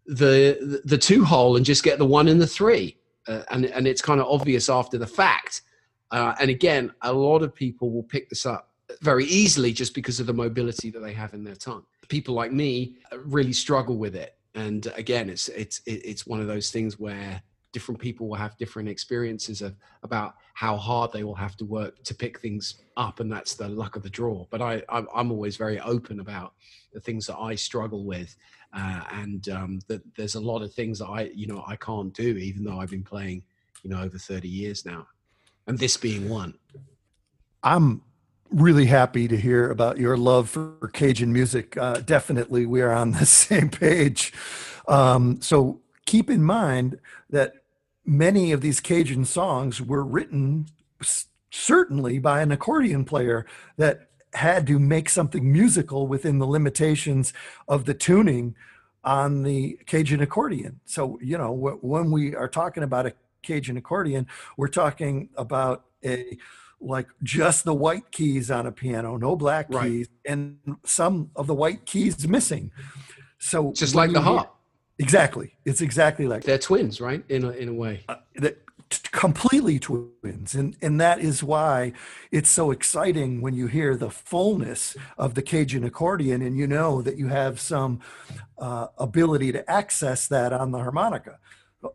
the, 0.06 0.82
the 0.84 0.98
two 0.98 1.24
hole 1.24 1.56
and 1.56 1.64
just 1.64 1.84
get 1.84 1.98
the 1.98 2.06
one 2.06 2.28
and 2.28 2.40
the 2.40 2.46
three? 2.46 2.96
uh, 3.28 3.42
and 3.50 3.66
and 3.66 3.86
it's 3.86 4.02
kind 4.02 4.20
of 4.20 4.26
obvious 4.26 4.68
after 4.68 4.98
the 4.98 5.06
fact. 5.06 5.62
Uh, 6.10 6.34
and 6.40 6.50
again, 6.50 6.92
a 7.02 7.12
lot 7.12 7.42
of 7.42 7.54
people 7.54 7.90
will 7.90 8.02
pick 8.02 8.28
this 8.28 8.44
up 8.44 8.71
very 9.00 9.24
easily 9.24 9.72
just 9.72 9.94
because 9.94 10.20
of 10.20 10.26
the 10.26 10.34
mobility 10.34 10.90
that 10.90 11.00
they 11.00 11.12
have 11.12 11.34
in 11.34 11.44
their 11.44 11.54
tongue. 11.54 11.84
People 12.08 12.34
like 12.34 12.52
me 12.52 12.96
really 13.24 13.52
struggle 13.52 13.96
with 13.96 14.14
it, 14.14 14.36
and 14.54 14.92
again, 14.96 15.30
it's 15.30 15.48
it's 15.48 15.80
it's 15.86 16.26
one 16.26 16.40
of 16.40 16.46
those 16.46 16.70
things 16.70 16.98
where 16.98 17.42
different 17.72 17.98
people 17.98 18.28
will 18.28 18.36
have 18.36 18.56
different 18.58 18.88
experiences 18.88 19.62
of 19.62 19.74
about 20.02 20.34
how 20.54 20.76
hard 20.76 21.10
they 21.10 21.24
will 21.24 21.34
have 21.34 21.56
to 21.56 21.64
work 21.64 22.02
to 22.04 22.14
pick 22.14 22.38
things 22.38 22.82
up, 22.96 23.20
and 23.20 23.32
that's 23.32 23.54
the 23.54 23.68
luck 23.68 23.96
of 23.96 24.02
the 24.02 24.10
draw. 24.10 24.46
But 24.50 24.60
I, 24.60 24.82
I'm, 24.90 25.32
always 25.32 25.56
very 25.56 25.80
open 25.80 26.20
about 26.20 26.52
the 26.92 27.00
things 27.00 27.26
that 27.26 27.38
I 27.38 27.54
struggle 27.54 28.04
with, 28.04 28.36
uh, 28.74 29.04
and 29.12 29.48
um, 29.48 29.80
that 29.88 30.02
there's 30.16 30.34
a 30.34 30.40
lot 30.40 30.62
of 30.62 30.72
things 30.74 30.98
that 30.98 31.06
I, 31.06 31.30
you 31.34 31.46
know, 31.46 31.64
I 31.66 31.76
can't 31.76 32.12
do, 32.12 32.36
even 32.36 32.64
though 32.64 32.78
I've 32.78 32.90
been 32.90 33.02
playing, 33.02 33.42
you 33.82 33.90
know, 33.90 34.02
over 34.02 34.18
30 34.18 34.48
years 34.48 34.84
now, 34.84 35.06
and 35.66 35.78
this 35.78 35.96
being 35.96 36.28
one. 36.28 36.54
I'm 37.64 38.02
really 38.52 38.86
happy 38.86 39.28
to 39.28 39.36
hear 39.36 39.70
about 39.70 39.98
your 39.98 40.16
love 40.16 40.50
for 40.50 40.90
Cajun 40.92 41.32
music. 41.32 41.76
Uh, 41.76 42.00
definitely, 42.00 42.66
we 42.66 42.80
are 42.82 42.92
on 42.92 43.12
the 43.12 43.26
same 43.26 43.70
page. 43.70 44.32
Um, 44.88 45.40
so 45.40 45.80
keep 46.06 46.28
in 46.28 46.42
mind 46.42 46.98
that 47.30 47.54
many 48.04 48.52
of 48.52 48.60
these 48.60 48.80
Cajun 48.80 49.24
songs 49.24 49.80
were 49.80 50.04
written 50.04 50.66
certainly 51.50 52.18
by 52.18 52.40
an 52.40 52.50
accordion 52.50 53.04
player 53.04 53.46
that 53.76 54.08
had 54.34 54.66
to 54.66 54.78
make 54.78 55.08
something 55.08 55.52
musical 55.52 56.06
within 56.06 56.38
the 56.38 56.46
limitations 56.46 57.32
of 57.68 57.84
the 57.84 57.94
tuning 57.94 58.54
on 59.04 59.42
the 59.42 59.78
Cajun 59.86 60.22
accordion. 60.22 60.80
So, 60.86 61.18
you 61.22 61.36
know, 61.36 61.52
when 61.52 62.10
we 62.10 62.34
are 62.34 62.48
talking 62.48 62.82
about 62.82 63.06
a 63.06 63.12
Cajun 63.42 63.76
accordion, 63.76 64.26
we're 64.56 64.68
talking 64.68 65.28
about 65.36 65.84
a 66.04 66.38
like 66.82 67.08
just 67.22 67.64
the 67.64 67.74
white 67.74 68.10
keys 68.10 68.50
on 68.50 68.66
a 68.66 68.72
piano, 68.72 69.16
no 69.16 69.36
black 69.36 69.66
right. 69.70 69.88
keys, 69.88 70.08
and 70.26 70.58
some 70.84 71.30
of 71.36 71.46
the 71.46 71.54
white 71.54 71.86
keys 71.86 72.26
missing. 72.26 72.70
So 73.38 73.72
just 73.72 73.94
like 73.94 74.12
the 74.12 74.20
harp. 74.20 74.54
Exactly. 74.98 75.54
It's 75.64 75.80
exactly 75.80 76.26
like 76.26 76.44
they're 76.44 76.58
twins, 76.58 77.00
right? 77.00 77.24
In 77.28 77.44
a, 77.44 77.50
in 77.50 77.68
a 77.68 77.74
way. 77.74 78.04
Uh, 78.08 78.16
that 78.36 78.58
completely 79.10 79.78
twins 79.78 80.54
and 80.54 80.76
and 80.82 81.00
that 81.00 81.18
is 81.18 81.42
why 81.42 81.92
it's 82.30 82.50
so 82.50 82.70
exciting 82.70 83.40
when 83.40 83.54
you 83.54 83.66
hear 83.66 83.96
the 83.96 84.10
fullness 84.10 84.96
of 85.16 85.34
the 85.34 85.40
cajun 85.40 85.82
accordion 85.82 86.42
and 86.42 86.58
you 86.58 86.66
know 86.66 87.00
that 87.00 87.16
you 87.16 87.28
have 87.28 87.58
some 87.58 88.00
uh, 88.58 88.88
ability 88.98 89.50
to 89.50 89.70
access 89.70 90.28
that 90.28 90.52
on 90.52 90.72
the 90.72 90.78
harmonica 90.78 91.38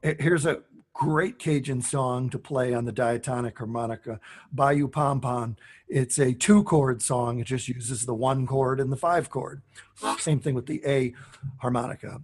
here's 0.01 0.45
a 0.45 0.59
great 0.97 1.37
cajun 1.37 1.81
song 1.81 2.29
to 2.29 2.39
play 2.39 2.73
on 2.73 2.85
the 2.85 2.91
diatonic 2.91 3.57
harmonica 3.57 4.19
bayou 4.51 4.87
pompon 4.87 5.55
it's 5.89 6.19
a 6.19 6.33
two 6.33 6.63
chord 6.63 7.01
song. 7.01 7.39
It 7.39 7.47
just 7.47 7.67
uses 7.67 8.05
the 8.05 8.13
one 8.13 8.45
chord 8.45 8.79
and 8.79 8.91
the 8.91 8.97
five 8.97 9.29
chord. 9.29 9.61
Same 10.19 10.39
thing 10.39 10.53
with 10.53 10.65
the 10.65 10.81
a 10.85 11.13
harmonica 11.59 12.21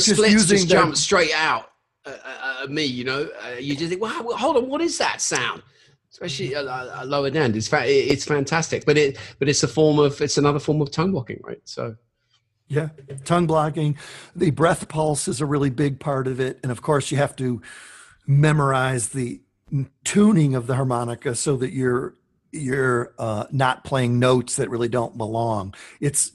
those 0.00 0.16
just 0.16 0.20
splits 0.20 0.46
just 0.46 0.68
jump 0.68 0.96
straight 0.96 1.32
out 1.34 1.70
uh, 2.06 2.16
uh, 2.62 2.66
me. 2.68 2.84
You 2.84 3.04
know, 3.04 3.28
uh, 3.44 3.56
you 3.58 3.76
just 3.76 3.90
think, 3.90 4.02
well, 4.02 4.36
hold 4.36 4.56
on, 4.56 4.68
what 4.68 4.80
is 4.80 4.98
that 4.98 5.20
sound? 5.20 5.62
Especially 6.10 6.54
uh, 6.54 7.04
lower 7.04 7.28
end, 7.28 7.56
it's 7.56 7.68
fa- 7.68 7.84
it's 7.86 8.24
fantastic. 8.24 8.84
But 8.84 8.98
it 8.98 9.18
but 9.38 9.48
it's 9.48 9.62
a 9.62 9.68
form 9.68 9.98
of 9.98 10.20
it's 10.20 10.38
another 10.38 10.58
form 10.58 10.80
of 10.80 10.90
tongue 10.90 11.12
blocking, 11.12 11.40
right? 11.42 11.60
So. 11.64 11.96
Yeah, 12.72 12.90
tongue 13.24 13.48
blocking. 13.48 13.98
The 14.36 14.52
breath 14.52 14.86
pulse 14.86 15.26
is 15.26 15.40
a 15.40 15.46
really 15.46 15.70
big 15.70 15.98
part 15.98 16.28
of 16.28 16.38
it. 16.38 16.60
And 16.62 16.70
of 16.70 16.82
course, 16.82 17.10
you 17.10 17.16
have 17.16 17.34
to 17.34 17.60
memorize 18.28 19.08
the 19.08 19.40
tuning 20.04 20.54
of 20.54 20.68
the 20.68 20.76
harmonica 20.76 21.34
so 21.34 21.56
that 21.56 21.72
you're 21.72 22.14
you're 22.52 23.12
uh, 23.18 23.46
not 23.50 23.82
playing 23.82 24.20
notes 24.20 24.54
that 24.56 24.70
really 24.70 24.88
don't 24.88 25.18
belong. 25.18 25.74
It's 26.00 26.30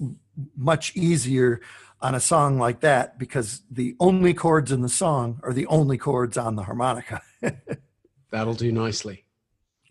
much 0.57 0.95
easier 0.95 1.61
on 2.01 2.15
a 2.15 2.19
song 2.19 2.57
like 2.57 2.81
that 2.81 3.17
because 3.17 3.61
the 3.69 3.95
only 3.99 4.33
chords 4.33 4.71
in 4.71 4.81
the 4.81 4.89
song 4.89 5.39
are 5.43 5.53
the 5.53 5.65
only 5.67 5.97
chords 5.97 6.37
on 6.37 6.55
the 6.55 6.63
harmonica. 6.63 7.21
That'll 8.31 8.53
do 8.53 8.71
nicely. 8.71 9.25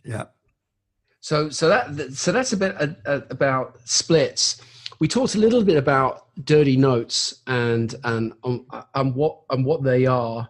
Yeah. 0.04 0.24
So 1.20 1.48
so 1.48 1.68
that 1.68 2.12
so 2.12 2.32
that's 2.32 2.52
a 2.52 2.56
bit 2.56 2.76
about 3.06 3.78
splits. 3.84 4.60
We 5.00 5.08
talked 5.08 5.34
a 5.34 5.38
little 5.38 5.64
bit 5.64 5.76
about 5.76 6.26
dirty 6.44 6.76
notes 6.76 7.42
and 7.46 7.94
and 8.04 8.32
um, 8.44 8.66
and 8.94 9.14
what 9.14 9.40
and 9.50 9.64
what 9.64 9.82
they 9.82 10.04
are. 10.04 10.48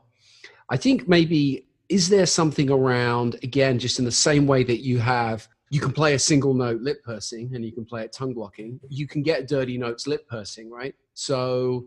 I 0.71 0.77
think 0.77 1.09
maybe 1.09 1.69
is 1.89 2.09
there 2.09 2.27
something 2.27 2.71
around 2.71 3.37
again 3.43 3.79
just 3.79 3.99
in 4.01 4.05
the 4.05 4.13
same 4.13 4.47
way 4.47 4.65
that 4.65 4.79
you 4.79 4.99
have 4.99 5.47
you 5.71 5.81
can 5.81 5.93
play 5.93 6.15
a 6.15 6.19
single 6.19 6.55
note 6.55 6.83
lip 6.83 7.03
pursing 7.03 7.55
and 7.55 7.65
you 7.65 7.73
can 7.73 7.85
play 7.85 8.03
it 8.03 8.13
tongue 8.13 8.35
blocking. 8.35 8.79
You 8.89 9.07
can 9.07 9.23
get 9.23 9.49
dirty 9.49 9.77
notes 9.77 10.07
lip 10.07 10.29
pursing, 10.29 10.71
right? 10.71 10.95
So 11.15 11.87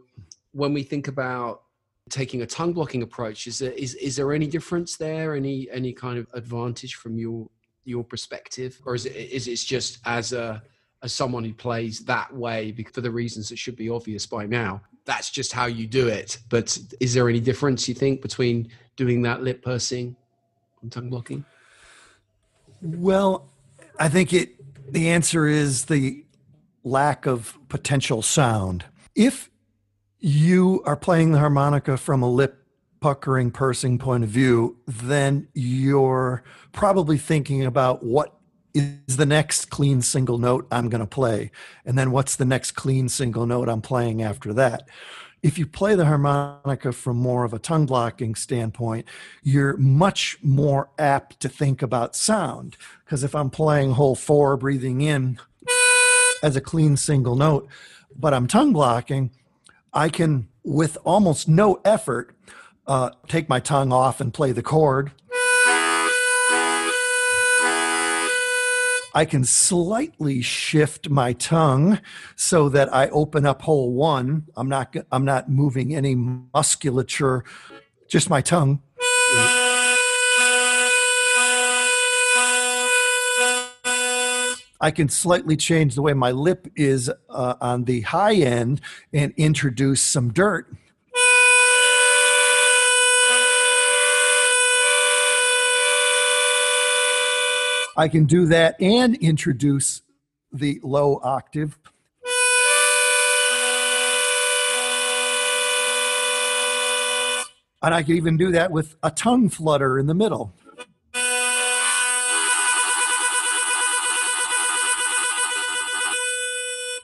when 0.54 0.74
we 0.74 0.84
think 0.84 1.08
about 1.08 1.62
taking 2.10 2.42
a 2.42 2.46
tongue 2.46 2.74
blocking 2.74 3.04
approach, 3.04 3.46
is 3.48 3.60
there 3.60 3.74
is, 3.74 3.94
is 3.96 4.16
there 4.16 4.34
any 4.34 4.48
difference 4.48 4.98
there? 4.98 5.36
Any 5.36 5.70
any 5.72 5.94
kind 5.94 6.18
of 6.18 6.28
advantage 6.34 6.96
from 6.96 7.18
your 7.18 7.48
your 7.84 8.04
perspective, 8.04 8.82
or 8.86 8.96
is 8.96 9.06
it 9.06 9.16
is 9.16 9.48
it 9.48 9.58
just 9.58 10.00
as 10.06 10.34
a 10.34 10.64
as 11.04 11.14
someone 11.14 11.44
who 11.44 11.54
plays 11.54 12.00
that 12.06 12.34
way 12.34 12.74
for 12.92 13.02
the 13.02 13.12
reasons 13.12 13.50
that 13.50 13.60
should 13.60 13.76
be 13.76 13.90
obvious 13.90 14.26
by 14.26 14.46
now? 14.46 14.82
That's 15.06 15.30
just 15.30 15.54
how 15.54 15.68
you 15.68 15.88
do 15.88 16.08
it. 16.08 16.40
But 16.50 16.78
is 17.00 17.14
there 17.14 17.30
any 17.30 17.40
difference 17.40 17.88
you 17.88 17.94
think 17.94 18.22
between 18.22 18.70
doing 18.96 19.22
that 19.22 19.44
lip 19.44 19.62
pursing 19.62 20.16
and 20.82 20.92
tongue 20.92 21.10
blocking? 21.10 21.46
Well, 22.82 23.50
I 24.00 24.10
think 24.10 24.34
it 24.34 24.56
the 24.92 25.10
answer 25.10 25.48
is 25.48 25.86
the 25.86 26.26
lack 26.84 27.26
of 27.26 27.58
potential 27.68 28.22
sound. 28.22 28.86
If 29.18 29.50
you 30.20 30.84
are 30.86 30.96
playing 30.96 31.32
the 31.32 31.40
harmonica 31.40 31.98
from 31.98 32.22
a 32.22 32.30
lip 32.30 32.64
puckering 33.00 33.50
pursing 33.50 33.98
point 33.98 34.24
of 34.24 34.30
view, 34.30 34.78
then 34.86 35.48
you're 35.56 36.44
probably 36.72 37.18
thinking 37.18 37.66
about 37.66 38.04
what 38.04 38.36
is 38.76 39.18
the 39.18 39.26
next 39.26 39.72
clean 39.72 40.04
single 40.04 40.38
note 40.38 40.68
I'm 40.72 40.88
going 40.88 41.02
to 41.02 41.08
play, 41.08 41.50
and 41.84 41.98
then 41.98 42.12
what's 42.12 42.36
the 42.36 42.46
next 42.46 42.74
clean 42.74 43.10
single 43.10 43.48
note 43.48 43.68
I'm 43.68 43.82
playing 43.82 44.22
after 44.22 44.54
that 44.54 44.88
if 45.44 45.58
you 45.58 45.68
play 45.68 45.96
the 45.96 46.06
harmonica 46.06 46.92
from 46.92 47.18
more 47.18 47.44
of 47.44 47.54
a 47.54 47.60
tongue 47.60 47.86
blocking 47.86 48.34
standpoint, 48.36 49.08
you're 49.44 49.78
much 49.78 50.38
more 50.42 50.90
apt 50.98 51.40
to 51.40 51.48
think 51.48 51.82
about 51.82 52.16
sound. 52.16 52.76
Because 53.06 53.24
if 53.24 53.36
I'm 53.36 53.52
playing 53.52 53.92
hole 53.92 54.16
four, 54.16 54.58
breathing 54.58 55.02
in 55.02 55.40
as 56.42 56.56
a 56.56 56.62
clean 56.62 56.98
single 56.98 57.36
note, 57.36 57.68
but 58.18 58.34
I'm 58.34 58.48
tongue 58.48 58.74
blocking, 58.74 59.32
I 59.94 60.10
can, 60.10 60.48
with 60.64 60.98
almost 61.06 61.48
no 61.48 61.80
effort, 61.86 62.36
uh, 62.86 63.12
take 63.28 63.50
my 63.50 63.60
tongue 63.60 63.92
off 63.92 64.22
and 64.22 64.34
play 64.34 64.52
the 64.52 64.64
chord 64.64 65.12
I 69.18 69.26
can 69.26 69.46
slightly 69.46 70.44
shift 70.44 71.10
my 71.10 71.34
tongue 71.34 72.00
so 72.36 72.70
that 72.70 72.94
I 72.94 73.10
open 73.10 73.48
up 73.48 73.64
hole 73.64 73.92
one. 73.92 74.46
I'm 74.56 74.70
not 74.70 74.96
I'm 75.12 75.26
not 75.26 75.50
moving 75.50 75.96
any 75.96 76.14
musculature, 76.14 77.44
just 78.08 78.30
my 78.30 78.42
tongue. 78.42 78.84
I 84.80 84.92
can 84.92 85.10
slightly 85.10 85.58
change 85.58 85.96
the 85.96 86.02
way 86.04 86.14
my 86.14 86.32
lip 86.32 86.68
is 86.76 87.12
uh, 87.30 87.56
on 87.60 87.86
the 87.86 88.02
high 88.02 88.36
end 88.36 88.82
and 89.12 89.34
introduce 89.36 90.02
some 90.02 90.32
dirt. 90.32 90.68
I 98.00 98.08
can 98.08 98.26
do 98.26 98.46
that 98.46 98.80
and 98.80 99.16
introduce 99.16 100.04
the 100.52 100.80
low 100.84 101.20
octave. 101.24 101.80
And 107.82 107.94
I 107.94 108.04
can 108.04 108.16
even 108.16 108.38
do 108.38 108.52
that 108.52 108.72
with 108.72 108.96
a 109.02 109.10
tongue 109.10 109.50
flutter 109.50 109.98
in 109.98 110.06
the 110.06 110.14
middle. 110.14 110.54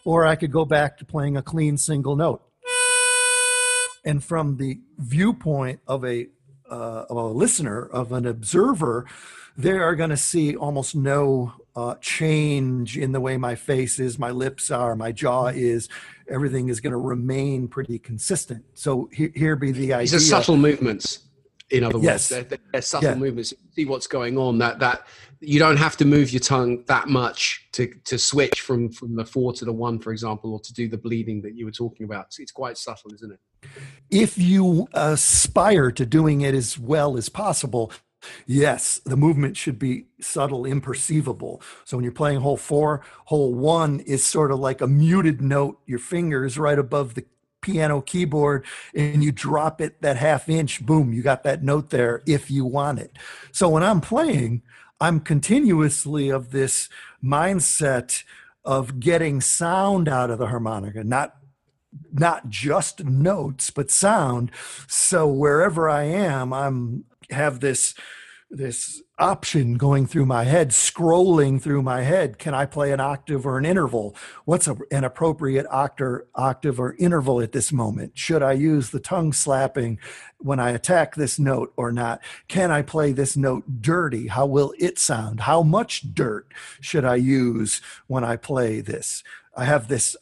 Or 0.06 0.26
I 0.26 0.36
could 0.36 0.52
go 0.52 0.66
back 0.66 0.98
to 0.98 1.06
playing 1.06 1.38
a 1.38 1.42
clean 1.42 1.78
single 1.78 2.16
note. 2.16 2.42
And 4.06 4.22
from 4.24 4.58
the 4.58 4.80
viewpoint 4.98 5.80
of 5.88 6.04
a, 6.04 6.28
uh, 6.70 7.06
of 7.10 7.16
a 7.16 7.28
listener, 7.28 7.86
of 7.86 8.12
an 8.12 8.26
observer, 8.26 9.06
they 9.58 9.72
are 9.72 9.96
going 9.96 10.10
to 10.10 10.18
see 10.18 10.56
almost 10.58 10.94
no 10.96 11.54
uh, 11.76 11.96
change 12.02 12.98
in 12.98 13.14
the 13.14 13.22
way 13.22 13.38
my 13.38 13.56
face 13.56 14.00
is, 14.00 14.20
my 14.20 14.32
lips 14.32 14.72
are, 14.72 14.96
my 14.96 15.12
jaw 15.14 15.48
is. 15.48 15.88
Everything 16.28 16.68
is 16.70 16.82
going 16.82 16.92
to 16.92 16.98
remain 16.98 17.68
pretty 17.68 17.98
consistent. 17.98 18.66
So 18.74 19.10
here, 19.14 19.32
here 19.36 19.56
be 19.56 19.72
the 19.72 19.94
idea. 19.94 20.02
These 20.02 20.16
are 20.16 20.20
subtle 20.20 20.58
movements. 20.58 21.20
In 21.70 21.84
other 21.84 21.96
words, 21.96 22.06
Yes. 22.06 22.30
they're, 22.30 22.60
they're 22.72 22.82
subtle 22.82 23.10
Yeah. 23.10 23.16
movements. 23.16 23.52
You 23.52 23.58
see 23.74 23.86
what's 23.86 24.08
going 24.08 24.38
on. 24.38 24.58
That 24.58 24.80
that 24.80 25.08
you 25.44 25.60
don't 25.60 25.78
have 25.78 25.98
to 25.98 26.06
move 26.06 26.32
your 26.32 26.40
tongue 26.40 26.84
that 26.88 27.08
much 27.08 27.68
to 27.74 27.94
to 28.06 28.18
switch 28.18 28.62
from 28.62 28.90
from 28.92 29.16
the 29.16 29.26
four 29.26 29.54
to 29.54 29.66
the 29.66 29.74
one, 29.74 30.00
for 30.00 30.12
example, 30.12 30.54
or 30.54 30.60
to 30.60 30.74
do 30.74 30.88
the 30.88 30.98
bleeding 30.98 31.42
that 31.42 31.56
you 31.56 31.66
were 31.66 31.72
talking 31.72 32.06
about. 32.06 32.34
So 32.34 32.42
it's 32.42 32.52
quite 32.52 32.78
subtle, 32.78 33.14
isn't 33.14 33.32
it? 33.32 33.40
if 34.10 34.38
you 34.38 34.88
aspire 34.94 35.92
to 35.92 36.06
doing 36.06 36.42
it 36.42 36.54
as 36.54 36.78
well 36.78 37.18
as 37.18 37.30
possible, 37.30 37.92
yes, 38.46 39.00
the 39.06 39.18
movement 39.18 39.58
should 39.58 39.80
be 39.80 40.06
subtle, 40.22 40.64
imperceivable. 40.64 41.62
So 41.86 41.98
when 41.98 42.04
you're 42.04 42.14
playing 42.14 42.42
hole 42.42 42.58
four, 42.58 43.02
hole 43.26 43.54
one 43.54 44.00
is 44.02 44.24
sort 44.24 44.52
of 44.52 44.60
like 44.60 44.82
a 44.82 44.88
muted 44.88 45.42
note. 45.42 45.80
Your 45.86 46.00
finger 46.00 46.46
is 46.46 46.58
right 46.58 46.78
above 46.78 47.16
the 47.16 47.26
piano 47.62 48.02
keyboard 48.02 48.66
and 48.94 49.24
you 49.24 49.32
drop 49.32 49.80
it 49.80 50.02
that 50.02 50.18
half 50.18 50.50
inch, 50.50 50.86
boom, 50.86 51.14
you 51.14 51.22
got 51.22 51.44
that 51.44 51.64
note 51.64 51.90
there 51.90 52.22
if 52.28 52.52
you 52.52 52.66
want 52.66 53.00
it. 53.00 53.18
So 53.52 53.70
when 53.70 53.84
I'm 53.84 54.02
playing, 54.02 54.62
I'm 55.04 55.20
continuously 55.20 56.30
of 56.30 56.52
this 56.52 56.88
mindset 57.22 58.24
of 58.64 59.02
getting 59.02 59.42
sound 59.42 60.08
out 60.08 60.30
of 60.30 60.40
the 60.40 60.48
harmonica, 60.48 61.04
not 61.04 61.36
not 62.14 62.48
just 62.48 63.04
notes 63.04 63.70
but 63.70 63.92
sound. 63.92 64.50
So 64.88 65.28
wherever 65.28 65.90
i 65.90 66.04
am 66.04 66.54
i'm 66.54 67.04
have 67.32 67.60
this 67.60 67.96
this 68.50 69.04
option 69.24 69.76
going 69.76 70.06
through 70.06 70.26
my 70.26 70.44
head 70.44 70.72
scrolling 70.72 71.62
through 71.62 71.82
my 71.82 72.02
head. 72.02 72.38
Can 72.38 72.54
i 72.54 72.66
play 72.66 72.92
an 72.92 73.00
octave 73.00 73.46
or 73.46 73.58
an 73.58 73.66
interval? 73.66 74.14
What's 74.44 74.68
a, 74.68 74.76
an 74.92 75.06
appropriate 75.06 75.66
octave 75.72 76.24
octave 76.36 76.78
or 76.78 76.98
interval 77.00 77.40
at 77.40 77.54
this 77.54 77.72
moment? 77.72 78.18
Should 78.18 78.44
i 78.44 78.52
use 78.52 78.90
the 78.90 79.00
tongue 79.00 79.32
slapping 79.32 79.98
when 80.40 80.60
i 80.60 80.72
attack 80.72 81.16
this 81.16 81.40
note 81.40 81.72
or 81.78 81.90
not? 81.94 82.20
Can 82.50 82.70
i 82.70 82.82
play 82.82 83.14
this 83.14 83.38
note 83.38 83.82
dirty? 83.82 84.28
How 84.28 84.46
will 84.46 84.74
it 84.78 85.00
sound? 85.00 85.40
How 85.42 85.64
much 85.64 86.14
dirt 86.14 86.54
should 86.82 87.06
i 87.06 87.16
use 87.16 87.82
when 88.08 88.26
i 88.26 88.36
play 88.36 88.82
this? 88.82 89.24
I 89.56 89.64
have 89.64 89.88
this 89.88 90.18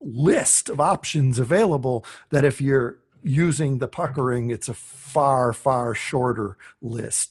list 0.00 0.68
of 0.68 0.80
options 0.80 1.38
available 1.38 2.04
that 2.30 2.44
if 2.44 2.60
you're 2.60 2.98
using 3.22 3.78
the 3.78 3.86
puckering, 3.86 4.50
it's 4.50 4.68
a 4.68 4.74
far, 4.74 5.52
far 5.52 5.94
shorter 5.94 6.56
list. 6.82 7.30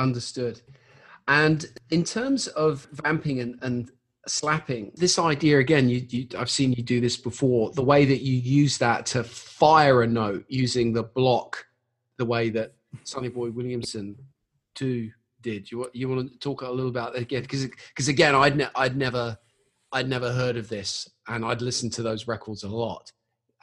Understood. 0.00 0.60
And 1.28 1.66
in 1.90 2.04
terms 2.04 2.48
of 2.48 2.88
vamping 2.92 3.40
and, 3.40 3.58
and 3.62 3.90
slapping, 4.26 4.92
this 4.96 5.18
idea 5.18 5.58
again, 5.58 5.88
you, 5.88 6.06
you, 6.08 6.26
I've 6.36 6.50
seen 6.50 6.72
you 6.72 6.82
do 6.82 7.00
this 7.00 7.16
before. 7.16 7.70
The 7.72 7.84
way 7.84 8.04
that 8.04 8.22
you 8.22 8.34
use 8.34 8.78
that 8.78 9.06
to 9.06 9.22
fire 9.22 10.02
a 10.02 10.06
note 10.06 10.44
using 10.48 10.92
the 10.92 11.02
block, 11.02 11.66
the 12.16 12.24
way 12.24 12.50
that 12.50 12.74
Sonny 13.04 13.28
Boy 13.28 13.50
Williamson 13.50 14.16
two 14.74 15.10
did. 15.42 15.70
You 15.70 15.88
you 15.92 16.08
want 16.08 16.32
to 16.32 16.38
talk 16.38 16.62
a 16.62 16.70
little 16.70 16.90
about 16.90 17.12
that 17.12 17.22
again? 17.22 17.42
Because 17.42 17.66
because 17.66 18.08
again, 18.08 18.34
I'd 18.34 18.56
ne- 18.56 18.74
I'd 18.74 18.96
never 18.96 19.38
I'd 19.92 20.08
never 20.08 20.32
heard 20.32 20.56
of 20.56 20.68
this, 20.68 21.08
and 21.28 21.44
I'd 21.44 21.62
listened 21.62 21.92
to 21.94 22.02
those 22.02 22.26
records 22.26 22.64
a 22.64 22.68
lot. 22.68 23.12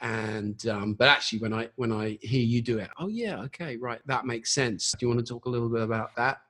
And 0.00 0.64
um, 0.68 0.94
but 0.94 1.08
actually, 1.08 1.40
when 1.40 1.52
I 1.52 1.68
when 1.74 1.90
I 1.90 2.18
hear 2.20 2.42
you 2.42 2.62
do 2.62 2.78
it, 2.78 2.88
oh 2.98 3.08
yeah, 3.08 3.40
okay, 3.42 3.76
right, 3.76 4.00
that 4.06 4.26
makes 4.26 4.52
sense. 4.52 4.92
Do 4.92 5.04
you 5.04 5.08
want 5.08 5.24
to 5.24 5.32
talk 5.32 5.46
a 5.46 5.48
little 5.48 5.68
bit 5.68 5.82
about 5.82 6.14
that? 6.16 6.40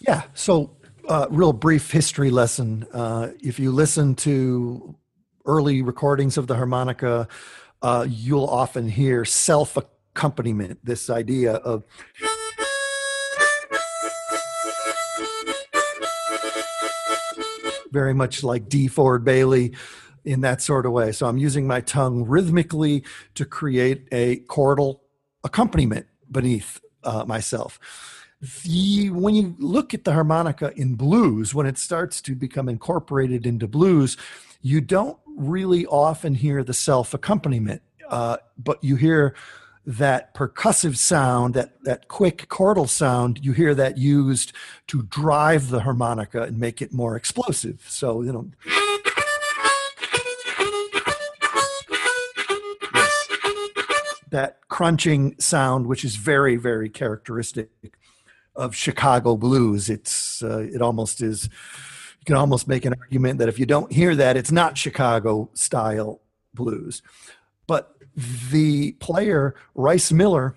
Yeah. 0.00 0.22
So, 0.34 0.76
uh, 1.08 1.26
real 1.30 1.52
brief 1.52 1.90
history 1.90 2.30
lesson. 2.30 2.86
Uh, 2.92 3.30
if 3.40 3.58
you 3.58 3.70
listen 3.70 4.14
to 4.16 4.96
early 5.46 5.82
recordings 5.82 6.36
of 6.36 6.46
the 6.48 6.56
harmonica, 6.56 7.28
uh, 7.82 8.06
you'll 8.08 8.46
often 8.46 8.88
hear 8.88 9.24
self 9.24 9.76
accompaniment, 9.76 10.84
this 10.84 11.10
idea 11.10 11.54
of. 11.54 11.84
Very 17.90 18.12
much 18.12 18.44
like 18.44 18.68
DeFord 18.68 19.24
Bailey 19.24 19.74
in 20.24 20.40
that 20.42 20.62
sort 20.62 20.86
of 20.86 20.92
way. 20.92 21.12
So 21.12 21.26
I'm 21.26 21.38
using 21.38 21.66
my 21.66 21.80
tongue 21.80 22.24
rhythmically 22.24 23.04
to 23.34 23.44
create 23.44 24.08
a 24.12 24.40
chordal 24.48 25.00
accompaniment 25.44 26.06
beneath 26.30 26.80
uh, 27.04 27.24
myself. 27.24 27.78
The 28.64 29.10
when 29.10 29.34
you 29.34 29.56
look 29.58 29.94
at 29.94 30.04
the 30.04 30.12
harmonica 30.12 30.72
in 30.76 30.94
blues 30.94 31.54
when 31.54 31.66
it 31.66 31.76
starts 31.76 32.20
to 32.22 32.36
become 32.36 32.68
incorporated 32.68 33.46
into 33.46 33.66
blues 33.66 34.16
you 34.60 34.80
don't 34.80 35.18
really 35.26 35.86
often 35.86 36.36
hear 36.36 36.62
the 36.62 36.72
self 36.72 37.14
accompaniment 37.14 37.82
uh, 38.08 38.36
but 38.56 38.82
you 38.82 38.94
hear 38.94 39.34
that 39.88 40.34
percussive 40.34 40.98
sound 40.98 41.54
that 41.54 41.82
that 41.84 42.08
quick 42.08 42.46
chordal 42.50 42.86
sound. 42.86 43.40
You 43.42 43.52
hear 43.52 43.74
that 43.74 43.96
used 43.96 44.52
to 44.88 45.02
drive 45.02 45.70
the 45.70 45.80
harmonica 45.80 46.42
and 46.42 46.58
make 46.58 46.82
it 46.82 46.92
more 46.92 47.16
explosive. 47.16 47.84
So 47.88 48.20
you 48.22 48.32
know 48.32 48.50
that 54.30 54.60
crunching 54.68 55.34
sound 55.38 55.86
which 55.86 56.04
is 56.04 56.16
very 56.16 56.56
very 56.56 56.88
characteristic 56.88 57.70
of 58.58 58.74
Chicago 58.74 59.36
blues. 59.36 59.88
It's 59.88 60.42
uh, 60.42 60.58
it 60.58 60.82
almost 60.82 61.22
is. 61.22 61.44
You 61.44 62.24
can 62.26 62.36
almost 62.36 62.68
make 62.68 62.84
an 62.84 62.94
argument 63.00 63.38
that 63.38 63.48
if 63.48 63.58
you 63.58 63.64
don't 63.64 63.90
hear 63.90 64.14
that, 64.16 64.36
it's 64.36 64.52
not 64.52 64.76
Chicago 64.76 65.48
style 65.54 66.20
blues. 66.52 67.00
But 67.66 67.94
the 68.50 68.92
player 68.92 69.54
Rice 69.74 70.10
Miller, 70.10 70.56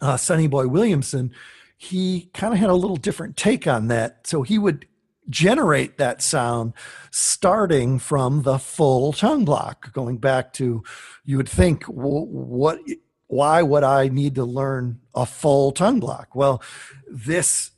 uh, 0.00 0.16
Sonny 0.16 0.48
Boy 0.48 0.66
Williamson, 0.66 1.32
he 1.76 2.30
kind 2.32 2.54
of 2.54 2.58
had 2.58 2.70
a 2.70 2.74
little 2.74 2.96
different 2.96 3.36
take 3.36 3.66
on 3.66 3.88
that. 3.88 4.26
So 4.26 4.42
he 4.42 4.58
would 4.58 4.86
generate 5.28 5.96
that 5.98 6.22
sound 6.22 6.74
starting 7.10 7.98
from 7.98 8.42
the 8.42 8.58
full 8.58 9.12
tongue 9.12 9.44
block, 9.44 9.92
going 9.92 10.18
back 10.18 10.52
to 10.54 10.82
you 11.24 11.36
would 11.36 11.48
think 11.48 11.84
wh- 11.84 12.28
what 12.28 12.78
why 13.26 13.62
would 13.62 13.82
I 13.82 14.08
need 14.08 14.34
to 14.36 14.44
learn 14.44 15.00
a 15.14 15.26
full 15.26 15.72
tongue 15.72 16.00
block? 16.00 16.34
Well, 16.34 16.62
this 17.08 17.70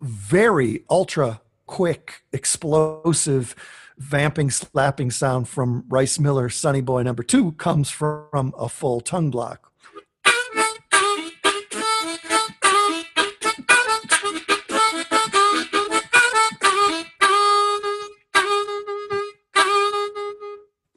very 0.00 0.84
ultra 0.90 1.40
quick, 1.66 2.22
explosive, 2.32 3.54
vamping, 3.96 4.50
slapping 4.50 5.10
sound 5.10 5.48
from 5.48 5.84
Rice 5.88 6.18
Miller, 6.18 6.48
Sonny 6.48 6.80
Boy 6.80 7.02
number 7.02 7.22
two, 7.22 7.52
comes 7.52 7.90
from 7.90 8.52
a 8.58 8.68
full 8.68 9.00
tongue 9.00 9.30
block. 9.30 9.67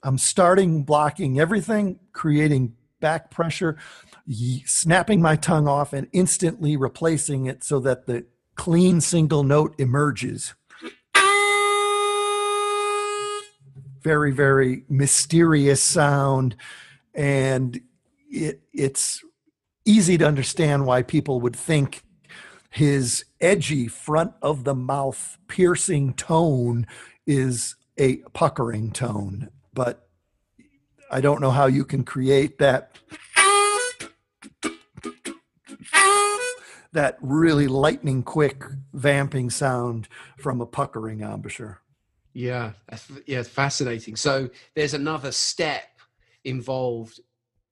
I'm 0.04 0.18
starting 0.18 0.84
blocking 0.84 1.40
everything, 1.40 2.00
creating 2.12 2.76
back 3.00 3.30
pressure, 3.30 3.78
snapping 4.66 5.22
my 5.22 5.36
tongue 5.36 5.68
off, 5.68 5.94
and 5.94 6.08
instantly 6.12 6.76
replacing 6.76 7.46
it 7.46 7.64
so 7.64 7.80
that 7.80 8.06
the 8.06 8.26
clean 8.56 9.02
single 9.02 9.44
note 9.44 9.76
emerges. 9.80 10.54
Very, 14.02 14.32
very 14.32 14.84
mysterious 14.90 15.82
sound, 15.82 16.56
and 17.14 17.80
it, 18.30 18.62
it's 18.74 19.24
easy 19.86 20.18
to 20.18 20.28
understand 20.28 20.86
why 20.86 21.04
people 21.04 21.40
would 21.42 21.56
think 21.56 22.04
his 22.72 23.26
edgy 23.40 23.88
front 23.88 24.34
of 24.42 24.64
the 24.64 24.74
mouth 24.74 25.38
piercing 25.48 26.14
tone 26.14 26.88
is 27.28 27.76
a 27.98 28.18
puckering 28.34 28.92
tone, 28.92 29.50
but 29.74 30.08
I 31.10 31.22
don't 31.22 31.42
know 31.42 31.52
how 31.52 31.66
you 31.66 31.86
can 31.86 32.04
create 32.04 32.58
that 32.60 32.98
that 36.94 37.18
really 37.22 37.68
lightning 37.68 38.24
quick 38.24 38.64
vamping 38.94 39.50
sound 39.50 40.08
from 40.38 40.62
a 40.62 40.66
puckering 40.66 41.22
embouchure. 41.22 41.82
Yeah, 42.34 42.72
yeah, 43.26 43.44
fascinating. 43.44 44.16
So 44.16 44.50
there's 44.76 44.94
another 44.94 45.32
step 45.32 46.00
involved 46.44 47.20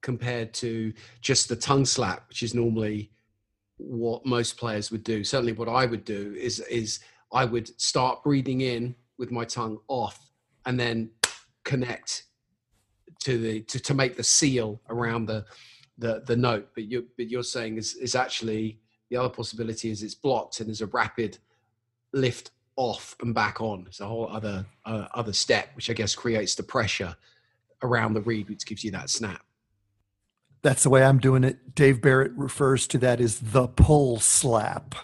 compared 0.01 0.53
to 0.55 0.93
just 1.21 1.49
the 1.49 1.55
tongue 1.55 1.85
slap, 1.85 2.27
which 2.29 2.43
is 2.43 2.53
normally 2.53 3.11
what 3.77 4.25
most 4.25 4.57
players 4.57 4.91
would 4.91 5.03
do. 5.03 5.23
Certainly, 5.23 5.53
what 5.53 5.69
I 5.69 5.85
would 5.85 6.03
do 6.03 6.35
is 6.37 6.59
is 6.61 6.99
I 7.31 7.45
would 7.45 7.79
start 7.79 8.23
breathing 8.23 8.61
in 8.61 8.95
with 9.17 9.31
my 9.31 9.45
tongue 9.45 9.79
off, 9.87 10.31
and 10.65 10.77
then 10.79 11.09
connect 11.63 12.23
to 13.23 13.37
the 13.37 13.61
to, 13.61 13.79
to 13.79 13.93
make 13.93 14.15
the 14.15 14.23
seal 14.23 14.81
around 14.89 15.25
the 15.25 15.45
the 15.97 16.23
the 16.25 16.35
note. 16.35 16.69
But 16.73 16.85
you 16.85 17.07
but 17.17 17.29
you're 17.29 17.43
saying 17.43 17.77
is 17.77 17.95
is 17.95 18.15
actually 18.15 18.79
the 19.09 19.17
other 19.17 19.29
possibility 19.29 19.89
is 19.89 20.03
it's 20.03 20.15
blocked 20.15 20.59
and 20.59 20.69
there's 20.69 20.81
a 20.81 20.87
rapid 20.87 21.37
lift 22.13 22.51
off 22.75 23.15
and 23.21 23.35
back 23.35 23.59
on. 23.61 23.85
It's 23.87 23.99
a 23.99 24.05
whole 24.05 24.27
other 24.29 24.65
uh, 24.85 25.07
other 25.13 25.33
step, 25.33 25.69
which 25.75 25.89
I 25.89 25.93
guess 25.93 26.15
creates 26.15 26.55
the 26.55 26.63
pressure 26.63 27.15
around 27.81 28.13
the 28.13 28.21
reed, 28.21 28.49
which 28.49 28.65
gives 28.65 28.83
you 28.83 28.91
that 28.91 29.09
snap. 29.09 29.43
That's 30.61 30.83
the 30.83 30.89
way 30.89 31.03
I'm 31.03 31.19
doing 31.19 31.43
it. 31.43 31.75
Dave 31.75 32.01
Barrett 32.01 32.33
refers 32.33 32.87
to 32.87 32.97
that 32.99 33.21
as 33.21 33.39
the 33.39 33.67
pull 33.67 34.19
slap. 34.19 34.95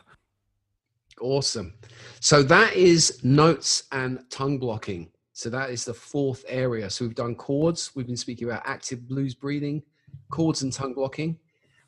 Awesome. 1.21 1.73
So 2.19 2.43
that 2.43 2.73
is 2.73 3.23
notes 3.23 3.83
and 3.91 4.19
tongue 4.29 4.57
blocking. 4.57 5.09
So 5.35 5.49
that 5.49 5.69
is 5.69 5.83
the 5.83 5.93
fourth 5.93 6.45
area. 6.47 6.89
So 6.89 7.03
we've 7.03 7.13
done 7.13 7.35
chords. 7.35 7.93
We've 7.93 8.07
been 8.07 8.15
speaking 8.15 8.47
about 8.47 8.61
active 8.65 9.05
blues 9.05 9.35
breathing, 9.35 9.83
chords 10.31 10.61
and 10.61 10.71
tongue 10.71 10.93
blocking. 10.93 11.37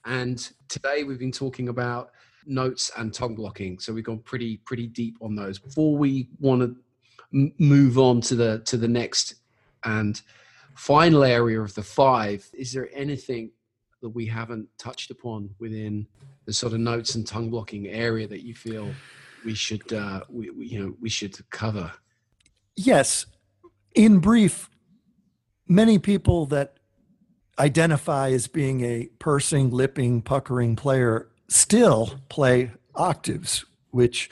And 0.04 0.38
today 0.68 1.06
we've 1.06 1.18
been 1.18 1.32
talking 1.32 1.70
about 1.70 2.12
notes 2.46 2.92
and 2.98 3.14
tongue 3.14 3.36
blocking. 3.36 3.80
So 3.80 3.94
we've 3.94 4.04
gone 4.04 4.20
pretty 4.20 4.58
pretty 4.58 4.88
deep 4.88 5.16
on 5.22 5.34
those. 5.34 5.60
Before 5.60 5.98
we 5.98 6.28
want 6.42 6.62
to 6.62 6.76
m- 7.34 7.54
move 7.58 7.98
on 7.98 8.20
to 8.22 8.36
the 8.36 8.60
to 8.66 8.76
the 8.76 8.88
next 8.88 9.36
and 9.86 10.22
final 10.76 11.24
area 11.24 11.62
of 11.62 11.74
the 11.74 11.84
five, 11.84 12.46
is 12.54 12.74
there 12.74 12.90
anything 12.94 13.52
that 14.02 14.10
we 14.10 14.26
haven't 14.26 14.68
touched 14.78 15.10
upon 15.10 15.52
within 15.58 16.06
the 16.44 16.52
sort 16.52 16.74
of 16.74 16.82
notes 16.82 17.16
and 17.16 17.26
tongue 17.26 17.50
blocking 17.50 17.88
area 17.88 18.28
that 18.28 18.46
you 18.46 18.54
feel 18.54 18.92
we 19.46 19.54
should 19.54 19.94
uh, 19.94 20.20
we, 20.28 20.50
we 20.50 20.66
you 20.66 20.84
know 20.84 20.94
we 21.00 21.08
should 21.08 21.50
cover? 21.50 21.90
Yes, 22.76 23.26
in 23.98 24.20
brief, 24.20 24.70
many 25.68 25.98
people 25.98 26.46
that 26.46 26.76
identify 27.58 28.30
as 28.30 28.48
being 28.48 28.82
a 28.82 29.10
pursing, 29.18 29.72
lipping, 29.72 30.22
puckering 30.22 30.76
player 30.76 31.28
still 31.48 32.20
play 32.30 32.72
octaves, 32.94 33.66
which 33.90 34.30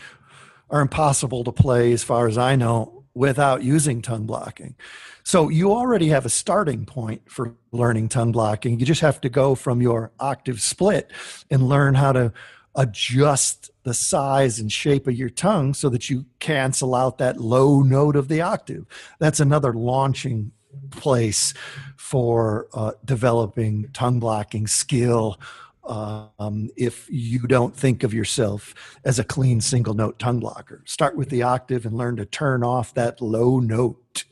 are 0.69 0.81
impossible 0.81 1.43
to 1.43 1.51
play, 1.51 1.91
as 1.91 2.03
far 2.03 2.27
as 2.27 2.37
I 2.37 2.55
know, 2.55 3.05
without 3.15 3.63
using 3.63 4.03
tongue 4.03 4.27
blocking. 4.27 4.75
So 5.23 5.49
you 5.49 5.71
already 5.71 6.09
have 6.09 6.27
a 6.27 6.29
starting 6.29 6.85
point 6.85 7.23
for 7.27 7.55
learning 7.71 8.09
tongue 8.09 8.31
blocking. 8.31 8.79
You 8.79 8.85
just 8.85 9.01
have 9.01 9.19
to 9.21 9.29
go 9.29 9.55
from 9.55 9.81
your 9.81 10.11
octave 10.19 10.61
split 10.61 11.11
and 11.49 11.67
learn 11.67 11.95
how 11.95 12.11
to 12.11 12.33
adjust 12.75 13.71
the 13.83 13.93
size 13.93 14.59
and 14.59 14.71
shape 14.71 15.07
of 15.07 15.15
your 15.15 15.29
tongue 15.29 15.73
so 15.73 15.89
that 15.89 16.09
you 16.09 16.25
cancel 16.39 16.95
out 16.95 17.17
that 17.17 17.39
low 17.39 17.81
note 17.81 18.15
of 18.15 18.27
the 18.27 18.41
octave. 18.41 18.85
That's 19.19 19.39
another 19.39 19.73
launching 19.73 20.51
place 20.91 21.53
for 21.95 22.67
uh, 22.73 22.91
developing 23.05 23.89
tongue 23.93 24.19
blocking 24.19 24.67
skill 24.67 25.39
um, 25.85 26.69
if 26.75 27.07
you 27.09 27.39
don't 27.39 27.75
think 27.75 28.03
of 28.03 28.13
yourself 28.13 28.73
as 29.03 29.19
a 29.19 29.23
clean 29.23 29.61
single 29.61 29.93
note 29.93 30.17
tongue 30.17 30.39
blocker. 30.39 30.81
Start 30.85 31.15
with 31.15 31.29
the 31.29 31.43
octave 31.43 31.85
and 31.85 31.95
learn 31.95 32.15
to 32.17 32.25
turn 32.25 32.63
off 32.63 32.93
that 32.95 33.21
low 33.21 33.59
note. 33.59 34.25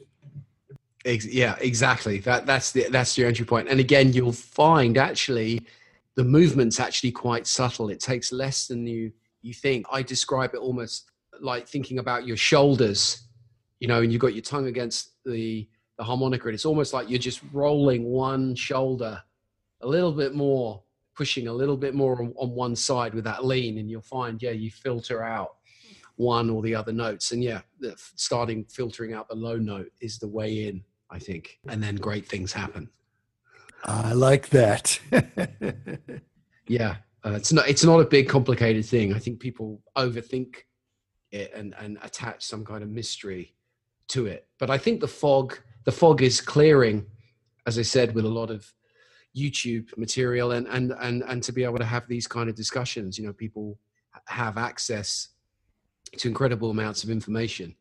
Yeah, 1.06 1.56
exactly. 1.60 2.20
That 2.20 2.46
that's 2.46 2.72
the 2.72 2.88
that's 2.90 3.18
your 3.18 3.28
entry 3.28 3.46
point. 3.46 3.68
And 3.68 3.80
again, 3.80 4.14
you'll 4.14 4.32
find 4.32 4.98
actually 4.98 5.62
the 6.16 6.24
movement's 6.24 6.80
actually 6.80 7.12
quite 7.12 7.48
subtle. 7.48 7.90
It 7.90 8.00
takes 8.00 8.32
less 8.32 8.68
than 8.68 8.86
you 8.86 9.12
you 9.42 9.54
think. 9.54 9.86
I 9.92 10.02
describe 10.02 10.54
it 10.54 10.60
almost 10.60 11.12
like 11.42 11.68
thinking 11.68 12.00
about 12.00 12.26
your 12.26 12.38
shoulders, 12.38 13.28
you 13.80 13.88
know, 13.88 14.02
and 14.02 14.12
you've 14.12 14.22
got 14.22 14.34
your 14.34 14.44
tongue 14.44 14.68
against 14.68 15.12
the 15.26 15.68
the 15.98 16.04
harmonica, 16.04 16.48
and 16.48 16.56
it's 16.56 16.66
almost 16.66 16.94
like 16.94 17.10
you're 17.10 17.20
just 17.20 17.42
rolling 17.52 18.04
one 18.06 18.56
shoulder 18.56 19.22
a 19.82 19.88
little 19.88 20.14
bit 20.14 20.34
more 20.34 20.82
pushing 21.16 21.48
a 21.48 21.54
little 21.54 21.78
bit 21.78 21.94
more 21.94 22.22
on, 22.22 22.34
on 22.38 22.50
one 22.52 22.76
side 22.76 23.14
with 23.14 23.24
that 23.26 23.46
lean, 23.46 23.78
and 23.78 23.90
you'll 23.90 24.02
find, 24.02 24.42
yeah, 24.42 24.52
you 24.52 24.72
filter 24.72 25.24
out 25.24 25.56
one 26.16 26.50
or 26.50 26.62
the 26.62 26.76
other 26.76 26.92
notes. 26.92 27.32
And 27.32 27.44
yeah, 27.44 27.62
starting 28.16 28.66
filtering 28.66 29.14
out 29.14 29.28
the 29.28 29.36
low 29.36 29.58
note 29.58 29.92
is 30.02 30.18
the 30.18 30.28
way 30.28 30.68
in, 30.68 30.84
I 31.10 31.20
think. 31.20 31.60
And 31.68 31.82
then 31.82 31.96
great 31.96 32.28
things 32.28 32.52
happen. 32.52 32.90
I 33.84 34.14
like 34.14 34.50
that. 34.50 35.00
yeah, 36.68 36.98
uh, 37.26 37.32
it's 37.32 37.52
not 37.52 37.68
it's 37.68 37.84
not 37.84 38.00
a 38.00 38.06
big 38.06 38.30
complicated 38.30 38.86
thing. 38.86 39.14
I 39.14 39.20
think 39.20 39.40
people 39.40 39.82
overthink 39.98 40.56
it 41.32 41.52
and 41.54 41.76
and 41.80 41.98
attach 42.02 42.44
some 42.46 42.64
kind 42.64 42.84
of 42.84 42.90
mystery 42.90 43.56
to 44.10 44.26
it. 44.28 44.48
But 44.60 44.70
I 44.70 44.78
think 44.78 45.02
the 45.02 45.08
fog 45.08 45.60
the 45.86 45.92
fog 45.92 46.22
is 46.22 46.40
clearing, 46.40 47.06
as 47.66 47.78
I 47.78 47.82
said, 47.82 48.16
with 48.16 48.26
a 48.26 48.30
lot 48.30 48.50
of 48.50 48.72
YouTube 49.36 49.96
material 49.98 50.52
and 50.52 50.68
and 50.68 50.94
and 51.02 51.24
and 51.24 51.44
to 51.44 51.52
be 51.52 51.64
able 51.64 51.80
to 51.80 51.86
have 51.86 52.08
these 52.08 52.28
kind 52.28 52.50
of 52.50 52.56
discussions. 52.56 53.18
You 53.18 53.28
know, 53.28 53.34
people 53.34 53.80
have 54.28 54.58
access 54.58 55.30
to 56.18 56.28
incredible 56.28 56.70
amounts 56.70 57.04
of 57.04 57.10
information. 57.10 57.76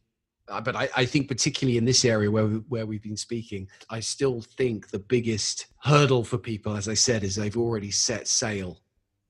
Uh, 0.49 0.61
but 0.61 0.75
I, 0.75 0.89
I, 0.97 1.05
think 1.05 1.29
particularly 1.29 1.79
in 1.79 1.85
this 1.85 2.05
area 2.05 2.31
where 2.31 2.47
we, 2.47 2.57
where 2.69 2.87
we've 2.87 3.03
been 3.03 3.17
speaking, 3.17 3.69
I 3.91 4.01
still 4.01 4.41
think 4.41 4.89
the 4.89 4.99
biggest 4.99 5.67
hurdle 5.79 6.25
for 6.25 6.37
people, 6.37 6.77
as 6.77 6.89
I 6.89 6.95
said, 6.95 7.23
is 7.23 7.37
they've 7.37 7.57
already 7.57 7.91
set 7.91 8.27
sail 8.27 8.81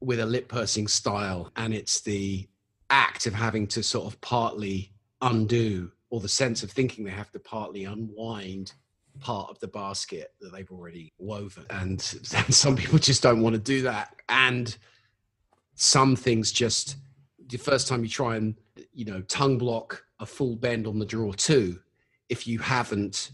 with 0.00 0.20
a 0.20 0.26
lip 0.26 0.48
pursing 0.48 0.88
style, 0.88 1.52
and 1.56 1.74
it's 1.74 2.00
the 2.00 2.48
act 2.90 3.26
of 3.26 3.34
having 3.34 3.66
to 3.68 3.82
sort 3.82 4.06
of 4.06 4.20
partly 4.20 4.92
undo, 5.20 5.92
or 6.10 6.20
the 6.20 6.28
sense 6.28 6.62
of 6.62 6.70
thinking 6.70 7.04
they 7.04 7.10
have 7.10 7.30
to 7.32 7.38
partly 7.38 7.84
unwind 7.84 8.72
part 9.20 9.50
of 9.50 9.58
the 9.60 9.68
basket 9.68 10.32
that 10.40 10.52
they've 10.52 10.70
already 10.70 11.12
woven. 11.18 11.66
And, 11.70 12.00
and 12.34 12.54
some 12.54 12.74
people 12.76 12.98
just 12.98 13.22
don't 13.22 13.42
want 13.42 13.54
to 13.54 13.60
do 13.60 13.82
that. 13.82 14.16
And 14.28 14.74
some 15.74 16.16
things 16.16 16.52
just 16.52 16.96
the 17.48 17.58
first 17.58 17.88
time 17.88 18.02
you 18.02 18.08
try 18.08 18.36
and 18.36 18.54
you 18.92 19.04
know 19.04 19.20
tongue 19.22 19.58
block 19.58 20.04
a 20.22 20.26
full 20.26 20.54
bend 20.56 20.86
on 20.86 20.98
the 20.98 21.04
draw 21.04 21.32
two, 21.32 21.80
if 22.28 22.46
you 22.46 22.60
haven't 22.60 23.32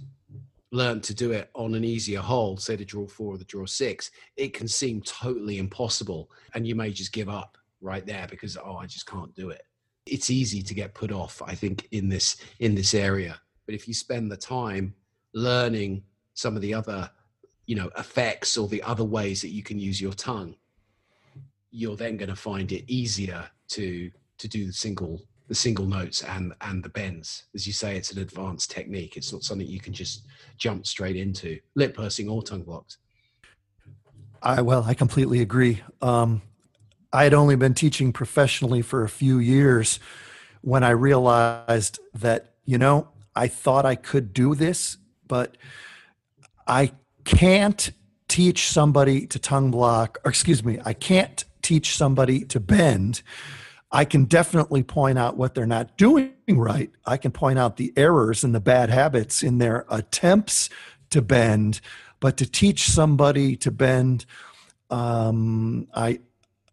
learned 0.72 1.02
to 1.04 1.14
do 1.14 1.32
it 1.32 1.50
on 1.54 1.74
an 1.74 1.84
easier 1.84 2.20
hole, 2.20 2.56
say 2.56 2.76
the 2.76 2.84
draw 2.84 3.06
four 3.06 3.34
or 3.34 3.38
the 3.38 3.44
draw 3.44 3.66
six, 3.66 4.10
it 4.36 4.54
can 4.54 4.66
seem 4.66 5.00
totally 5.02 5.58
impossible. 5.58 6.30
And 6.54 6.66
you 6.66 6.74
may 6.74 6.90
just 6.90 7.12
give 7.12 7.28
up 7.28 7.58
right 7.80 8.04
there 8.04 8.26
because 8.28 8.56
oh 8.56 8.76
I 8.76 8.86
just 8.86 9.06
can't 9.06 9.34
do 9.34 9.50
it. 9.50 9.62
It's 10.06 10.30
easy 10.30 10.62
to 10.62 10.74
get 10.74 10.94
put 10.94 11.12
off, 11.12 11.42
I 11.46 11.54
think, 11.54 11.86
in 11.92 12.08
this 12.08 12.38
in 12.58 12.74
this 12.74 12.94
area. 12.94 13.38
But 13.66 13.74
if 13.74 13.86
you 13.86 13.92
spend 13.92 14.32
the 14.32 14.36
time 14.36 14.94
learning 15.34 16.02
some 16.32 16.56
of 16.56 16.62
the 16.62 16.72
other 16.72 17.10
you 17.66 17.76
know 17.76 17.90
effects 17.98 18.56
or 18.56 18.66
the 18.66 18.82
other 18.82 19.04
ways 19.04 19.42
that 19.42 19.50
you 19.50 19.62
can 19.62 19.78
use 19.78 20.00
your 20.00 20.14
tongue 20.14 20.56
you're 21.70 21.96
then 21.96 22.16
going 22.16 22.30
to 22.30 22.34
find 22.34 22.72
it 22.72 22.82
easier 22.90 23.44
to 23.68 24.10
to 24.38 24.48
do 24.48 24.66
the 24.66 24.72
single 24.72 25.27
the 25.48 25.54
single 25.54 25.86
notes 25.86 26.22
and 26.22 26.54
and 26.60 26.82
the 26.82 26.88
bends. 26.88 27.44
As 27.54 27.66
you 27.66 27.72
say 27.72 27.96
it's 27.96 28.12
an 28.12 28.20
advanced 28.20 28.70
technique. 28.70 29.16
It's 29.16 29.32
not 29.32 29.42
something 29.42 29.66
you 29.66 29.80
can 29.80 29.92
just 29.92 30.26
jump 30.56 30.86
straight 30.86 31.16
into. 31.16 31.58
Lip 31.74 31.94
pursing 31.94 32.28
or 32.28 32.42
tongue 32.42 32.62
blocks. 32.62 32.98
I 34.42 34.62
well 34.62 34.84
i 34.84 34.94
completely 34.94 35.40
agree. 35.40 35.82
Um, 36.00 36.42
i 37.12 37.24
had 37.24 37.34
only 37.34 37.56
been 37.56 37.74
teaching 37.74 38.12
professionally 38.12 38.82
for 38.82 39.02
a 39.02 39.08
few 39.08 39.38
years 39.38 39.98
when 40.60 40.84
i 40.84 40.90
realized 40.90 41.98
that 42.12 42.52
you 42.66 42.76
know 42.76 43.08
i 43.34 43.48
thought 43.48 43.86
i 43.86 43.94
could 43.94 44.34
do 44.34 44.54
this 44.54 44.98
but 45.28 45.56
I 46.66 46.92
can't 47.24 47.90
teach 48.26 48.68
somebody 48.68 49.26
to 49.28 49.38
tongue 49.38 49.70
block, 49.70 50.18
or 50.24 50.30
excuse 50.30 50.64
me, 50.64 50.78
I 50.84 50.94
can't 50.94 51.44
teach 51.62 51.96
somebody 51.96 52.44
to 52.46 52.58
bend. 52.58 53.22
I 53.90 54.04
can 54.04 54.24
definitely 54.24 54.82
point 54.82 55.18
out 55.18 55.36
what 55.36 55.54
they're 55.54 55.66
not 55.66 55.96
doing 55.96 56.32
right. 56.48 56.90
I 57.06 57.16
can 57.16 57.30
point 57.30 57.58
out 57.58 57.76
the 57.76 57.92
errors 57.96 58.44
and 58.44 58.54
the 58.54 58.60
bad 58.60 58.90
habits 58.90 59.42
in 59.42 59.58
their 59.58 59.86
attempts 59.88 60.68
to 61.10 61.22
bend, 61.22 61.80
but 62.20 62.36
to 62.36 62.50
teach 62.50 62.88
somebody 62.88 63.56
to 63.56 63.70
bend, 63.70 64.26
um, 64.90 65.88
I 65.94 66.20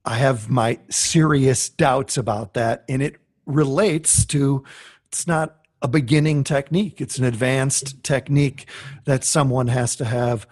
I 0.04 0.16
have 0.16 0.50
my 0.50 0.80
serious 0.90 1.68
doubts 1.68 2.18
about 2.18 2.54
that, 2.54 2.86
and 2.88 3.02
it 3.02 3.16
relates 3.46 4.26
to 4.26 4.64
it's 5.08 5.26
not 5.26 5.58
a 5.82 5.88
beginning 5.88 6.44
technique. 6.44 7.00
It's 7.00 7.18
an 7.18 7.26
advanced 7.26 8.04
technique 8.04 8.68
that 9.06 9.24
someone 9.24 9.68
has 9.68 9.96
to 9.98 10.06
have 10.06 10.48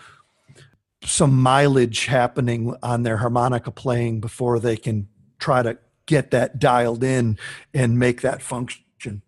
some 1.04 1.42
mileage 1.42 2.06
happening 2.06 2.76
on 2.82 3.04
their 3.04 3.18
harmonica 3.18 3.72
playing 3.72 4.22
before 4.22 4.60
they 4.60 4.78
can 4.78 5.08
try 5.40 5.62
to 5.62 5.78
get 6.06 6.32
that 6.32 6.60
dialed 6.60 7.04
in 7.04 7.38
and 7.74 7.98
make 7.98 8.22
that 8.22 8.42
function. 8.42 9.22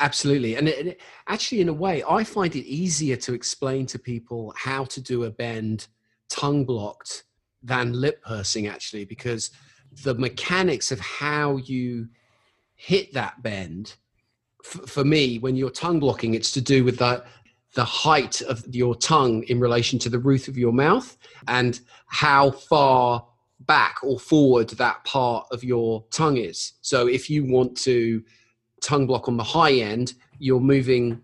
Absolutely. 0.00 0.54
And 0.56 0.68
it, 0.68 0.86
it, 0.86 1.00
actually, 1.26 1.60
in 1.60 1.68
a 1.68 1.72
way, 1.72 2.04
I 2.08 2.24
find 2.24 2.54
it 2.54 2.64
easier 2.64 3.16
to 3.16 3.34
explain 3.34 3.86
to 3.86 3.98
people 3.98 4.54
how 4.56 4.84
to 4.84 5.00
do 5.00 5.24
a 5.24 5.30
bend 5.30 5.88
tongue 6.28 6.64
blocked 6.64 7.24
than 7.62 7.92
lip 7.92 8.22
pursing, 8.22 8.68
actually, 8.68 9.04
because 9.04 9.50
the 10.04 10.14
mechanics 10.14 10.92
of 10.92 11.00
how 11.00 11.56
you 11.56 12.08
hit 12.74 13.12
that 13.12 13.42
bend 13.42 13.96
f- 14.64 14.88
for 14.88 15.04
me 15.04 15.38
when 15.38 15.56
you're 15.56 15.70
tongue 15.70 15.98
blocking 15.98 16.34
it's 16.34 16.52
to 16.52 16.60
do 16.60 16.84
with 16.84 16.96
that 16.98 17.26
the 17.74 17.84
height 17.84 18.40
of 18.42 18.64
your 18.74 18.94
tongue 18.94 19.42
in 19.44 19.58
relation 19.60 19.98
to 19.98 20.08
the 20.08 20.18
roof 20.18 20.48
of 20.48 20.56
your 20.56 20.72
mouth 20.72 21.16
and 21.48 21.80
how 22.06 22.50
far 22.50 23.26
back 23.60 23.96
or 24.02 24.18
forward 24.18 24.68
that 24.70 25.02
part 25.04 25.46
of 25.50 25.64
your 25.64 26.04
tongue 26.10 26.36
is. 26.36 26.74
So 26.80 27.08
if 27.08 27.28
you 27.28 27.44
want 27.44 27.76
to 27.78 28.22
tongue 28.80 29.06
block 29.06 29.28
on 29.28 29.36
the 29.36 29.44
high 29.44 29.72
end 29.74 30.14
you're 30.38 30.60
moving 30.60 31.20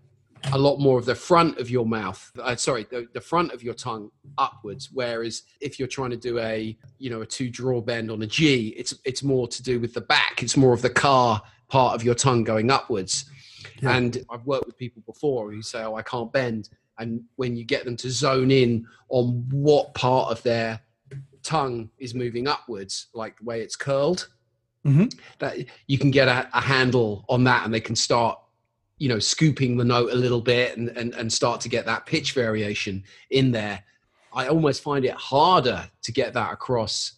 a 0.53 0.57
lot 0.57 0.77
more 0.77 0.99
of 0.99 1.05
the 1.05 1.15
front 1.15 1.57
of 1.57 1.69
your 1.69 1.85
mouth 1.85 2.31
uh, 2.39 2.55
sorry 2.55 2.85
the, 2.91 3.07
the, 3.13 3.21
front 3.21 3.51
of 3.51 3.63
your 3.63 3.73
tongue 3.73 4.11
upwards. 4.37 4.89
Whereas 4.93 5.43
if 5.61 5.79
you're 5.79 5.87
trying 5.87 6.11
to 6.11 6.17
do 6.17 6.37
a 6.39 6.77
you 6.99 7.09
know 7.09 7.21
a 7.21 7.25
two 7.25 7.49
draw 7.49 7.81
bend 7.81 8.11
on 8.11 8.21
a 8.21 8.27
g 8.27 8.75
it's 8.77 8.93
it's 9.05 9.23
more 9.23 9.47
to 9.47 9.63
do 9.63 9.79
with 9.79 9.93
the 9.93 10.01
back. 10.01 10.43
It's 10.43 10.57
more 10.57 10.73
of 10.73 10.81
the 10.81 10.89
car 10.89 11.41
part 11.67 11.95
of 11.95 12.03
your 12.03 12.15
tongue 12.15 12.43
going 12.43 12.69
upwards. 12.69 13.25
Yeah. 13.81 13.97
and 13.97 14.23
i've 14.29 14.45
worked 14.45 14.67
with 14.67 14.77
people 14.77 15.01
before 15.07 15.51
who 15.51 15.61
say 15.61 15.81
oh 15.83 15.95
i 15.95 16.01
can't 16.03 16.31
bend. 16.31 16.69
And 16.97 17.23
when 17.35 17.57
you 17.57 17.65
get 17.65 17.83
them 17.83 17.97
to 17.97 18.09
zone 18.09 18.51
in 18.51 18.85
on 19.09 19.45
what 19.51 19.93
part 19.95 20.31
of 20.31 20.41
their 20.43 20.79
tongue 21.45 21.89
is 21.99 22.15
moving 22.15 22.47
upwards 22.47 23.07
like 23.13 23.37
the 23.37 23.45
way 23.45 23.61
it's 23.61 23.75
curled 23.75 24.27
mm-hmm. 24.85 25.05
that 25.39 25.57
you 25.87 25.97
can 25.97 26.11
get 26.11 26.27
a, 26.27 26.49
a 26.53 26.61
handle 26.61 27.23
on 27.29 27.43
that 27.43 27.65
and 27.65 27.73
they 27.73 27.79
can 27.79 27.95
start 27.95 28.39
you 28.97 29.09
know 29.09 29.19
scooping 29.19 29.77
the 29.77 29.83
note 29.83 30.11
a 30.11 30.15
little 30.15 30.41
bit 30.41 30.77
and, 30.77 30.89
and 30.89 31.13
and 31.13 31.31
start 31.31 31.61
to 31.61 31.69
get 31.69 31.85
that 31.85 32.05
pitch 32.05 32.33
variation 32.33 33.03
in 33.29 33.51
there 33.51 33.83
i 34.33 34.47
almost 34.47 34.81
find 34.81 35.05
it 35.05 35.13
harder 35.13 35.87
to 36.01 36.11
get 36.11 36.33
that 36.33 36.51
across 36.51 37.13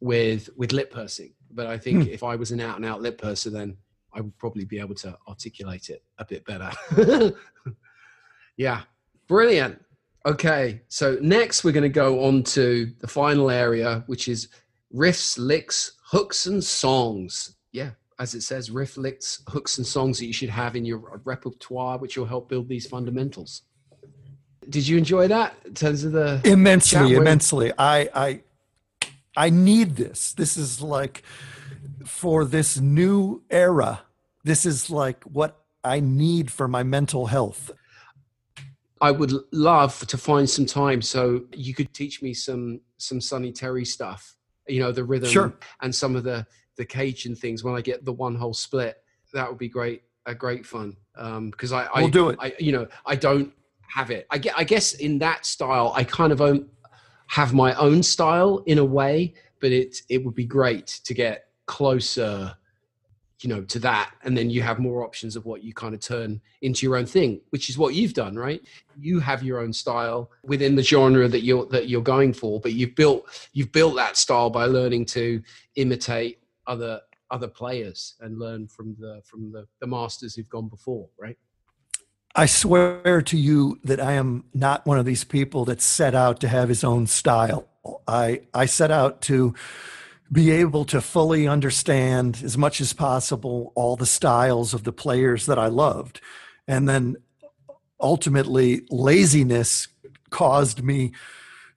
with 0.00 0.48
with 0.56 0.72
lip 0.72 0.90
pursing 0.90 1.32
but 1.50 1.66
i 1.66 1.76
think 1.76 2.04
hmm. 2.04 2.10
if 2.10 2.22
i 2.22 2.34
was 2.34 2.50
an 2.50 2.60
out 2.60 2.76
and 2.76 2.84
out 2.84 3.02
lip 3.02 3.20
purser 3.20 3.50
then 3.50 3.76
i 4.14 4.20
would 4.20 4.36
probably 4.38 4.64
be 4.64 4.80
able 4.80 4.94
to 4.94 5.16
articulate 5.28 5.90
it 5.90 6.02
a 6.18 6.24
bit 6.24 6.44
better 6.44 6.70
yeah 8.56 8.82
brilliant 9.26 9.80
okay 10.26 10.80
so 10.88 11.16
next 11.20 11.64
we're 11.64 11.72
going 11.72 11.82
to 11.82 11.88
go 11.88 12.24
on 12.24 12.42
to 12.42 12.92
the 13.00 13.08
final 13.08 13.50
area 13.50 14.02
which 14.06 14.28
is 14.28 14.48
riffs 14.94 15.38
licks 15.38 15.92
hooks 16.10 16.46
and 16.46 16.62
songs 16.62 17.56
yeah 17.72 17.90
as 18.18 18.34
it 18.34 18.42
says, 18.42 18.70
riff 18.70 18.96
licks, 18.96 19.42
hooks, 19.48 19.78
and 19.78 19.86
songs 19.86 20.18
that 20.18 20.26
you 20.26 20.32
should 20.32 20.48
have 20.48 20.74
in 20.74 20.84
your 20.84 21.20
repertoire, 21.24 21.98
which 21.98 22.16
will 22.18 22.26
help 22.26 22.48
build 22.48 22.68
these 22.68 22.86
fundamentals. 22.86 23.62
Did 24.68 24.86
you 24.86 24.98
enjoy 24.98 25.28
that 25.28 25.54
in 25.64 25.74
terms 25.74 26.04
of 26.04 26.12
the 26.12 26.40
immensely, 26.44 27.14
immensely? 27.14 27.72
I, 27.78 28.10
I, 28.14 28.40
I 29.36 29.50
need 29.50 29.96
this. 29.96 30.32
This 30.32 30.56
is 30.56 30.82
like 30.82 31.22
for 32.04 32.44
this 32.44 32.78
new 32.78 33.42
era. 33.50 34.02
This 34.44 34.66
is 34.66 34.90
like 34.90 35.22
what 35.24 35.62
I 35.84 36.00
need 36.00 36.50
for 36.50 36.68
my 36.68 36.82
mental 36.82 37.26
health. 37.26 37.70
I 39.00 39.10
would 39.10 39.32
love 39.52 40.06
to 40.06 40.18
find 40.18 40.48
some 40.48 40.66
time 40.66 41.02
so 41.02 41.42
you 41.52 41.74
could 41.74 41.92
teach 41.94 42.22
me 42.22 42.34
some 42.34 42.80
some 42.96 43.20
Sonny 43.20 43.52
Terry 43.52 43.84
stuff. 43.84 44.34
You 44.66 44.80
know 44.80 44.92
the 44.92 45.04
rhythm 45.04 45.30
sure. 45.30 45.54
and 45.80 45.94
some 45.94 46.16
of 46.16 46.24
the 46.24 46.46
the 46.76 46.86
Cajun 46.86 47.34
things 47.34 47.62
when 47.62 47.74
I 47.74 47.80
get 47.80 48.04
the 48.04 48.12
one 48.12 48.36
hole 48.36 48.54
split. 48.54 48.96
That 49.34 49.48
would 49.48 49.58
be 49.58 49.68
great, 49.68 50.02
a 50.24 50.34
great 50.34 50.64
fun. 50.64 50.96
Um, 51.16 51.50
because 51.50 51.72
I, 51.72 51.84
I, 51.92 52.00
we'll 52.00 52.08
do 52.08 52.30
it. 52.30 52.38
I, 52.40 52.54
you 52.58 52.72
know, 52.72 52.86
I 53.04 53.16
don't 53.16 53.52
have 53.88 54.10
it. 54.10 54.26
I 54.30 54.38
get, 54.38 54.54
I 54.56 54.64
guess 54.64 54.94
in 54.94 55.18
that 55.18 55.44
style, 55.44 55.92
I 55.94 56.04
kind 56.04 56.32
of 56.32 56.40
own, 56.40 56.70
have 57.26 57.52
my 57.52 57.74
own 57.74 58.02
style 58.02 58.62
in 58.66 58.78
a 58.78 58.84
way, 58.84 59.34
but 59.60 59.72
it, 59.72 59.96
it 60.08 60.24
would 60.24 60.34
be 60.34 60.46
great 60.46 60.86
to 61.04 61.12
get 61.12 61.48
closer, 61.66 62.54
you 63.40 63.48
know, 63.48 63.62
to 63.62 63.78
that. 63.78 64.12
And 64.24 64.36
then 64.36 64.50
you 64.50 64.62
have 64.62 64.78
more 64.78 65.04
options 65.04 65.36
of 65.36 65.44
what 65.44 65.62
you 65.62 65.72
kind 65.72 65.94
of 65.94 66.00
turn 66.00 66.40
into 66.62 66.86
your 66.86 66.96
own 66.96 67.06
thing, 67.06 67.40
which 67.50 67.70
is 67.70 67.78
what 67.78 67.94
you've 67.94 68.14
done, 68.14 68.36
right? 68.36 68.60
You 68.98 69.20
have 69.20 69.42
your 69.42 69.60
own 69.60 69.72
style 69.72 70.30
within 70.44 70.74
the 70.74 70.82
genre 70.82 71.28
that 71.28 71.42
you're, 71.42 71.66
that 71.66 71.88
you're 71.88 72.02
going 72.02 72.32
for, 72.32 72.60
but 72.60 72.72
you've 72.72 72.94
built, 72.94 73.48
you've 73.52 73.72
built 73.72 73.96
that 73.96 74.16
style 74.16 74.50
by 74.50 74.64
learning 74.66 75.06
to 75.06 75.42
imitate 75.76 76.40
other 76.66 77.00
other 77.30 77.48
players 77.48 78.14
and 78.20 78.38
learn 78.38 78.66
from 78.68 78.96
the 78.98 79.20
from 79.24 79.52
the, 79.52 79.66
the 79.80 79.86
masters 79.86 80.34
who've 80.34 80.48
gone 80.48 80.68
before 80.68 81.08
right 81.18 81.36
i 82.34 82.46
swear 82.46 83.20
to 83.20 83.36
you 83.36 83.78
that 83.84 84.00
i 84.00 84.12
am 84.12 84.44
not 84.54 84.86
one 84.86 84.98
of 84.98 85.04
these 85.04 85.24
people 85.24 85.64
that 85.64 85.80
set 85.80 86.14
out 86.14 86.40
to 86.40 86.48
have 86.48 86.68
his 86.68 86.84
own 86.84 87.06
style 87.06 87.68
i 88.06 88.40
i 88.54 88.64
set 88.64 88.90
out 88.90 89.20
to 89.20 89.54
be 90.30 90.50
able 90.50 90.84
to 90.86 91.00
fully 91.00 91.48
understand 91.48 92.40
as 92.44 92.58
much 92.58 92.80
as 92.80 92.92
possible 92.92 93.72
all 93.74 93.96
the 93.96 94.06
styles 94.06 94.74
of 94.74 94.84
the 94.84 94.92
players 94.92 95.46
that 95.46 95.58
i 95.58 95.66
loved. 95.66 96.20
And 96.66 96.88
then 96.88 97.16
ultimately 98.00 98.82
laziness 98.90 99.88
caused 100.30 100.82
me 100.82 101.12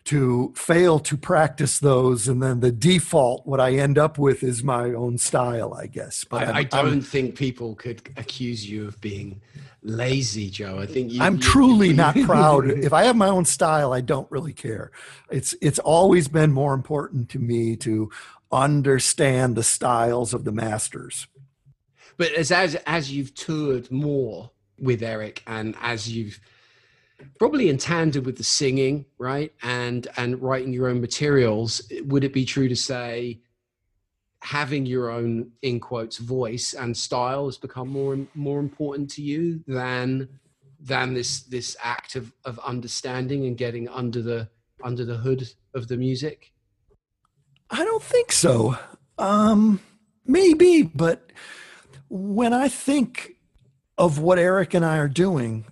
to 0.03 0.51
fail 0.55 0.99
to 0.99 1.15
practice 1.15 1.79
those. 1.79 2.27
And 2.27 2.41
then 2.41 2.59
the 2.59 2.71
default 2.71 3.45
what 3.45 3.59
i 3.59 3.73
end 3.73 3.97
up 3.97 4.17
with 4.17 4.43
is 4.43 4.63
my 4.63 4.91
own 4.91 5.17
style 5.17 5.73
i 5.73 5.87
guess. 5.87 6.25
But 6.25 6.47
i, 6.49 6.59
I 6.59 6.63
don't 6.63 6.87
I'm, 6.87 7.01
think 7.01 7.35
people 7.35 7.75
could 7.75 8.01
accuse 8.17 8.69
you 8.69 8.87
of 8.87 8.99
being 8.99 9.41
lazy 9.83 10.49
joe. 10.49 10.79
I 10.79 10.87
think 10.87 11.11
you, 11.11 11.21
i'm 11.21 11.35
you, 11.35 11.41
truly 11.41 11.87
you, 11.89 11.93
not 11.93 12.15
proud. 12.25 12.69
If 12.69 12.91
i 12.91 13.03
have 13.03 13.15
my 13.15 13.27
own 13.29 13.45
style 13.45 13.93
i 13.93 14.01
don't 14.01 14.29
really 14.29 14.53
care. 14.53 14.91
It's 15.29 15.55
it's 15.61 15.79
always 15.79 16.27
been 16.27 16.51
more 16.51 16.73
important 16.73 17.29
to 17.29 17.39
me 17.39 17.77
to 17.77 18.09
understand 18.51 19.55
the 19.55 19.63
styles 19.63 20.33
of 20.33 20.43
the 20.43 20.51
masters 20.51 21.27
but 22.17 22.31
as 22.33 22.51
as, 22.51 22.75
as 22.85 23.11
you've 23.11 23.33
toured 23.33 23.89
more 23.91 24.51
with 24.77 25.01
eric 25.01 25.43
and 25.47 25.75
as 25.81 26.11
you've 26.11 26.39
probably 27.39 27.69
in 27.69 27.77
tandem 27.77 28.23
with 28.23 28.37
the 28.37 28.43
singing, 28.43 29.05
right? 29.17 29.53
And 29.63 30.07
and 30.17 30.41
writing 30.41 30.73
your 30.73 30.87
own 30.87 31.01
materials, 31.01 31.81
would 32.03 32.23
it 32.23 32.33
be 32.33 32.45
true 32.45 32.67
to 32.67 32.75
say 32.75 33.41
having 34.43 34.85
your 34.85 35.11
own 35.11 35.51
in 35.61 35.79
quotes 35.79 36.17
voice 36.17 36.73
and 36.73 36.97
style 36.97 37.45
has 37.45 37.57
become 37.57 37.87
more 37.87 38.17
more 38.33 38.59
important 38.59 39.09
to 39.11 39.21
you 39.21 39.63
than 39.67 40.27
than 40.79 41.13
this 41.13 41.43
this 41.43 41.77
act 41.83 42.15
of 42.15 42.33
of 42.45 42.59
understanding 42.59 43.45
and 43.45 43.57
getting 43.57 43.87
under 43.89 44.21
the 44.21 44.49
under 44.83 45.05
the 45.05 45.17
hood 45.17 45.47
of 45.75 45.87
the 45.87 45.97
music? 45.97 46.50
I 47.71 47.83
don't 47.85 48.03
think 48.03 48.31
so. 48.31 48.77
Um 49.17 49.79
maybe, 50.25 50.83
but 50.83 51.31
when 52.09 52.53
I 52.53 52.67
think 52.67 53.35
of 53.97 54.19
what 54.19 54.39
Eric 54.39 54.73
and 54.73 54.85
I 54.85 54.97
are 54.97 55.07
doing, 55.07 55.65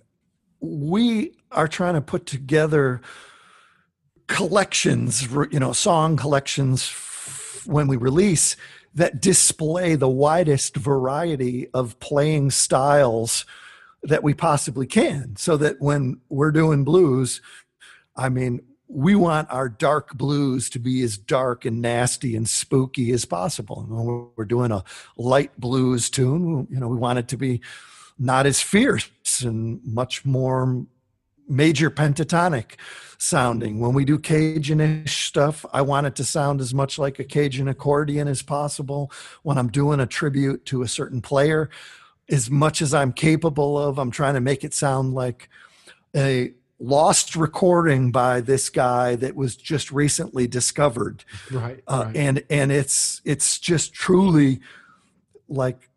we 0.60 1.32
are 1.52 1.68
trying 1.68 1.94
to 1.94 2.00
put 2.00 2.26
together 2.26 3.00
collections, 4.26 5.28
you 5.50 5.58
know, 5.58 5.72
song 5.72 6.16
collections 6.16 6.90
when 7.66 7.88
we 7.88 7.96
release 7.96 8.56
that 8.94 9.20
display 9.20 9.94
the 9.94 10.08
widest 10.08 10.76
variety 10.76 11.68
of 11.72 11.98
playing 12.00 12.50
styles 12.50 13.44
that 14.02 14.22
we 14.22 14.34
possibly 14.34 14.86
can 14.86 15.36
so 15.36 15.56
that 15.56 15.80
when 15.80 16.20
we're 16.28 16.50
doing 16.50 16.84
blues 16.84 17.40
i 18.16 18.28
mean 18.28 18.60
we 18.92 19.14
want 19.14 19.48
our 19.50 19.68
dark 19.68 20.14
blues 20.14 20.68
to 20.68 20.78
be 20.78 21.02
as 21.02 21.16
dark 21.16 21.64
and 21.64 21.80
nasty 21.80 22.34
and 22.34 22.48
spooky 22.48 23.12
as 23.12 23.24
possible 23.24 23.86
when 23.88 24.30
we're 24.36 24.44
doing 24.44 24.72
a 24.72 24.82
light 25.16 25.58
blues 25.58 26.10
tune 26.10 26.66
you 26.70 26.80
know 26.80 26.88
we 26.88 26.96
want 26.96 27.18
it 27.18 27.28
to 27.28 27.36
be 27.36 27.60
not 28.18 28.46
as 28.46 28.60
fierce 28.60 29.08
and 29.42 29.80
much 29.84 30.24
more 30.24 30.84
major 31.48 31.90
pentatonic 31.90 32.76
sounding. 33.18 33.80
When 33.80 33.92
we 33.92 34.04
do 34.04 34.18
Cajunish 34.18 35.26
stuff, 35.26 35.66
I 35.72 35.82
want 35.82 36.06
it 36.06 36.14
to 36.16 36.24
sound 36.24 36.60
as 36.60 36.72
much 36.72 36.98
like 36.98 37.18
a 37.18 37.24
Cajun 37.24 37.68
accordion 37.68 38.28
as 38.28 38.40
possible. 38.40 39.10
When 39.42 39.58
I'm 39.58 39.68
doing 39.68 40.00
a 40.00 40.06
tribute 40.06 40.64
to 40.66 40.82
a 40.82 40.88
certain 40.88 41.20
player, 41.20 41.68
as 42.28 42.50
much 42.50 42.80
as 42.80 42.94
I'm 42.94 43.12
capable 43.12 43.76
of, 43.76 43.98
I'm 43.98 44.12
trying 44.12 44.34
to 44.34 44.40
make 44.40 44.64
it 44.64 44.72
sound 44.72 45.14
like 45.14 45.50
a 46.14 46.52
lost 46.80 47.36
recording 47.36 48.10
by 48.10 48.40
this 48.40 48.70
guy 48.70 49.14
that 49.16 49.36
was 49.36 49.54
just 49.54 49.92
recently 49.92 50.46
discovered. 50.46 51.24
Right. 51.50 51.82
Uh, 51.86 52.04
right. 52.06 52.16
And 52.16 52.42
and 52.50 52.72
it's 52.72 53.20
it's 53.24 53.58
just 53.58 53.92
truly 53.92 54.60
like 55.48 55.90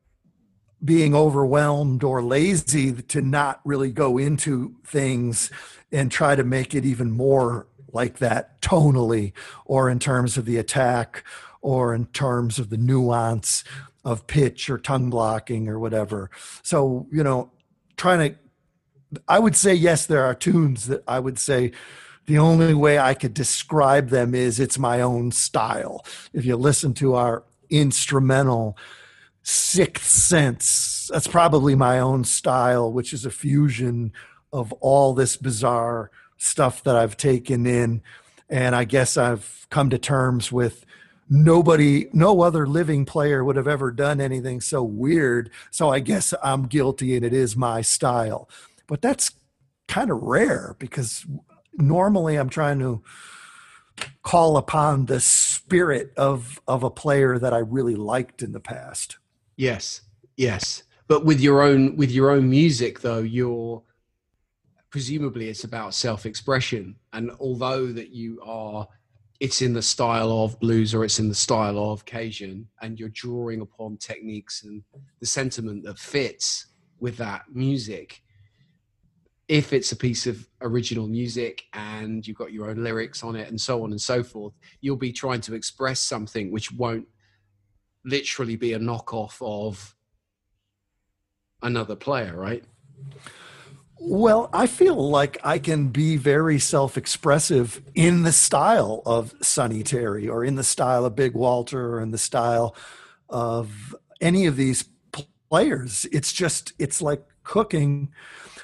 being 0.83 1.15
overwhelmed 1.15 2.03
or 2.03 2.21
lazy 2.21 2.91
to 2.91 3.21
not 3.21 3.61
really 3.63 3.91
go 3.91 4.17
into 4.17 4.75
things 4.85 5.49
and 5.91 6.11
try 6.11 6.35
to 6.35 6.43
make 6.43 6.75
it 6.75 6.83
even 6.83 7.11
more 7.11 7.67
like 7.93 8.17
that 8.17 8.61
tonally 8.61 9.31
or 9.65 9.89
in 9.89 9.99
terms 9.99 10.37
of 10.37 10.45
the 10.45 10.57
attack 10.57 11.23
or 11.61 11.93
in 11.93 12.05
terms 12.07 12.59
of 12.59 12.69
the 12.69 12.77
nuance 12.77 13.63
of 14.03 14.27
pitch 14.27 14.69
or 14.69 14.77
tongue 14.77 15.09
blocking 15.09 15.69
or 15.69 15.79
whatever. 15.79 16.29
So, 16.63 17.07
you 17.11 17.23
know, 17.23 17.51
trying 17.95 18.33
to, 18.33 18.39
I 19.27 19.39
would 19.39 19.55
say, 19.55 19.73
yes, 19.73 20.05
there 20.05 20.23
are 20.23 20.35
tunes 20.35 20.87
that 20.87 21.03
I 21.07 21.19
would 21.19 21.39
say 21.39 21.71
the 22.25 22.37
only 22.37 22.73
way 22.73 22.99
I 22.99 23.13
could 23.13 23.33
describe 23.33 24.09
them 24.09 24.33
is 24.33 24.59
it's 24.59 24.79
my 24.79 25.01
own 25.01 25.31
style. 25.31 26.05
If 26.31 26.45
you 26.45 26.55
listen 26.55 26.93
to 26.95 27.15
our 27.15 27.43
instrumental 27.69 28.77
Sixth 29.41 30.07
Sense, 30.07 31.09
that's 31.11 31.27
probably 31.27 31.75
my 31.75 31.99
own 31.99 32.23
style, 32.23 32.91
which 32.91 33.11
is 33.11 33.25
a 33.25 33.31
fusion 33.31 34.13
of 34.53 34.71
all 34.73 35.13
this 35.13 35.35
bizarre 35.35 36.11
stuff 36.37 36.83
that 36.83 36.95
I've 36.95 37.17
taken 37.17 37.65
in. 37.65 38.01
And 38.49 38.75
I 38.75 38.85
guess 38.85 39.17
I've 39.17 39.67
come 39.69 39.89
to 39.89 39.97
terms 39.97 40.51
with 40.51 40.85
nobody, 41.29 42.07
no 42.13 42.41
other 42.41 42.67
living 42.67 43.05
player 43.05 43.43
would 43.43 43.55
have 43.55 43.67
ever 43.67 43.91
done 43.91 44.21
anything 44.21 44.61
so 44.61 44.83
weird. 44.83 45.49
So 45.71 45.89
I 45.89 45.99
guess 45.99 46.33
I'm 46.41 46.67
guilty 46.67 47.15
and 47.15 47.25
it 47.25 47.33
is 47.33 47.57
my 47.57 47.81
style. 47.81 48.47
But 48.87 49.01
that's 49.01 49.31
kind 49.87 50.11
of 50.11 50.21
rare 50.21 50.75
because 50.79 51.25
normally 51.73 52.35
I'm 52.35 52.49
trying 52.49 52.79
to 52.79 53.01
call 54.23 54.57
upon 54.57 55.05
the 55.05 55.19
spirit 55.19 56.13
of 56.17 56.59
of 56.67 56.83
a 56.83 56.89
player 56.89 57.37
that 57.37 57.53
I 57.53 57.59
really 57.59 57.95
liked 57.95 58.41
in 58.41 58.51
the 58.51 58.59
past. 58.59 59.17
Yes. 59.55 60.01
Yes. 60.35 60.83
But 61.07 61.25
with 61.25 61.39
your 61.39 61.61
own 61.61 61.95
with 61.95 62.11
your 62.11 62.31
own 62.31 62.49
music 62.49 63.01
though, 63.01 63.19
you're 63.19 63.83
presumably 64.89 65.49
it's 65.49 65.63
about 65.63 65.93
self-expression 65.95 66.95
and 67.13 67.31
although 67.39 67.87
that 67.87 68.09
you 68.09 68.39
are 68.45 68.87
it's 69.43 69.61
in 69.61 69.73
the 69.73 69.81
style 69.81 70.31
of 70.31 70.57
blues 70.61 70.95
or 70.95 71.03
it's 71.03 71.19
in 71.19 71.27
the 71.27 71.35
style 71.35 71.77
of 71.77 72.05
Cajun, 72.05 72.65
and 72.81 72.97
you're 72.97 73.09
drawing 73.09 73.59
upon 73.59 73.97
techniques 73.97 74.63
and 74.63 74.81
the 75.19 75.25
sentiment 75.25 75.83
that 75.83 75.99
fits 75.99 76.67
with 77.01 77.17
that 77.17 77.43
music. 77.51 78.22
If 79.47 79.73
it's 79.73 79.91
a 79.91 79.95
piece 79.95 80.25
of 80.25 80.47
original 80.61 81.07
music 81.07 81.63
and 81.73 82.25
you've 82.25 82.37
got 82.37 82.53
your 82.53 82.69
own 82.69 82.83
lyrics 82.83 83.23
on 83.23 83.35
it 83.35 83.49
and 83.49 83.59
so 83.59 83.83
on 83.83 83.91
and 83.91 84.01
so 84.01 84.23
forth, 84.23 84.53
you'll 84.81 84.95
be 84.95 85.11
trying 85.11 85.41
to 85.41 85.53
express 85.53 85.99
something 85.99 86.51
which 86.51 86.71
won't 86.71 87.07
literally 88.05 88.55
be 88.55 88.73
a 88.73 88.79
knockoff 88.79 89.37
of 89.41 89.95
another 91.61 91.95
player, 91.95 92.35
right? 92.35 92.63
Well, 94.05 94.49
I 94.51 94.67
feel 94.67 95.09
like 95.09 95.37
I 95.45 95.59
can 95.59 95.87
be 95.87 96.17
very 96.17 96.59
self 96.59 96.97
expressive 96.97 97.81
in 97.95 98.23
the 98.23 98.33
style 98.33 99.01
of 99.05 99.33
Sonny 99.41 99.81
Terry 99.81 100.27
or 100.27 100.43
in 100.43 100.55
the 100.55 100.63
style 100.63 101.05
of 101.05 101.15
Big 101.15 101.33
Walter 101.33 101.95
or 101.95 102.01
in 102.01 102.11
the 102.11 102.17
style 102.17 102.75
of 103.29 103.95
any 104.19 104.45
of 104.45 104.57
these 104.57 104.83
players. 105.49 106.05
It's 106.11 106.33
just, 106.33 106.73
it's 106.79 107.01
like 107.01 107.23
cooking, 107.43 108.11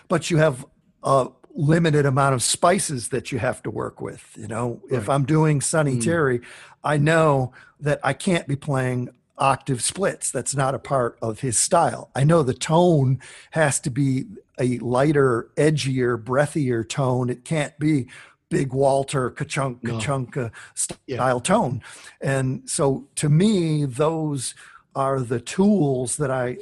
but 0.09 0.29
you 0.29 0.37
have 0.37 0.65
a 1.03 1.29
limited 1.55 2.05
amount 2.05 2.35
of 2.35 2.43
spices 2.43 3.09
that 3.09 3.31
you 3.31 3.39
have 3.39 3.63
to 3.63 3.71
work 3.71 4.01
with. 4.01 4.35
You 4.35 4.47
know, 4.47 4.81
right. 4.83 4.99
if 4.99 5.09
I'm 5.09 5.23
doing 5.23 5.61
Sonny 5.61 5.95
mm. 5.95 6.03
Terry, 6.03 6.41
I 6.83 6.97
know 6.97 7.53
that 7.79 7.99
I 8.03 8.13
can't 8.13 8.47
be 8.47 8.55
playing 8.55 9.09
octave 9.37 9.81
splits. 9.81 10.31
That's 10.31 10.55
not 10.55 10.75
a 10.75 10.79
part 10.79 11.17
of 11.21 11.39
his 11.39 11.57
style. 11.57 12.11
I 12.13 12.25
know 12.25 12.43
the 12.43 12.53
tone 12.53 13.19
has 13.51 13.79
to 13.81 13.89
be 13.89 14.25
a 14.59 14.77
lighter, 14.79 15.49
edgier, 15.55 16.21
breathier 16.21 16.87
tone. 16.87 17.29
It 17.29 17.45
can't 17.45 17.77
be 17.79 18.07
big 18.49 18.73
Walter 18.73 19.29
ka-chunk, 19.29 19.85
ka-chunka 19.85 20.35
no. 20.35 20.51
style 20.73 20.97
yeah. 21.07 21.39
tone. 21.41 21.81
And 22.19 22.69
so 22.69 23.07
to 23.15 23.29
me, 23.29 23.85
those 23.85 24.55
are 24.95 25.21
the 25.21 25.39
tools 25.39 26.17
that 26.17 26.31
I 26.31 26.57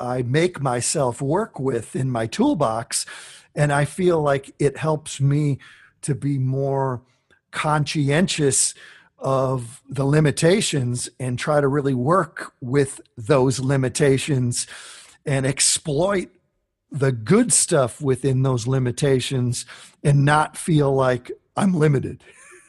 I 0.00 0.22
make 0.22 0.60
myself 0.60 1.20
work 1.20 1.60
with 1.60 1.94
in 1.94 2.10
my 2.10 2.26
toolbox. 2.26 3.06
And 3.54 3.72
I 3.72 3.84
feel 3.84 4.22
like 4.22 4.54
it 4.58 4.76
helps 4.76 5.20
me 5.20 5.58
to 6.02 6.14
be 6.14 6.38
more 6.38 7.02
conscientious 7.50 8.74
of 9.18 9.82
the 9.88 10.04
limitations 10.04 11.10
and 11.18 11.38
try 11.38 11.60
to 11.60 11.68
really 11.68 11.94
work 11.94 12.52
with 12.60 13.00
those 13.16 13.60
limitations 13.60 14.66
and 15.26 15.44
exploit 15.44 16.30
the 16.90 17.12
good 17.12 17.52
stuff 17.52 18.00
within 18.00 18.42
those 18.42 18.66
limitations 18.66 19.66
and 20.02 20.24
not 20.24 20.56
feel 20.56 20.92
like 20.94 21.30
I'm 21.56 21.74
limited. 21.74 22.24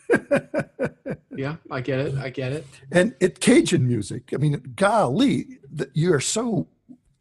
yeah, 1.36 1.56
I 1.72 1.82
get 1.82 2.00
it. 2.00 2.18
I 2.18 2.30
get 2.30 2.52
it. 2.52 2.66
And 2.92 3.16
it 3.20 3.40
Cajun 3.40 3.88
music. 3.88 4.32
I 4.34 4.38
mean, 4.38 4.74
golly, 4.76 5.60
you're 5.94 6.20
so 6.20 6.68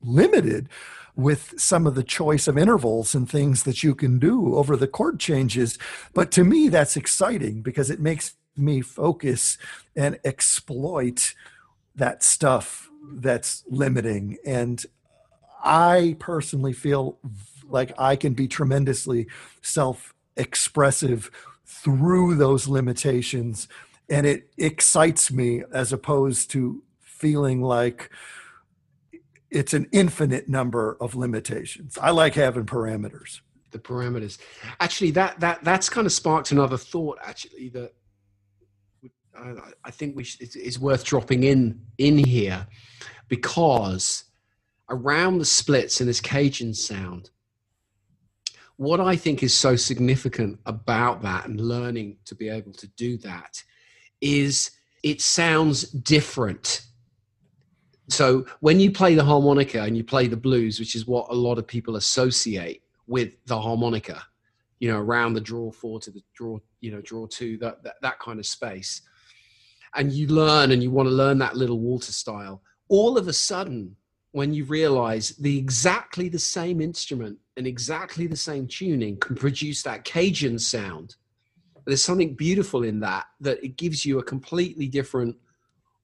limited 0.03 0.69
with 1.17 1.55
some 1.59 1.87
of 1.87 1.95
the 1.95 2.03
choice 2.03 2.49
of 2.49 2.57
intervals 2.57 3.15
and 3.15 3.29
things 3.29 3.65
that 3.65 3.83
you 3.83 3.95
can 3.95 4.19
do 4.19 4.55
over 4.55 4.77
the 4.77 4.87
chord 4.87 5.21
changes. 5.21 5.79
But 6.15 6.31
to 6.33 6.45
me, 6.45 6.69
that's 6.69 6.97
exciting 6.97 7.63
because 7.63 7.91
it 7.91 8.01
makes 8.01 8.35
me 8.57 8.81
focus 8.81 9.59
and 9.97 10.19
exploit 10.25 11.35
that 11.95 12.23
stuff 12.23 12.89
that's 13.13 13.65
limiting. 13.69 14.39
And 14.47 14.85
I 15.63 16.17
personally 16.19 16.73
feel 16.73 17.19
like 17.69 17.93
I 17.99 18.17
can 18.17 18.35
be 18.35 18.49
tremendously 18.49 19.27
self 19.63 20.15
expressive 20.37 21.31
through 21.65 22.37
those 22.37 22.67
limitations. 22.67 23.69
And 24.09 24.27
it 24.27 24.51
excites 24.57 25.31
me 25.31 25.63
as 25.73 25.93
opposed 25.93 26.51
to 26.53 26.83
feeling 27.01 27.63
like 27.63 28.11
it's 29.51 29.75
an 29.75 29.89
infinite 29.93 30.49
number 30.49 30.97
of 31.01 31.15
limitations. 31.15 31.99
I 32.01 32.11
like 32.11 32.35
having 32.35 32.67
parameters. 32.67 33.41
The 33.73 33.79
parameters. 33.79 34.39
Actually, 34.81 35.13
that 35.13 35.41
that 35.41 35.63
that's 35.63 35.89
kind 35.89 36.07
of 36.07 36.13
sparked 36.13 36.51
another 36.51 36.77
thought. 36.77 37.19
Actually, 37.23 37.69
that 37.71 37.93
I 39.85 39.91
think 39.91 40.17
we 40.17 40.25
should, 40.25 40.49
it's 40.55 40.79
worth 40.79 41.05
dropping 41.05 41.45
in 41.45 41.81
in 41.99 42.19
here 42.19 42.67
because 43.29 44.25
around 44.89 45.39
the 45.39 45.45
splits 45.45 46.01
in 46.01 46.07
this 46.07 46.21
Cajun 46.21 46.75
sound, 46.75 47.31
what 48.77 49.01
I 49.01 49.15
think 49.15 49.43
is 49.43 49.55
so 49.55 49.77
significant 49.77 50.59
about 50.67 51.23
that 51.23 51.47
and 51.47 51.61
learning 51.61 52.17
to 52.25 52.35
be 52.35 52.49
able 52.49 52.73
to 52.73 52.87
do 52.89 53.17
that 53.19 53.63
is 54.21 54.71
it 55.03 55.21
sounds 55.21 55.85
different. 55.85 56.83
So 58.11 58.45
when 58.61 58.81
you 58.81 58.91
play 58.91 59.15
the 59.15 59.25
harmonica 59.25 59.83
and 59.83 59.97
you 59.97 60.05
play 60.05 60.27
the 60.27 60.37
blues, 60.37 60.79
which 60.79 60.95
is 60.95 61.07
what 61.07 61.27
a 61.31 61.35
lot 61.35 61.59
of 61.59 61.67
people 61.67 61.97
associate 61.97 62.83
with 63.07 63.35
the 63.47 63.61
harmonica, 63.61 64.23
you 64.79 64.91
know, 64.91 64.99
around 64.99 65.35
the 65.35 65.41
draw 65.41 65.71
four 65.71 66.01
to 66.01 66.11
the 66.11 66.23
draw, 66.35 66.59
you 66.81 66.91
know, 66.91 67.01
draw 67.01 67.27
two, 67.27 67.57
that, 67.59 67.83
that, 67.83 67.97
that 68.03 68.19
kind 68.19 68.39
of 68.39 68.47
space 68.47 69.03
and 69.95 70.13
you 70.13 70.27
learn 70.29 70.71
and 70.71 70.83
you 70.83 70.91
want 70.91 71.09
to 71.09 71.15
learn 71.15 71.39
that 71.39 71.57
little 71.57 71.81
Walter 71.81 72.13
style, 72.13 72.63
all 72.89 73.19
of 73.19 73.29
a 73.29 73.33
sudden, 73.33 73.97
when 74.33 74.55
you 74.55 74.65
realize 74.65 75.31
the 75.31 75.59
exactly 75.59 76.29
the 76.29 76.39
same 76.39 76.81
instrument 76.81 77.37
and 77.57 77.67
exactly 77.67 78.27
the 78.27 78.37
same 78.37 78.67
tuning 78.69 79.17
can 79.17 79.35
produce 79.35 79.83
that 79.83 80.05
Cajun 80.05 80.59
sound, 80.59 81.17
there's 81.85 82.05
something 82.05 82.35
beautiful 82.35 82.85
in 82.85 83.01
that, 83.01 83.27
that 83.41 83.63
it 83.65 83.77
gives 83.77 84.05
you 84.05 84.19
a 84.19 84.25
completely 84.25 84.87
different 84.87 85.37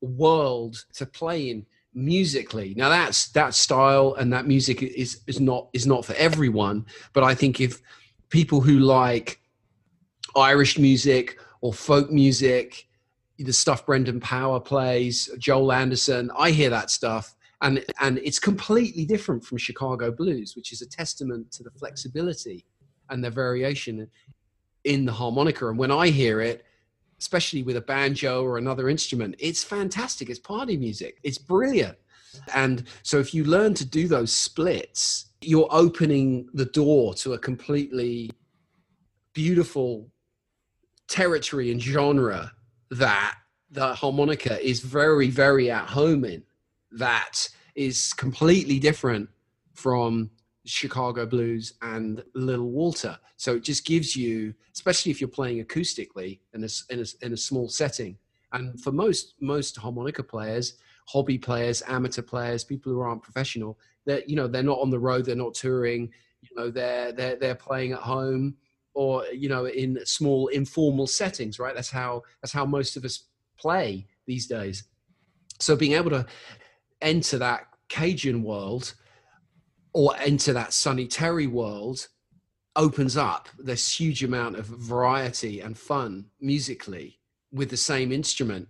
world 0.01 0.85
to 0.95 1.07
play 1.07 1.51
in 1.51 1.65
musically 1.97 2.75
now 2.77 2.89
that's 2.89 3.29
that 3.31 3.55
style 3.55 4.15
and 4.19 4.33
that 4.33 4.47
music 4.47 4.83
is 4.83 5.21
is 5.27 5.41
not 5.41 5.69
is 5.73 5.87
not 5.87 6.05
for 6.05 6.13
everyone 6.15 6.85
but 7.13 7.25
i 7.25 7.35
think 7.35 7.61
if 7.61 7.81
people 8.29 8.61
who 8.61 8.79
like 8.79 9.41
irish 10.37 10.79
music 10.79 11.39
or 11.63 11.73
folk 11.73 12.11
music 12.11 12.87
the 13.39 13.53
stuff 13.53 13.85
Brendan 13.85 14.21
Power 14.21 14.61
plays, 14.61 15.29
Joel 15.39 15.73
Andersson. 15.73 16.31
I 16.37 16.51
hear 16.51 16.71
that 16.71 16.91
stuff, 16.91 17.35
and 17.61 17.85
and 18.01 18.19
it's 18.19 18.39
completely 18.39 19.05
different 19.05 19.45
from 19.45 19.59
Chicago 19.59 20.11
blues, 20.11 20.57
which 20.57 20.73
is 20.73 20.83
a 20.83 20.89
testament 20.89 21.53
to 21.53 21.63
the 21.63 21.71
flexibility 21.71 22.65
and 23.11 23.23
the 23.23 23.31
variation 23.31 24.09
in 24.85 25.05
the 25.05 25.13
harmonica. 25.13 25.69
And 25.69 25.79
when 25.79 25.91
I 25.91 26.09
hear 26.09 26.41
it, 26.41 26.65
especially 27.27 27.65
with 27.65 27.77
a 27.77 27.81
banjo 27.81 28.45
or 28.45 28.57
another 28.57 28.89
instrument, 28.89 29.35
it's 29.41 29.65
fantastic. 29.65 30.31
It's 30.31 30.39
party 30.39 30.77
music. 30.77 31.19
It's 31.25 31.39
brilliant. 31.39 31.99
And 32.55 32.85
so 33.03 33.19
if 33.19 33.35
you 33.35 33.43
learn 33.43 33.75
to 33.75 33.85
do 33.85 34.07
those 34.07 34.33
splits, 34.33 35.27
you're 35.41 35.67
opening 35.73 36.49
the 36.55 36.67
door 36.67 37.15
to 37.15 37.33
a 37.33 37.39
completely 37.39 38.31
beautiful 39.33 40.09
territory 41.09 41.73
and 41.73 41.83
genre 41.83 42.53
that 42.93 43.35
the 43.73 43.93
harmonica 43.95 44.65
is 44.65 44.79
very, 44.79 45.29
very 45.29 45.69
at 45.69 45.89
home 45.89 46.25
in. 46.25 46.45
That 46.93 47.49
is 47.75 48.13
completely 48.13 48.79
different 48.79 49.29
from 49.75 50.31
Chicago 50.67 51.27
blues 51.27 51.75
and 51.83 52.23
Little 52.35 52.71
Walter. 52.71 53.19
So 53.37 53.55
it 53.55 53.63
just 53.63 53.87
gives 53.87 54.15
you, 54.15 54.55
especially 54.75 55.11
if 55.13 55.21
you're 55.21 55.29
playing 55.29 55.65
acoustically 55.65 56.41
in 56.55 56.65
a, 56.65 56.69
in 56.91 57.01
a, 57.01 57.27
in 57.27 57.33
a 57.33 57.37
small 57.37 57.69
setting. 57.69 58.19
And 58.53 58.81
for 58.81 58.93
most 58.93 59.35
most 59.41 59.77
harmonica 59.77 60.23
players, 60.23 60.75
hobby 61.07 61.39
players, 61.39 61.83
amateur 61.89 62.23
players, 62.23 62.65
people 62.65 62.93
who 62.93 63.01
aren't 63.01 63.23
professional, 63.23 63.79
that 64.07 64.29
you 64.29 64.37
know 64.37 64.47
they're 64.47 64.63
not 64.63 64.79
on 64.79 64.91
the 64.91 64.99
road, 64.99 65.25
they're 65.25 65.37
not 65.37 65.55
touring, 65.55 66.11
you 66.43 66.57
know 66.57 66.71
they're 66.71 67.13
they're 67.13 67.37
they're 67.37 67.55
playing 67.55 67.93
at 67.93 67.99
home 67.99 68.57
or 68.95 69.25
you 69.27 69.49
know 69.49 69.67
in 69.67 69.99
small 70.05 70.49
informal 70.49 71.07
settings, 71.07 71.59
right? 71.59 71.75
That's 71.75 71.91
how 71.91 72.23
that's 72.41 72.53
how 72.53 72.65
most 72.65 72.97
of 72.97 73.05
us 73.05 73.25
play 73.59 74.07
these 74.27 74.47
days. 74.47 74.85
So 75.61 75.77
being 75.77 75.93
able 75.93 76.11
to 76.11 76.27
enter 77.03 77.39
that 77.39 77.67
Cajun 77.89 78.43
world 78.43 78.95
or 79.97 80.15
enter 80.19 80.53
that 80.53 80.75
Sonny 80.75 81.07
Terry 81.07 81.47
world 81.47 82.09
opens 82.77 83.17
up 83.17 83.49
this 83.59 83.99
huge 83.99 84.23
amount 84.23 84.55
of 84.55 84.67
variety 84.67 85.61
and 85.61 85.79
fun 85.79 86.27
musically 86.39 87.19
with 87.51 87.71
the 87.71 87.79
same 87.79 88.13
instrument 88.13 88.69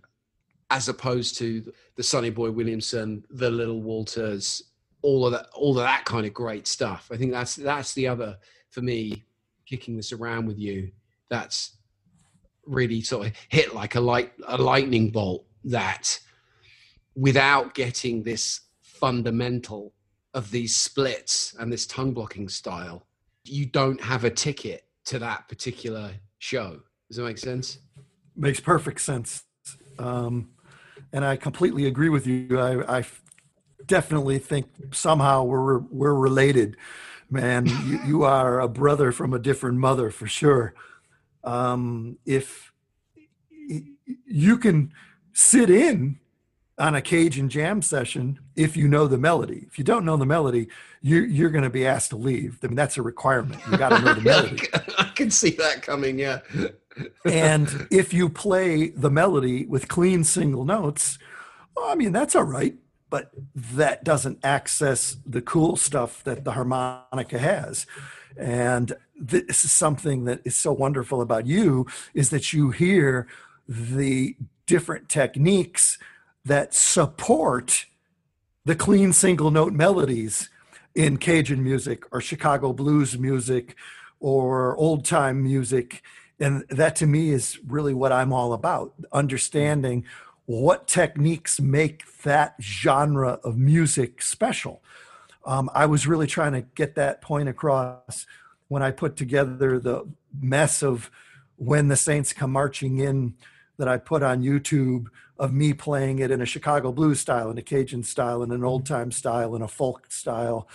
as 0.69 0.87
opposed 0.87 1.37
to 1.37 1.69
the 1.97 2.03
Sonny 2.03 2.29
Boy 2.29 2.49
Williamson, 2.49 3.25
the 3.29 3.49
Little 3.49 3.81
Walters, 3.81 4.71
all 5.01 5.25
of 5.25 5.33
that, 5.33 5.47
all 5.53 5.71
of 5.71 5.83
that 5.83 6.05
kind 6.05 6.25
of 6.25 6.33
great 6.33 6.65
stuff. 6.65 7.09
I 7.11 7.17
think 7.17 7.33
that's 7.33 7.57
that's 7.57 7.93
the 7.93 8.07
other 8.07 8.37
for 8.69 8.81
me, 8.81 9.25
kicking 9.65 9.97
this 9.97 10.13
around 10.13 10.47
with 10.47 10.57
you. 10.57 10.93
That's 11.27 11.73
really 12.65 13.01
sort 13.01 13.27
of 13.27 13.33
hit 13.49 13.75
like 13.75 13.95
a 13.95 13.99
light 13.99 14.31
a 14.47 14.57
lightning 14.57 15.09
bolt 15.09 15.45
that 15.65 16.21
without 17.15 17.73
getting 17.73 18.23
this 18.23 18.61
fundamental 18.81 19.91
of 20.33 20.51
these 20.51 20.75
splits 20.75 21.55
and 21.59 21.71
this 21.71 21.85
tongue 21.87 22.13
blocking 22.13 22.49
style, 22.49 23.07
you 23.43 23.65
don't 23.65 24.01
have 24.01 24.23
a 24.23 24.29
ticket 24.29 24.85
to 25.05 25.19
that 25.19 25.47
particular 25.47 26.11
show. 26.39 26.79
Does 27.07 27.17
that 27.17 27.23
make 27.23 27.37
sense? 27.37 27.79
Makes 28.35 28.59
perfect 28.59 29.01
sense. 29.01 29.43
Um, 29.97 30.49
and 31.13 31.25
I 31.25 31.35
completely 31.37 31.85
agree 31.85 32.09
with 32.09 32.27
you. 32.27 32.59
I, 32.59 32.99
I 32.99 33.05
definitely 33.85 34.39
think 34.39 34.67
somehow 34.91 35.43
we're 35.43 35.79
we're 35.79 36.13
related, 36.13 36.75
man. 37.29 37.65
you, 37.65 37.99
you, 38.05 38.23
are 38.23 38.59
a 38.59 38.67
brother 38.67 39.11
from 39.11 39.33
a 39.33 39.39
different 39.39 39.77
mother 39.77 40.11
for 40.11 40.27
sure. 40.27 40.73
Um, 41.43 42.17
if 42.25 42.73
you 44.25 44.57
can 44.57 44.91
sit 45.33 45.69
in 45.69 46.19
on 46.77 46.95
a 46.95 47.01
Cajun 47.01 47.49
jam 47.49 47.81
session 47.81 48.39
if 48.55 48.77
you 48.77 48.87
know 48.87 49.07
the 49.07 49.17
melody. 49.17 49.65
If 49.67 49.77
you 49.77 49.83
don't 49.83 50.05
know 50.05 50.17
the 50.17 50.25
melody, 50.25 50.67
you're, 51.01 51.25
you're 51.25 51.49
going 51.49 51.63
to 51.63 51.69
be 51.69 51.87
asked 51.87 52.11
to 52.11 52.17
leave. 52.17 52.59
I 52.63 52.67
mean, 52.67 52.75
that's 52.75 52.97
a 52.97 53.01
requirement. 53.01 53.61
You 53.71 53.77
got 53.77 53.89
to 53.89 53.99
know 53.99 54.13
the 54.13 54.21
melody. 54.23 54.67
I 54.97 55.11
can 55.15 55.31
see 55.31 55.51
that 55.51 55.81
coming. 55.81 56.19
Yeah. 56.19 56.39
and 57.25 57.87
if 57.91 58.13
you 58.13 58.29
play 58.29 58.89
the 58.89 59.09
melody 59.09 59.65
with 59.65 59.87
clean 59.87 60.23
single 60.23 60.65
notes, 60.65 61.17
well, 61.75 61.87
I 61.87 61.95
mean, 61.95 62.11
that's 62.11 62.35
all 62.35 62.43
right. 62.43 62.75
But 63.09 63.31
that 63.55 64.03
doesn't 64.03 64.39
access 64.43 65.15
the 65.25 65.41
cool 65.41 65.77
stuff 65.77 66.23
that 66.25 66.43
the 66.43 66.51
harmonica 66.51 67.39
has. 67.39 67.85
And 68.35 68.93
this 69.19 69.63
is 69.63 69.71
something 69.71 70.25
that 70.25 70.41
is 70.43 70.55
so 70.55 70.73
wonderful 70.73 71.21
about 71.21 71.47
you 71.47 71.87
is 72.13 72.29
that 72.31 72.51
you 72.51 72.71
hear 72.71 73.27
the 73.67 74.35
different 74.65 75.07
techniques 75.07 75.97
that 76.47 76.73
support 76.73 77.85
the 78.65 78.75
clean 78.75 79.13
single 79.13 79.51
note 79.51 79.73
melodies 79.73 80.49
in 80.95 81.17
Cajun 81.17 81.63
music 81.63 82.03
or 82.11 82.21
Chicago 82.21 82.73
blues 82.73 83.17
music 83.17 83.75
or 84.19 84.75
old 84.77 85.05
time 85.05 85.43
music. 85.43 86.01
And 86.39 86.65
that 86.69 86.95
to 86.97 87.07
me 87.07 87.29
is 87.29 87.59
really 87.67 87.93
what 87.93 88.11
I'm 88.11 88.33
all 88.33 88.53
about 88.53 88.93
understanding 89.11 90.05
what 90.45 90.87
techniques 90.87 91.59
make 91.59 92.03
that 92.23 92.55
genre 92.61 93.39
of 93.43 93.57
music 93.57 94.21
special. 94.21 94.81
Um, 95.45 95.69
I 95.73 95.85
was 95.85 96.07
really 96.07 96.27
trying 96.27 96.53
to 96.53 96.61
get 96.61 96.95
that 96.95 97.21
point 97.21 97.49
across 97.49 98.25
when 98.69 98.81
I 98.81 98.91
put 98.91 99.15
together 99.15 99.79
the 99.79 100.07
mess 100.39 100.83
of 100.83 101.11
when 101.57 101.89
the 101.89 101.95
Saints 101.95 102.33
come 102.33 102.51
marching 102.51 102.99
in 102.99 103.35
that 103.77 103.87
I 103.87 103.97
put 103.97 104.23
on 104.23 104.41
YouTube 104.41 105.07
of 105.39 105.53
me 105.53 105.73
playing 105.73 106.19
it 106.19 106.31
in 106.31 106.41
a 106.41 106.45
Chicago 106.45 106.91
blues 106.91 107.19
style, 107.19 107.49
in 107.51 107.57
a 107.57 107.61
Cajun 107.61 108.03
style, 108.03 108.43
in 108.43 108.51
an 108.51 108.63
old 108.63 108.85
time 108.85 109.11
style, 109.11 109.55
in 109.55 109.61
a 109.61 109.67
folk 109.67 110.11
style, 110.11 110.67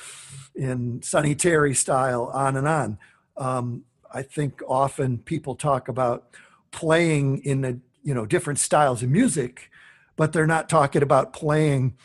in 0.55 1.03
Sonny 1.03 1.35
Terry 1.35 1.75
style, 1.75 2.31
on 2.33 2.57
and 2.57 2.69
on. 2.69 2.99
Um, 3.37 3.85
I 4.13 4.23
think 4.23 4.63
often 4.69 5.19
people 5.19 5.55
talk 5.55 5.89
about 5.89 6.29
playing 6.71 7.39
in 7.39 7.65
a, 7.65 7.77
you 8.03 8.15
know 8.15 8.27
different 8.27 8.59
styles 8.59 9.03
of 9.03 9.11
music, 9.11 9.71
but 10.17 10.33
they're 10.33 10.47
not 10.47 10.69
talking 10.69 11.03
about 11.03 11.33
playing 11.33 11.97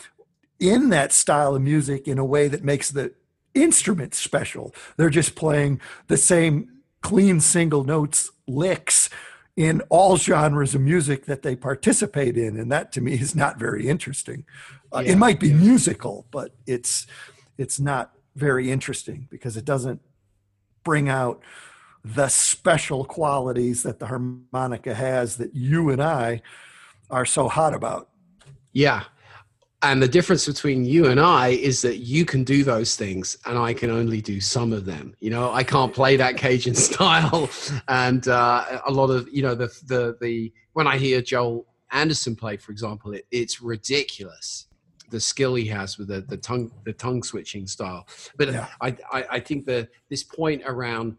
in 0.60 0.90
that 0.90 1.12
style 1.12 1.56
of 1.56 1.62
music 1.62 2.08
in 2.08 2.18
a 2.18 2.26
way 2.26 2.48
that 2.48 2.64
makes 2.64 2.90
the 2.90 3.14
instrument 3.54 4.14
special. 4.14 4.74
They're 4.96 5.10
just 5.10 5.36
playing 5.36 5.82
the 6.08 6.18
same 6.18 6.70
clean 7.02 7.40
single 7.40 7.84
notes 7.84 8.32
licks 8.48 9.10
in 9.58 9.82
all 9.90 10.16
genres 10.18 10.74
of 10.76 10.82
music 10.82 11.26
that 11.26 11.42
they 11.42 11.56
participate 11.56 12.38
in 12.38 12.58
and 12.58 12.72
that 12.72 12.92
to 12.94 13.02
me 13.02 13.14
is 13.14 13.36
not 13.36 13.60
very 13.60 13.90
interesting. 13.90 14.46
Uh, 14.94 15.02
yeah, 15.04 15.12
it 15.12 15.18
might 15.18 15.40
be 15.40 15.50
yeah. 15.50 15.56
musical 15.56 16.26
but 16.32 16.56
it's 16.66 17.08
it's 17.58 17.80
not 17.80 18.14
very 18.36 18.72
interesting 18.72 19.28
because 19.30 19.58
it 19.58 19.66
doesn't 19.66 20.00
bring 20.84 21.10
out 21.10 21.42
the 22.06 22.30
special 22.30 23.04
qualities 23.04 23.84
that 23.84 24.00
the 24.00 24.06
harmonica 24.06 24.94
has 24.94 25.38
that 25.38 25.54
you 25.54 25.90
and 25.90 26.02
I 26.02 26.42
are 27.10 27.26
so 27.26 27.50
hot 27.50 27.74
about. 27.74 28.10
Yeah 28.72 29.04
and 29.84 30.02
the 30.02 30.08
difference 30.08 30.48
between 30.48 30.86
you 30.86 31.06
and 31.06 31.20
I 31.20 31.50
is 31.50 31.84
that 31.84 31.98
you 31.98 32.26
can 32.26 32.44
do 32.44 32.64
those 32.64 32.96
things 32.96 33.38
and 33.46 33.60
I 33.60 33.74
can 33.74 33.92
only 33.92 34.22
do 34.22 34.42
some 34.42 34.74
of 34.74 34.86
them. 34.86 35.16
You 35.20 35.30
know, 35.30 35.52
I 35.54 35.64
can't 35.64 35.94
play 35.94 36.18
that 36.18 36.36
Cajun 36.36 36.74
style. 36.90 37.50
And 37.88 38.28
uh, 38.28 38.82
a 38.88 38.92
lot 38.92 39.12
of, 39.12 39.30
you 39.32 39.44
know, 39.44 39.54
the, 39.54 39.68
the, 39.86 40.18
the, 40.20 40.52
when 40.74 40.88
I 40.88 40.98
hear 40.98 41.22
Joel 41.22 41.68
Andersson 41.92 42.36
play, 42.36 42.58
for 42.58 42.72
example, 42.72 43.14
it, 43.14 43.26
it's 43.30 43.62
ridiculous. 43.62 44.66
The 45.12 45.20
skill 45.20 45.54
he 45.54 45.68
has 45.68 46.00
with 46.00 46.08
the, 46.08 46.22
the 46.22 46.38
tongue, 46.38 46.72
the 46.84 46.94
tongue 46.94 47.22
switching 47.22 47.68
style. 47.68 48.08
But 48.36 48.52
yeah. 48.52 48.68
I, 48.82 48.98
I, 49.12 49.26
I 49.34 49.40
think 49.40 49.68
that 49.68 49.90
this 50.10 50.24
point 50.24 50.64
around 50.66 51.18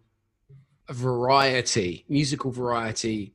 variety, 0.90 2.04
musical 2.08 2.50
variety, 2.50 3.34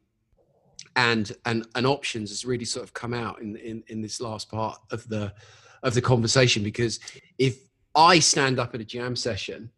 and 0.95 1.31
and 1.45 1.67
and 1.75 1.87
options 1.87 2.29
has 2.29 2.45
really 2.45 2.65
sort 2.65 2.83
of 2.83 2.93
come 2.93 3.13
out 3.13 3.41
in 3.41 3.55
in 3.57 3.83
in 3.87 4.01
this 4.01 4.21
last 4.21 4.49
part 4.49 4.79
of 4.91 5.07
the 5.09 5.33
of 5.81 5.93
the 5.93 6.01
conversation 6.01 6.63
because 6.63 6.99
if 7.37 7.57
I 7.95 8.19
stand 8.19 8.59
up 8.59 8.73
at 8.73 8.81
a 8.81 8.85
jam 8.85 9.15
session, 9.15 9.69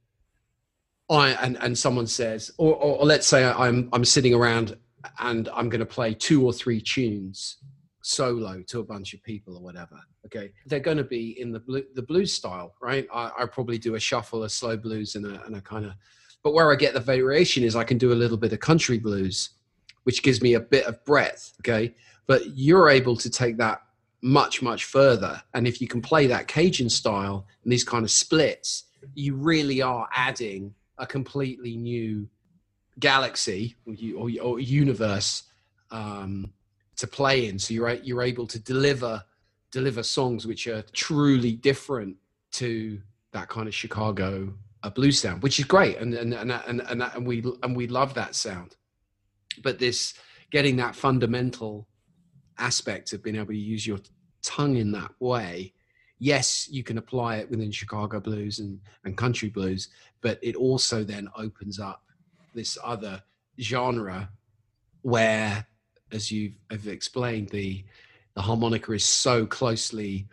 I 1.09 1.31
and 1.31 1.57
and 1.61 1.77
someone 1.77 2.07
says, 2.07 2.51
or, 2.57 2.75
or, 2.75 2.99
or 2.99 3.05
let's 3.05 3.27
say 3.27 3.43
I'm 3.45 3.89
I'm 3.93 4.05
sitting 4.05 4.33
around 4.33 4.77
and 5.19 5.49
I'm 5.53 5.69
going 5.69 5.79
to 5.79 5.85
play 5.85 6.13
two 6.13 6.45
or 6.45 6.53
three 6.53 6.81
tunes 6.81 7.57
solo 8.01 8.61
to 8.67 8.79
a 8.79 8.83
bunch 8.83 9.13
of 9.13 9.23
people 9.23 9.55
or 9.57 9.61
whatever. 9.61 9.99
Okay, 10.25 10.51
they're 10.65 10.79
going 10.79 10.97
to 10.97 11.03
be 11.03 11.39
in 11.39 11.51
the 11.51 11.59
blue, 11.59 11.83
the 11.93 12.01
blues 12.01 12.33
style, 12.33 12.73
right? 12.81 13.07
I, 13.13 13.31
I 13.39 13.45
probably 13.45 13.77
do 13.77 13.95
a 13.95 13.99
shuffle, 13.99 14.43
a 14.43 14.49
slow 14.49 14.75
blues, 14.75 15.15
and 15.15 15.25
a, 15.25 15.43
and 15.45 15.55
a 15.55 15.61
kind 15.61 15.85
of. 15.85 15.93
But 16.43 16.53
where 16.53 16.71
I 16.71 16.75
get 16.75 16.93
the 16.93 16.99
variation 16.99 17.63
is 17.63 17.75
I 17.75 17.83
can 17.83 17.97
do 17.97 18.11
a 18.11 18.15
little 18.15 18.37
bit 18.37 18.53
of 18.53 18.59
country 18.59 18.99
blues 18.99 19.51
which 20.05 20.23
gives 20.23 20.41
me 20.41 20.53
a 20.53 20.59
bit 20.59 20.85
of 20.85 21.03
breadth. 21.03 21.53
Okay. 21.61 21.93
But 22.27 22.57
you're 22.57 22.89
able 22.89 23.17
to 23.17 23.29
take 23.29 23.57
that 23.57 23.81
much, 24.21 24.61
much 24.61 24.85
further. 24.85 25.41
And 25.53 25.67
if 25.67 25.81
you 25.81 25.87
can 25.87 26.01
play 26.01 26.25
that 26.27 26.47
Cajun 26.47 26.89
style 26.89 27.45
and 27.63 27.71
these 27.71 27.83
kind 27.83 28.03
of 28.03 28.11
splits, 28.11 28.85
you 29.13 29.35
really 29.35 29.81
are 29.81 30.07
adding 30.15 30.73
a 30.97 31.05
completely 31.05 31.75
new 31.75 32.27
galaxy 32.99 33.75
or, 34.15 34.59
universe 34.59 35.43
um, 35.91 36.51
to 36.95 37.07
play 37.07 37.47
in. 37.47 37.59
So 37.59 37.73
you're 37.73 37.93
you're 37.95 38.23
able 38.23 38.47
to 38.47 38.59
deliver 38.59 39.23
deliver 39.71 40.03
songs 40.03 40.47
which 40.47 40.67
are 40.67 40.83
truly 40.93 41.51
different 41.51 42.15
to 42.53 43.01
that 43.33 43.49
kind 43.49 43.67
of 43.67 43.75
Chicago 43.75 44.53
uh, 44.83 44.89
blues 44.89 45.19
sound, 45.19 45.43
which 45.43 45.59
is 45.59 45.65
great, 45.65 45.97
and 45.97 46.13
and 46.13 46.33
and, 46.33 46.51
and, 46.51 47.03
and 47.03 47.27
we 47.27 47.43
and 47.63 47.75
we 47.75 47.87
love 47.87 48.13
that 48.13 48.33
sound 48.33 48.75
but 49.63 49.79
this 49.79 50.13
getting 50.51 50.75
that 50.77 50.95
fundamental 50.95 51.87
aspect 52.57 53.13
of 53.13 53.23
being 53.23 53.35
able 53.35 53.47
to 53.47 53.57
use 53.57 53.85
your 53.85 53.99
tongue 54.41 54.77
in 54.77 54.91
that 54.91 55.11
way 55.19 55.73
yes 56.19 56.67
you 56.69 56.83
can 56.83 56.97
apply 56.97 57.37
it 57.37 57.49
within 57.49 57.71
chicago 57.71 58.19
blues 58.19 58.59
and, 58.59 58.79
and 59.03 59.17
country 59.17 59.49
blues 59.49 59.89
but 60.21 60.39
it 60.41 60.55
also 60.55 61.03
then 61.03 61.27
opens 61.35 61.79
up 61.79 62.03
this 62.53 62.77
other 62.83 63.21
genre 63.59 64.29
where 65.01 65.65
as 66.11 66.31
you 66.31 66.53
have 66.71 66.87
explained 66.87 67.49
the 67.49 67.83
the 68.35 68.41
harmonica 68.41 68.91
is 68.91 69.03
so 69.03 69.45
closely 69.45 70.27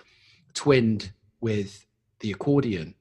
twinned 0.54 1.12
with 1.40 1.86
the 2.20 2.32
accordion. 2.32 2.94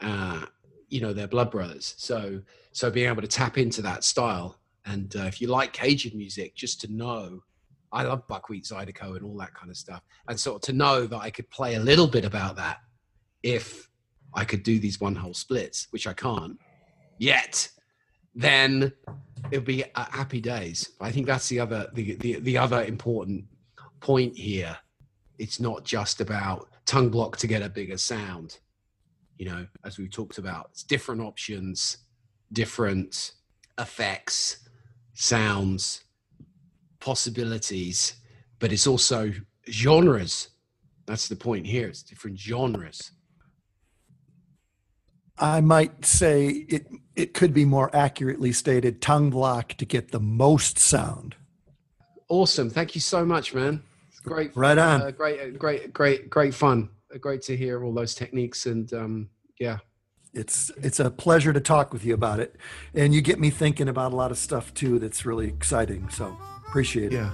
Uh, 0.00 0.46
you 0.88 1.00
know, 1.00 1.12
they're 1.12 1.28
blood 1.28 1.50
brothers. 1.50 1.94
So, 1.98 2.40
so 2.72 2.90
being 2.90 3.08
able 3.08 3.22
to 3.22 3.28
tap 3.28 3.58
into 3.58 3.82
that 3.82 4.04
style, 4.04 4.56
and 4.86 5.14
uh, 5.16 5.24
if 5.24 5.40
you 5.40 5.48
like 5.48 5.72
Cajun 5.72 6.16
music, 6.16 6.54
just 6.54 6.80
to 6.82 6.92
know, 6.92 7.42
I 7.92 8.04
love 8.04 8.26
buckwheat 8.26 8.64
zydeco 8.64 9.16
and 9.16 9.24
all 9.24 9.36
that 9.38 9.54
kind 9.54 9.70
of 9.70 9.76
stuff, 9.76 10.02
and 10.28 10.38
sort 10.38 10.56
of 10.56 10.62
to 10.62 10.72
know 10.72 11.06
that 11.06 11.18
I 11.18 11.30
could 11.30 11.48
play 11.50 11.74
a 11.74 11.80
little 11.80 12.06
bit 12.06 12.24
about 12.24 12.56
that 12.56 12.78
if 13.42 13.88
I 14.34 14.44
could 14.44 14.62
do 14.62 14.78
these 14.78 15.00
one 15.00 15.14
hole 15.14 15.34
splits, 15.34 15.88
which 15.90 16.06
I 16.06 16.12
can't 16.12 16.58
yet, 17.18 17.68
then 18.34 18.92
it'll 19.50 19.64
be 19.64 19.84
happy 19.94 20.40
days. 20.40 20.92
I 21.00 21.10
think 21.10 21.26
that's 21.26 21.48
the 21.48 21.60
other 21.60 21.88
the, 21.94 22.14
the 22.16 22.40
the 22.40 22.58
other 22.58 22.82
important 22.84 23.44
point 24.00 24.36
here. 24.36 24.76
It's 25.38 25.60
not 25.60 25.84
just 25.84 26.20
about 26.20 26.68
tongue 26.84 27.10
block 27.10 27.36
to 27.38 27.46
get 27.46 27.62
a 27.62 27.68
bigger 27.68 27.96
sound. 27.96 28.58
You 29.38 29.46
know, 29.46 29.66
as 29.84 29.98
we've 29.98 30.10
talked 30.10 30.38
about, 30.38 30.68
it's 30.72 30.82
different 30.82 31.20
options, 31.20 31.98
different 32.52 33.32
effects, 33.78 34.67
sounds, 35.18 36.04
possibilities, 37.00 38.14
but 38.60 38.72
it's 38.72 38.86
also 38.86 39.32
genres. 39.68 40.50
That's 41.06 41.26
the 41.26 41.34
point 41.34 41.66
here. 41.66 41.88
It's 41.88 42.04
different 42.04 42.38
genres. 42.38 43.10
I 45.36 45.60
might 45.60 46.04
say 46.04 46.48
it 46.68 46.86
it 47.16 47.34
could 47.34 47.52
be 47.52 47.64
more 47.64 47.94
accurately 47.94 48.52
stated 48.52 49.02
tongue 49.02 49.30
block 49.30 49.74
to 49.74 49.84
get 49.84 50.12
the 50.12 50.20
most 50.20 50.78
sound. 50.78 51.34
Awesome. 52.28 52.70
Thank 52.70 52.94
you 52.94 53.00
so 53.00 53.24
much, 53.24 53.54
man. 53.54 53.82
It's 54.08 54.20
great. 54.20 54.56
Right 54.56 54.78
on. 54.78 55.02
Uh, 55.02 55.10
great, 55.10 55.40
uh, 55.40 55.50
great, 55.58 55.92
great, 55.92 56.30
great 56.30 56.54
fun. 56.54 56.90
Uh, 57.12 57.18
great 57.18 57.42
to 57.42 57.56
hear 57.56 57.84
all 57.84 57.92
those 57.92 58.14
techniques 58.14 58.66
and 58.66 58.92
um, 58.92 59.30
yeah. 59.58 59.78
It's 60.34 60.70
it's 60.82 61.00
a 61.00 61.10
pleasure 61.10 61.52
to 61.52 61.60
talk 61.60 61.92
with 61.92 62.04
you 62.04 62.14
about 62.14 62.40
it, 62.40 62.56
and 62.94 63.14
you 63.14 63.20
get 63.20 63.40
me 63.40 63.50
thinking 63.50 63.88
about 63.88 64.12
a 64.12 64.16
lot 64.16 64.30
of 64.30 64.38
stuff 64.38 64.72
too. 64.74 64.98
That's 64.98 65.24
really 65.24 65.48
exciting. 65.48 66.08
So 66.10 66.36
appreciate 66.66 67.12
it. 67.12 67.16
Yeah. 67.16 67.30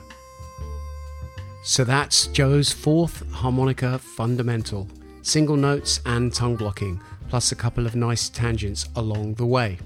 So 1.62 1.82
that's 1.82 2.26
Joe's 2.28 2.72
fourth 2.72 3.28
harmonica 3.32 3.98
fundamental, 3.98 4.86
single 5.22 5.56
notes 5.56 6.00
and 6.04 6.32
tongue 6.32 6.56
blocking 6.56 7.00
plus 7.28 7.52
a 7.52 7.56
couple 7.56 7.86
of 7.86 7.96
nice 7.96 8.28
tangents 8.28 8.88
along 8.94 9.34
the 9.34 9.46
way. 9.46 9.78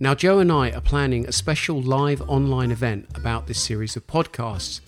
Now, 0.00 0.14
Joe 0.14 0.40
and 0.40 0.50
I 0.50 0.72
are 0.72 0.80
planning 0.80 1.26
a 1.26 1.32
special 1.32 1.80
live 1.80 2.20
online 2.22 2.72
event 2.72 3.06
about 3.14 3.46
this 3.46 3.62
series 3.62 3.94
of 3.94 4.06
podcasts. 4.06 4.80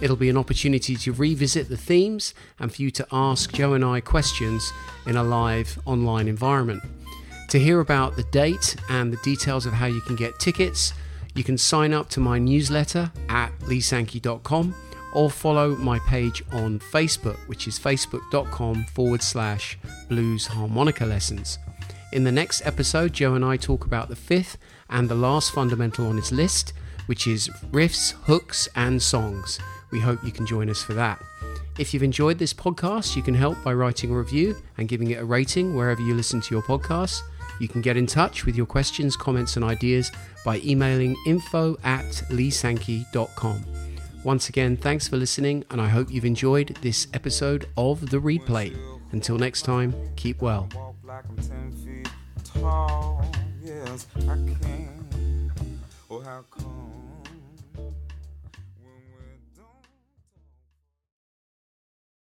It'll 0.00 0.16
be 0.16 0.28
an 0.28 0.36
opportunity 0.36 0.96
to 0.96 1.12
revisit 1.12 1.68
the 1.68 1.76
themes 1.76 2.34
and 2.58 2.72
for 2.72 2.82
you 2.82 2.90
to 2.92 3.06
ask 3.10 3.52
Joe 3.52 3.74
and 3.74 3.84
I 3.84 4.00
questions 4.00 4.72
in 5.06 5.16
a 5.16 5.22
live 5.22 5.78
online 5.86 6.28
environment. 6.28 6.82
To 7.50 7.58
hear 7.58 7.80
about 7.80 8.14
the 8.14 8.24
date 8.24 8.76
and 8.90 9.12
the 9.12 9.16
details 9.18 9.66
of 9.66 9.72
how 9.72 9.86
you 9.86 10.00
can 10.02 10.16
get 10.16 10.38
tickets, 10.38 10.92
you 11.34 11.42
can 11.42 11.56
sign 11.56 11.92
up 11.92 12.08
to 12.10 12.20
my 12.20 12.38
newsletter 12.38 13.10
at 13.28 13.50
leesankey.com 13.60 14.74
or 15.14 15.30
follow 15.30 15.74
my 15.76 15.98
page 16.00 16.42
on 16.52 16.78
Facebook, 16.78 17.38
which 17.48 17.66
is 17.66 17.78
facebook.com 17.78 18.84
forward 18.92 19.22
slash 19.22 19.78
blues 20.08 20.46
harmonica 20.46 21.06
lessons. 21.06 21.58
In 22.12 22.24
the 22.24 22.32
next 22.32 22.64
episode, 22.64 23.12
Joe 23.12 23.34
and 23.34 23.44
I 23.44 23.56
talk 23.56 23.84
about 23.84 24.08
the 24.08 24.16
fifth 24.16 24.58
and 24.90 25.08
the 25.08 25.14
last 25.14 25.52
fundamental 25.52 26.06
on 26.06 26.16
his 26.16 26.32
list, 26.32 26.72
which 27.06 27.26
is 27.26 27.48
riffs, 27.70 28.12
hooks, 28.24 28.68
and 28.74 29.02
songs. 29.02 29.58
We 29.90 30.00
hope 30.00 30.22
you 30.24 30.32
can 30.32 30.46
join 30.46 30.68
us 30.70 30.82
for 30.82 30.94
that. 30.94 31.22
If 31.78 31.94
you've 31.94 32.02
enjoyed 32.02 32.38
this 32.38 32.52
podcast, 32.52 33.14
you 33.14 33.22
can 33.22 33.34
help 33.34 33.62
by 33.62 33.72
writing 33.72 34.10
a 34.10 34.16
review 34.16 34.56
and 34.76 34.88
giving 34.88 35.10
it 35.10 35.20
a 35.20 35.24
rating 35.24 35.76
wherever 35.76 36.00
you 36.00 36.14
listen 36.14 36.40
to 36.40 36.54
your 36.54 36.62
podcasts. 36.62 37.20
You 37.60 37.68
can 37.68 37.80
get 37.80 37.96
in 37.96 38.06
touch 38.06 38.44
with 38.46 38.56
your 38.56 38.66
questions, 38.66 39.16
comments, 39.16 39.56
and 39.56 39.64
ideas 39.64 40.10
by 40.44 40.58
emailing 40.64 41.16
info 41.26 41.76
at 41.84 42.04
leesankey.com. 42.30 43.64
Once 44.24 44.48
again, 44.48 44.76
thanks 44.76 45.06
for 45.06 45.16
listening, 45.16 45.64
and 45.70 45.80
I 45.80 45.88
hope 45.88 46.10
you've 46.10 46.24
enjoyed 46.24 46.76
this 46.82 47.06
episode 47.14 47.68
of 47.76 48.10
The 48.10 48.18
Replay. 48.18 48.76
Until 49.12 49.38
next 49.38 49.62
time, 49.62 49.94
keep 50.16 50.42
well. 50.42 50.68
Oh, 56.10 56.20
how 56.20 56.44
come? 56.50 56.87